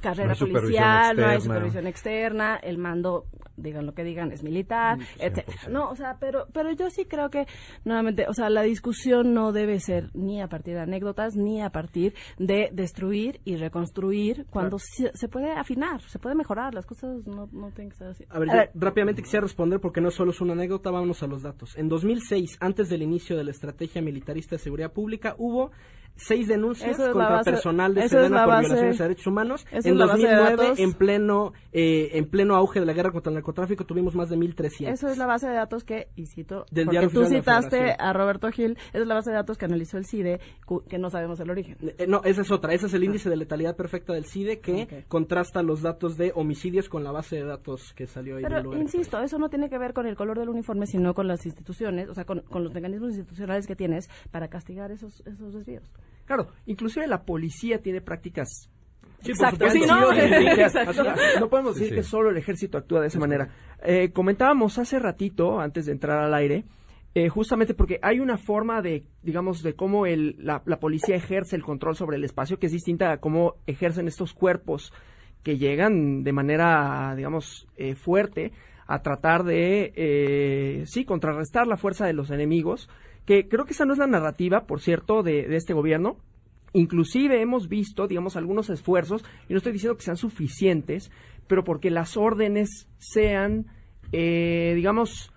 carrera 0.00 0.34
policial, 0.34 1.16
no 1.16 1.26
hay 1.26 1.40
supervisión 1.40 1.86
externa, 1.86 2.56
el 2.56 2.78
mando, 2.78 3.26
digan 3.56 3.86
lo 3.86 3.94
que 3.94 4.04
digan, 4.04 4.32
es 4.32 4.42
militar, 4.42 4.98
etcétera. 5.18 5.68
No, 5.68 5.90
o 5.90 5.96
sea, 5.96 6.16
pero 6.20 6.46
pero 6.52 6.72
yo 6.72 6.90
sí 6.90 7.04
creo 7.06 7.30
que 7.30 7.46
nuevamente, 7.84 8.26
o 8.28 8.34
sea, 8.34 8.50
la 8.50 8.62
discusión 8.62 9.34
no 9.34 9.52
debe 9.52 9.80
ser 9.80 10.10
ni 10.14 10.40
a 10.40 10.48
partir 10.48 10.74
de 10.74 10.80
anécdotas 10.80 11.36
ni 11.36 11.60
a 11.60 11.70
partir 11.70 12.14
de 12.38 12.70
destruir 12.72 13.40
y 13.44 13.56
reconstruir 13.56 14.46
cuando 14.50 14.78
se, 14.78 15.28
puede 15.28 15.52
afinar, 15.52 16.00
se 16.02 16.18
puede 16.18 16.34
mejorar, 16.34 16.74
las 16.74 16.86
cosas 16.86 17.26
no, 17.26 17.48
no 17.52 17.70
tienen 17.70 17.90
que 17.90 17.96
ser 17.96 18.08
así. 18.08 18.24
A 18.30 18.38
ver, 18.38 18.70
rápidamente 18.74 19.22
quisiera 19.22 19.42
responder 19.42 19.80
porque 19.80 20.00
no 20.00 20.10
solo 20.10 20.30
es 20.30 20.40
una 20.40 20.52
anécdota, 20.52 20.90
vámonos 20.90 21.22
a 21.22 21.26
los 21.26 21.42
datos. 21.42 21.76
En 21.76 21.88
2006, 21.88 22.58
antes 22.60 22.88
del 22.88 23.02
inicio 23.02 23.36
de 23.36 23.44
la 23.44 23.50
estrategia 23.50 24.02
militarista 24.02 24.56
de 24.56 24.62
seguridad 24.62 24.92
pública, 24.92 25.34
hubo 25.38 25.70
seis 26.16 26.48
denuncias 26.48 26.96
contra 26.96 27.42
personal 27.42 27.94
de 27.94 28.04
Sedena 28.22 28.44
por 28.44 28.60
violaciones 28.60 28.98
de 28.98 29.04
derechos 29.04 29.26
humanos. 29.26 29.66
En 29.70 29.96
2009, 29.96 30.74
en 30.78 30.92
pleno 30.94 31.52
eh, 31.72 32.10
en 32.18 32.26
pleno 32.26 32.56
auge 32.56 32.80
de 32.80 32.86
la 32.86 32.92
guerra 32.92 33.12
contra 33.12 33.30
el 33.30 33.34
narcotráfico, 33.34 33.84
tuvimos 33.84 34.14
más 34.14 34.28
de 34.28 34.36
1.300. 34.36 34.88
Eso 34.88 35.08
es 35.08 35.18
la 35.18 35.26
base 35.26 35.48
de 35.48 35.54
datos 35.54 35.84
que, 35.84 36.08
y 36.16 36.26
cito, 36.26 36.66
Del 36.70 36.86
porque 36.86 37.08
tú 37.08 37.24
citaste 37.26 37.94
a 37.98 38.12
Roberto 38.12 38.50
Gil, 38.50 38.76
esa 38.88 38.98
es 38.98 39.06
la 39.06 39.14
base 39.14 39.30
de 39.30 39.36
datos 39.36 39.56
que 39.56 39.66
analizó 39.66 39.96
el 39.96 40.06
CIDE, 40.06 40.40
que 40.88 40.98
no 40.98 41.10
sabemos 41.10 41.38
el 41.40 41.50
origen. 41.50 41.76
Eh, 41.80 42.06
no, 42.08 42.22
esa 42.24 42.42
es 42.42 42.50
otra, 42.50 42.74
ese 42.74 42.86
es 42.86 42.94
el 42.94 43.04
índice 43.04 43.30
de 43.30 43.36
letalidad 43.36 43.76
perfecta 43.76 44.12
del 44.12 44.24
CIDE 44.24 44.60
que 44.60 45.04
contrasta 45.08 45.62
los 45.62 45.82
datos 45.82 46.16
de 46.16 46.32
homicidios 46.34 46.88
con 46.88 47.04
la 47.04 47.12
base 47.12 47.36
de 47.36 47.44
datos 47.44 47.92
que 47.94 48.06
salió 48.06 48.36
ahí. 48.36 48.42
Pero, 48.42 48.76
insisto, 48.76 49.20
eso 49.20 49.38
no 49.38 49.48
tiene 49.48 49.70
que 49.70 49.78
ver 49.78 49.92
con 49.92 50.06
el 50.06 50.16
color 50.16 50.38
del 50.38 50.48
uniforme, 50.48 50.86
sino 50.86 51.14
con 51.14 51.28
las 51.28 51.46
instituciones, 51.46 52.08
o 52.08 52.14
sea, 52.14 52.24
con, 52.24 52.40
con 52.40 52.64
los 52.64 52.74
mecanismos 52.74 53.10
institucionales 53.10 53.66
que 53.66 53.76
tienes 53.76 54.08
para 54.30 54.48
castigar 54.48 54.90
esos, 54.90 55.20
esos 55.26 55.54
desvíos. 55.54 55.84
Claro, 56.30 56.46
inclusive 56.66 57.08
la 57.08 57.24
policía 57.24 57.82
tiene 57.82 58.00
prácticas 58.10 58.68
Exacto, 59.24 59.66
¿no? 61.38 61.48
podemos 61.48 61.74
decir 61.76 61.94
que 61.94 62.02
solo 62.02 62.30
el 62.30 62.36
ejército 62.36 62.78
actúa 62.78 63.02
de 63.02 63.08
esa 63.08 63.18
manera. 63.18 63.50
Eh, 63.84 64.10
comentábamos 64.12 64.78
hace 64.78 64.98
ratito, 64.98 65.60
antes 65.60 65.86
de 65.86 65.92
entrar 65.92 66.24
al 66.24 66.32
aire, 66.32 66.64
eh, 67.14 67.28
justamente 67.28 67.74
porque 67.74 67.98
hay 68.02 68.18
una 68.18 68.38
forma 68.38 68.80
de, 68.80 69.04
digamos, 69.22 69.62
de 69.62 69.74
cómo 69.74 70.06
el, 70.06 70.36
la, 70.38 70.62
policía 70.80 71.16
ejerce 71.16 71.54
el 71.54 71.62
control 71.62 71.96
sobre 71.96 72.16
el 72.16 72.24
espacio 72.24 72.58
que 72.58 72.66
es 72.66 72.72
distinta 72.72 73.12
a 73.12 73.18
cómo 73.18 73.56
ejercen 73.66 74.08
estos 74.08 74.32
cuerpos 74.32 74.92
que 75.42 75.58
llegan 75.58 76.22
de 76.22 76.32
manera, 76.32 77.14
digamos, 77.14 77.68
eh, 77.76 77.94
fuerte 77.94 78.52
a 78.86 79.02
tratar 79.02 79.44
de, 79.44 80.82
sí, 80.86 81.04
contrarrestar 81.04 81.66
la 81.66 81.76
fuerza 81.76 82.06
de 82.06 82.14
los 82.14 82.30
enemigos 82.30 82.88
que 83.30 83.48
creo 83.48 83.64
que 83.64 83.72
esa 83.72 83.84
no 83.84 83.92
es 83.92 83.98
la 83.98 84.06
narrativa, 84.06 84.66
por 84.66 84.80
cierto, 84.80 85.22
de, 85.22 85.54
este 85.54 85.72
gobierno. 85.72 86.16
Inclusive 86.72 87.40
hemos 87.40 87.68
visto, 87.68 88.06
digamos, 88.06 88.36
algunos 88.36 88.70
esfuerzos, 88.70 89.24
y 89.48 89.52
no 89.52 89.58
estoy 89.58 89.72
diciendo 89.72 89.96
que 89.96 90.04
sean 90.04 90.16
suficientes, 90.16 91.10
pero 91.46 91.64
porque 91.64 91.90
las 91.90 92.16
órdenes 92.16 92.88
sean, 92.98 93.66
eh, 94.12 94.72
digamos, 94.76 95.32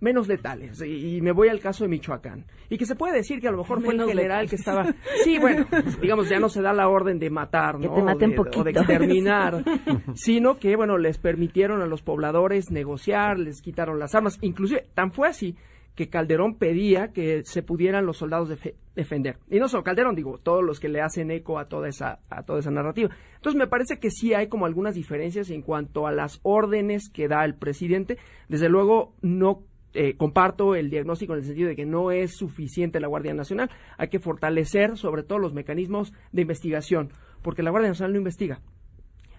menos 0.00 0.28
letales. 0.28 0.82
Y, 0.82 1.20
me 1.22 1.32
voy 1.32 1.48
al 1.48 1.60
caso 1.60 1.84
de 1.84 1.88
Michoacán. 1.88 2.44
Y 2.68 2.78
que 2.78 2.84
se 2.84 2.94
puede 2.94 3.14
decir 3.14 3.40
que 3.40 3.48
a 3.48 3.50
lo 3.50 3.58
mejor 3.58 3.80
fue 3.80 3.94
el 3.94 4.04
general 4.04 4.48
que 4.48 4.56
estaba... 4.56 4.94
Sí, 5.24 5.38
bueno, 5.38 5.66
digamos, 6.00 6.28
ya 6.28 6.38
no 6.38 6.48
se 6.48 6.60
da 6.60 6.72
la 6.72 6.88
orden 6.88 7.18
de 7.18 7.30
matar, 7.30 7.78
¿no? 7.78 7.92
o, 7.92 8.64
de, 8.64 8.70
exterminar, 8.70 9.64
sino 10.14 10.58
que, 10.58 10.76
bueno, 10.76 10.98
les 10.98 11.18
permitieron 11.18 11.80
a 11.80 11.86
los 11.86 12.02
pobladores 12.02 12.70
negociar, 12.70 13.38
les 13.38 13.62
quitaron 13.62 13.98
las 13.98 14.14
armas. 14.14 14.38
Inclusive, 14.42 14.86
tan 14.94 15.12
fue 15.12 15.28
así 15.28 15.56
que 15.96 16.08
Calderón 16.08 16.56
pedía 16.56 17.08
que 17.08 17.42
se 17.44 17.62
pudieran 17.62 18.06
los 18.06 18.18
soldados 18.18 18.50
defender. 18.94 19.38
Y 19.50 19.58
no 19.58 19.68
solo 19.68 19.82
Calderón, 19.82 20.14
digo, 20.14 20.38
todos 20.38 20.62
los 20.62 20.78
que 20.78 20.88
le 20.88 21.00
hacen 21.00 21.30
eco 21.30 21.58
a 21.58 21.68
toda 21.68 21.88
esa 21.88 22.20
a 22.28 22.44
toda 22.44 22.60
esa 22.60 22.70
narrativa. 22.70 23.10
Entonces 23.34 23.58
me 23.58 23.66
parece 23.66 23.98
que 23.98 24.10
sí 24.10 24.34
hay 24.34 24.48
como 24.48 24.66
algunas 24.66 24.94
diferencias 24.94 25.50
en 25.50 25.62
cuanto 25.62 26.06
a 26.06 26.12
las 26.12 26.38
órdenes 26.42 27.08
que 27.08 27.28
da 27.28 27.44
el 27.44 27.54
presidente. 27.54 28.18
Desde 28.48 28.68
luego 28.68 29.14
no 29.22 29.64
eh, 29.94 30.14
comparto 30.18 30.74
el 30.74 30.90
diagnóstico 30.90 31.32
en 31.32 31.38
el 31.38 31.46
sentido 31.46 31.68
de 31.70 31.76
que 31.76 31.86
no 31.86 32.10
es 32.10 32.36
suficiente 32.36 33.00
la 33.00 33.08
Guardia 33.08 33.32
Nacional. 33.32 33.70
Hay 33.96 34.08
que 34.08 34.18
fortalecer 34.18 34.98
sobre 34.98 35.22
todo 35.22 35.38
los 35.38 35.54
mecanismos 35.54 36.12
de 36.32 36.42
investigación, 36.42 37.12
porque 37.40 37.62
la 37.62 37.70
Guardia 37.70 37.88
Nacional 37.88 38.12
no 38.12 38.18
investiga. 38.18 38.60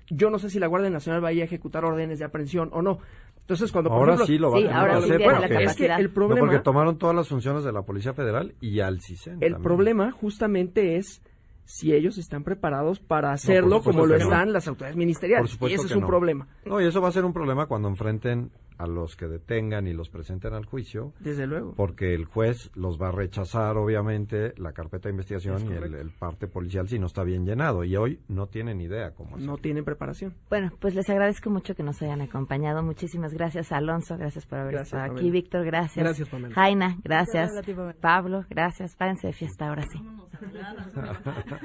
Yo 0.09 0.29
no 0.29 0.39
sé 0.39 0.49
si 0.49 0.57
la 0.57 0.67
Guardia 0.67 0.89
Nacional 0.89 1.21
vaya 1.21 1.43
a 1.43 1.45
ejecutar 1.45 1.83
órdenes 1.83 2.17
de 2.17 2.25
aprehensión 2.25 2.69
o 2.71 2.81
no. 2.81 2.99
Entonces, 3.47 3.71
cuando 3.71 3.89
por 3.89 3.99
ahora 3.99 4.13
ejemplo, 4.15 4.25
sí 4.27 4.37
lo 4.37 4.51
va 4.51 4.59
Sí, 4.59 4.65
a 4.67 4.79
ahora 4.81 4.97
hacer 4.97 5.03
sí 5.11 5.17
tiene 5.17 5.33
porque, 5.33 5.53
la 5.53 5.61
es 5.61 5.75
que 5.77 5.85
el 5.85 6.03
no, 6.07 6.13
problema 6.13 6.39
porque 6.41 6.59
tomaron 6.59 6.97
todas 6.97 7.15
las 7.15 7.29
funciones 7.29 7.63
de 7.63 7.71
la 7.71 7.81
Policía 7.83 8.13
Federal 8.13 8.55
y 8.59 8.81
al 8.81 8.99
CISEN. 8.99 9.35
El 9.35 9.39
también. 9.53 9.61
problema 9.63 10.11
justamente 10.11 10.97
es 10.97 11.21
si 11.68 11.93
ellos 11.93 12.18
están 12.18 12.43
preparados 12.43 12.99
para 12.99 13.34
hacerlo 13.34 13.78
supuesto 13.78 13.91
como 13.91 14.05
lo 14.07 14.18
que 14.18 14.24
no. 14.24 14.30
están 14.32 14.53
las 14.53 14.68
autoridades 14.68 14.95
ministeriales. 14.95 15.41
Por 15.43 15.49
supuesto 15.49 15.74
y 15.74 15.76
ese 15.76 15.84
que 15.84 15.93
es 15.93 15.95
un 15.95 16.01
no. 16.01 16.07
problema. 16.07 16.47
No, 16.65 16.82
y 16.82 16.86
eso 16.86 17.01
va 17.01 17.09
a 17.09 17.11
ser 17.11 17.26
un 17.26 17.34
problema 17.34 17.68
cuando 17.68 17.89
enfrenten 17.89 18.51
a 18.78 18.88
los 18.88 19.15
que 19.15 19.28
detengan 19.28 19.88
y 19.88 19.93
los 19.93 20.09
presenten 20.09 20.53
al 20.53 20.65
juicio. 20.65 21.13
Desde 21.20 21.47
luego. 21.47 21.74
Porque 21.76 22.13
el 22.13 22.26
juez 22.26 22.70
los 22.76 23.01
va 23.01 23.09
a 23.09 23.11
rechazar, 23.11 23.76
obviamente, 23.76 24.53
la 24.57 24.72
carpeta 24.72 25.09
de 25.09 25.13
investigación 25.13 25.55
Es 25.55 25.63
y 25.63 25.74
el, 25.74 25.95
el 25.95 26.11
parte 26.11 26.47
policial 26.47 26.88
si 26.88 26.99
no 26.99 27.07
está 27.07 27.24
bien 27.24 27.45
llenado. 27.45 27.84
Y 27.84 27.95
hoy 27.97 28.20
no 28.28 28.47
tienen 28.47 28.80
idea 28.80 29.11
cómo 29.11 29.36
hacerlo. 29.36 29.53
No 29.53 29.57
tienen 29.57 29.84
preparación. 29.84 30.36
Bueno, 30.49 30.72
pues 30.80 30.95
les 30.95 31.09
agradezco 31.09 31.49
mucho 31.49 31.76
que 31.76 31.84
nos 31.84 32.01
hayan 32.01 32.22
acompañado. 32.22 32.84
Muchísimas 32.84 33.34
gracias, 33.34 33.72
Alonso. 33.72 34.15
Gracias 34.18 34.45
por 34.45 34.59
haber 34.59 34.76
Gracias, 34.76 34.93
estado 35.01 35.11
aquí. 35.11 35.32
Víctor, 35.32 35.65
gracias. 35.65 36.03
Gracias, 36.03 36.30
Pamela. 36.30 36.53
Jaina, 36.53 36.97
gracias. 37.03 37.51
Gracias 37.51 37.65
ti, 37.65 37.74
Pamela. 37.74 37.97
Pablo, 37.99 38.45
gracias. 38.49 38.95
Párense 38.95 39.28
de 39.28 39.34
fiesta 39.34 39.70
ahora 39.70 39.84
sí. 39.91 39.99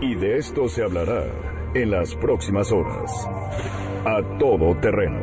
Y 0.00 0.14
de 0.16 0.38
esto 0.38 0.68
se 0.68 0.82
hablará 0.82 1.24
en 1.74 1.90
las 1.90 2.14
próximas 2.16 2.72
horas. 2.72 3.28
A 4.04 4.20
todo 4.38 4.74
terreno. 4.80 5.20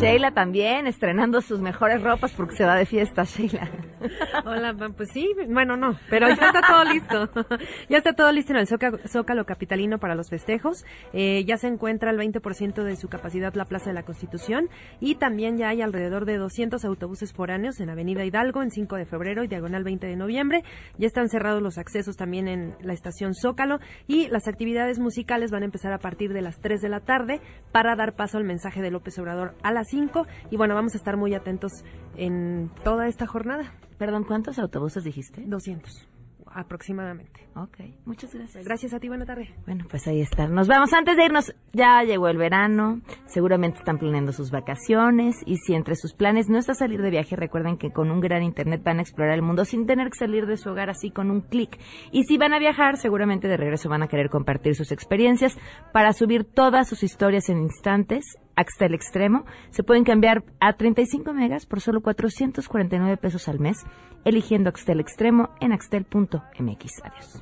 Sheila 0.00 0.32
también 0.32 0.86
estrenando 0.86 1.40
sus 1.42 1.60
mejores 1.60 2.02
ropas 2.02 2.32
porque 2.32 2.56
se 2.56 2.64
va 2.64 2.76
de 2.76 2.86
fiesta, 2.86 3.24
Sheila. 3.24 3.68
Hola, 4.44 4.74
pues 4.96 5.10
sí, 5.12 5.28
bueno, 5.48 5.76
no, 5.76 5.98
pero 6.10 6.28
ya 6.28 6.46
está 6.46 6.60
todo 6.66 6.84
listo. 6.84 7.30
ya 7.88 7.98
está 7.98 8.12
todo 8.12 8.32
listo 8.32 8.52
en 8.52 8.58
el 8.58 8.66
Zócalo, 8.66 9.44
Capitalino 9.44 9.98
para 9.98 10.14
los 10.14 10.30
festejos. 10.30 10.84
Eh, 11.12 11.44
ya 11.44 11.56
se 11.56 11.68
encuentra 11.68 12.10
al 12.10 12.18
20% 12.18 12.82
de 12.82 12.96
su 12.96 13.08
capacidad 13.08 13.54
la 13.54 13.64
Plaza 13.64 13.90
de 13.90 13.94
la 13.94 14.02
Constitución 14.02 14.68
y 15.00 15.16
también 15.16 15.56
ya 15.56 15.68
hay 15.68 15.82
alrededor 15.82 16.24
de 16.24 16.38
200 16.38 16.84
autobuses 16.84 17.32
foráneos 17.32 17.80
en 17.80 17.90
Avenida 17.90 18.24
Hidalgo 18.24 18.62
en 18.62 18.70
5 18.70 18.96
de 18.96 19.06
febrero 19.06 19.44
y 19.44 19.48
Diagonal 19.48 19.84
20 19.84 20.06
de 20.06 20.16
noviembre. 20.16 20.62
Ya 20.98 21.06
están 21.06 21.28
cerrados 21.28 21.62
los 21.62 21.78
accesos 21.78 22.16
también 22.16 22.48
en 22.48 22.74
la 22.80 22.92
estación 22.92 23.34
Zócalo 23.34 23.78
y 24.06 24.28
las 24.28 24.48
actividades 24.48 24.98
musicales 24.98 25.50
van 25.50 25.62
a 25.62 25.66
empezar 25.66 25.92
a 25.92 25.98
partir 25.98 26.32
de 26.32 26.42
las 26.42 26.60
3 26.60 26.80
de 26.80 26.88
la 26.88 27.00
tarde 27.00 27.40
para 27.72 27.96
dar 27.96 28.14
paso 28.14 28.38
al 28.38 28.44
mensaje 28.44 28.82
de 28.82 28.90
López 28.90 29.18
Obrador 29.18 29.54
a 29.62 29.72
las 29.72 29.88
5 29.88 30.26
y 30.50 30.56
bueno, 30.56 30.74
vamos 30.74 30.94
a 30.94 30.98
estar 30.98 31.16
muy 31.16 31.34
atentos 31.34 31.84
en 32.16 32.70
toda 32.84 33.08
esta 33.08 33.26
jornada. 33.26 33.72
Perdón, 33.98 34.24
¿cuántos 34.24 34.58
autobuses 34.58 35.04
dijiste? 35.04 35.42
200 35.46 36.08
aproximadamente. 36.46 37.48
Ok, 37.54 37.78
muchas 38.06 38.34
gracias. 38.34 38.64
Gracias 38.64 38.94
a 38.94 39.00
ti, 39.00 39.08
buena 39.08 39.26
tarde. 39.26 39.54
Bueno, 39.66 39.84
pues 39.90 40.06
ahí 40.06 40.20
están. 40.20 40.54
Nos 40.54 40.68
vamos. 40.68 40.92
Antes 40.94 41.16
de 41.16 41.26
irnos, 41.26 41.54
ya 41.72 42.02
llegó 42.02 42.28
el 42.28 42.38
verano. 42.38 43.02
Seguramente 43.26 43.78
están 43.78 43.98
planeando 43.98 44.32
sus 44.32 44.50
vacaciones. 44.50 45.36
Y 45.44 45.58
si 45.58 45.74
entre 45.74 45.94
sus 45.96 46.14
planes 46.14 46.48
no 46.48 46.58
está 46.58 46.74
salir 46.74 47.02
de 47.02 47.10
viaje, 47.10 47.36
recuerden 47.36 47.76
que 47.76 47.90
con 47.90 48.10
un 48.10 48.20
gran 48.20 48.42
internet 48.42 48.82
van 48.82 48.98
a 49.00 49.02
explorar 49.02 49.34
el 49.34 49.42
mundo 49.42 49.66
sin 49.66 49.86
tener 49.86 50.08
que 50.08 50.18
salir 50.18 50.46
de 50.46 50.56
su 50.56 50.70
hogar 50.70 50.88
así 50.88 51.10
con 51.10 51.30
un 51.30 51.42
clic. 51.42 51.78
Y 52.10 52.24
si 52.24 52.38
van 52.38 52.54
a 52.54 52.58
viajar, 52.58 52.96
seguramente 52.96 53.48
de 53.48 53.58
regreso 53.58 53.90
van 53.90 54.02
a 54.02 54.08
querer 54.08 54.30
compartir 54.30 54.74
sus 54.74 54.90
experiencias 54.90 55.58
para 55.92 56.14
subir 56.14 56.44
todas 56.44 56.88
sus 56.88 57.02
historias 57.02 57.50
en 57.50 57.58
instantes. 57.58 58.24
Hasta 58.54 58.84
el 58.84 58.94
extremo. 58.94 59.44
Se 59.70 59.82
pueden 59.82 60.04
cambiar 60.04 60.44
a 60.60 60.74
35 60.74 61.32
megas 61.32 61.64
por 61.64 61.80
solo 61.80 62.02
449 62.02 63.16
pesos 63.16 63.48
al 63.48 63.58
mes, 63.58 63.78
eligiendo 64.26 64.68
Axtel 64.68 65.00
Extremo 65.00 65.50
en 65.60 65.72
axtel.mx. 65.72 67.02
Adiós. 67.02 67.41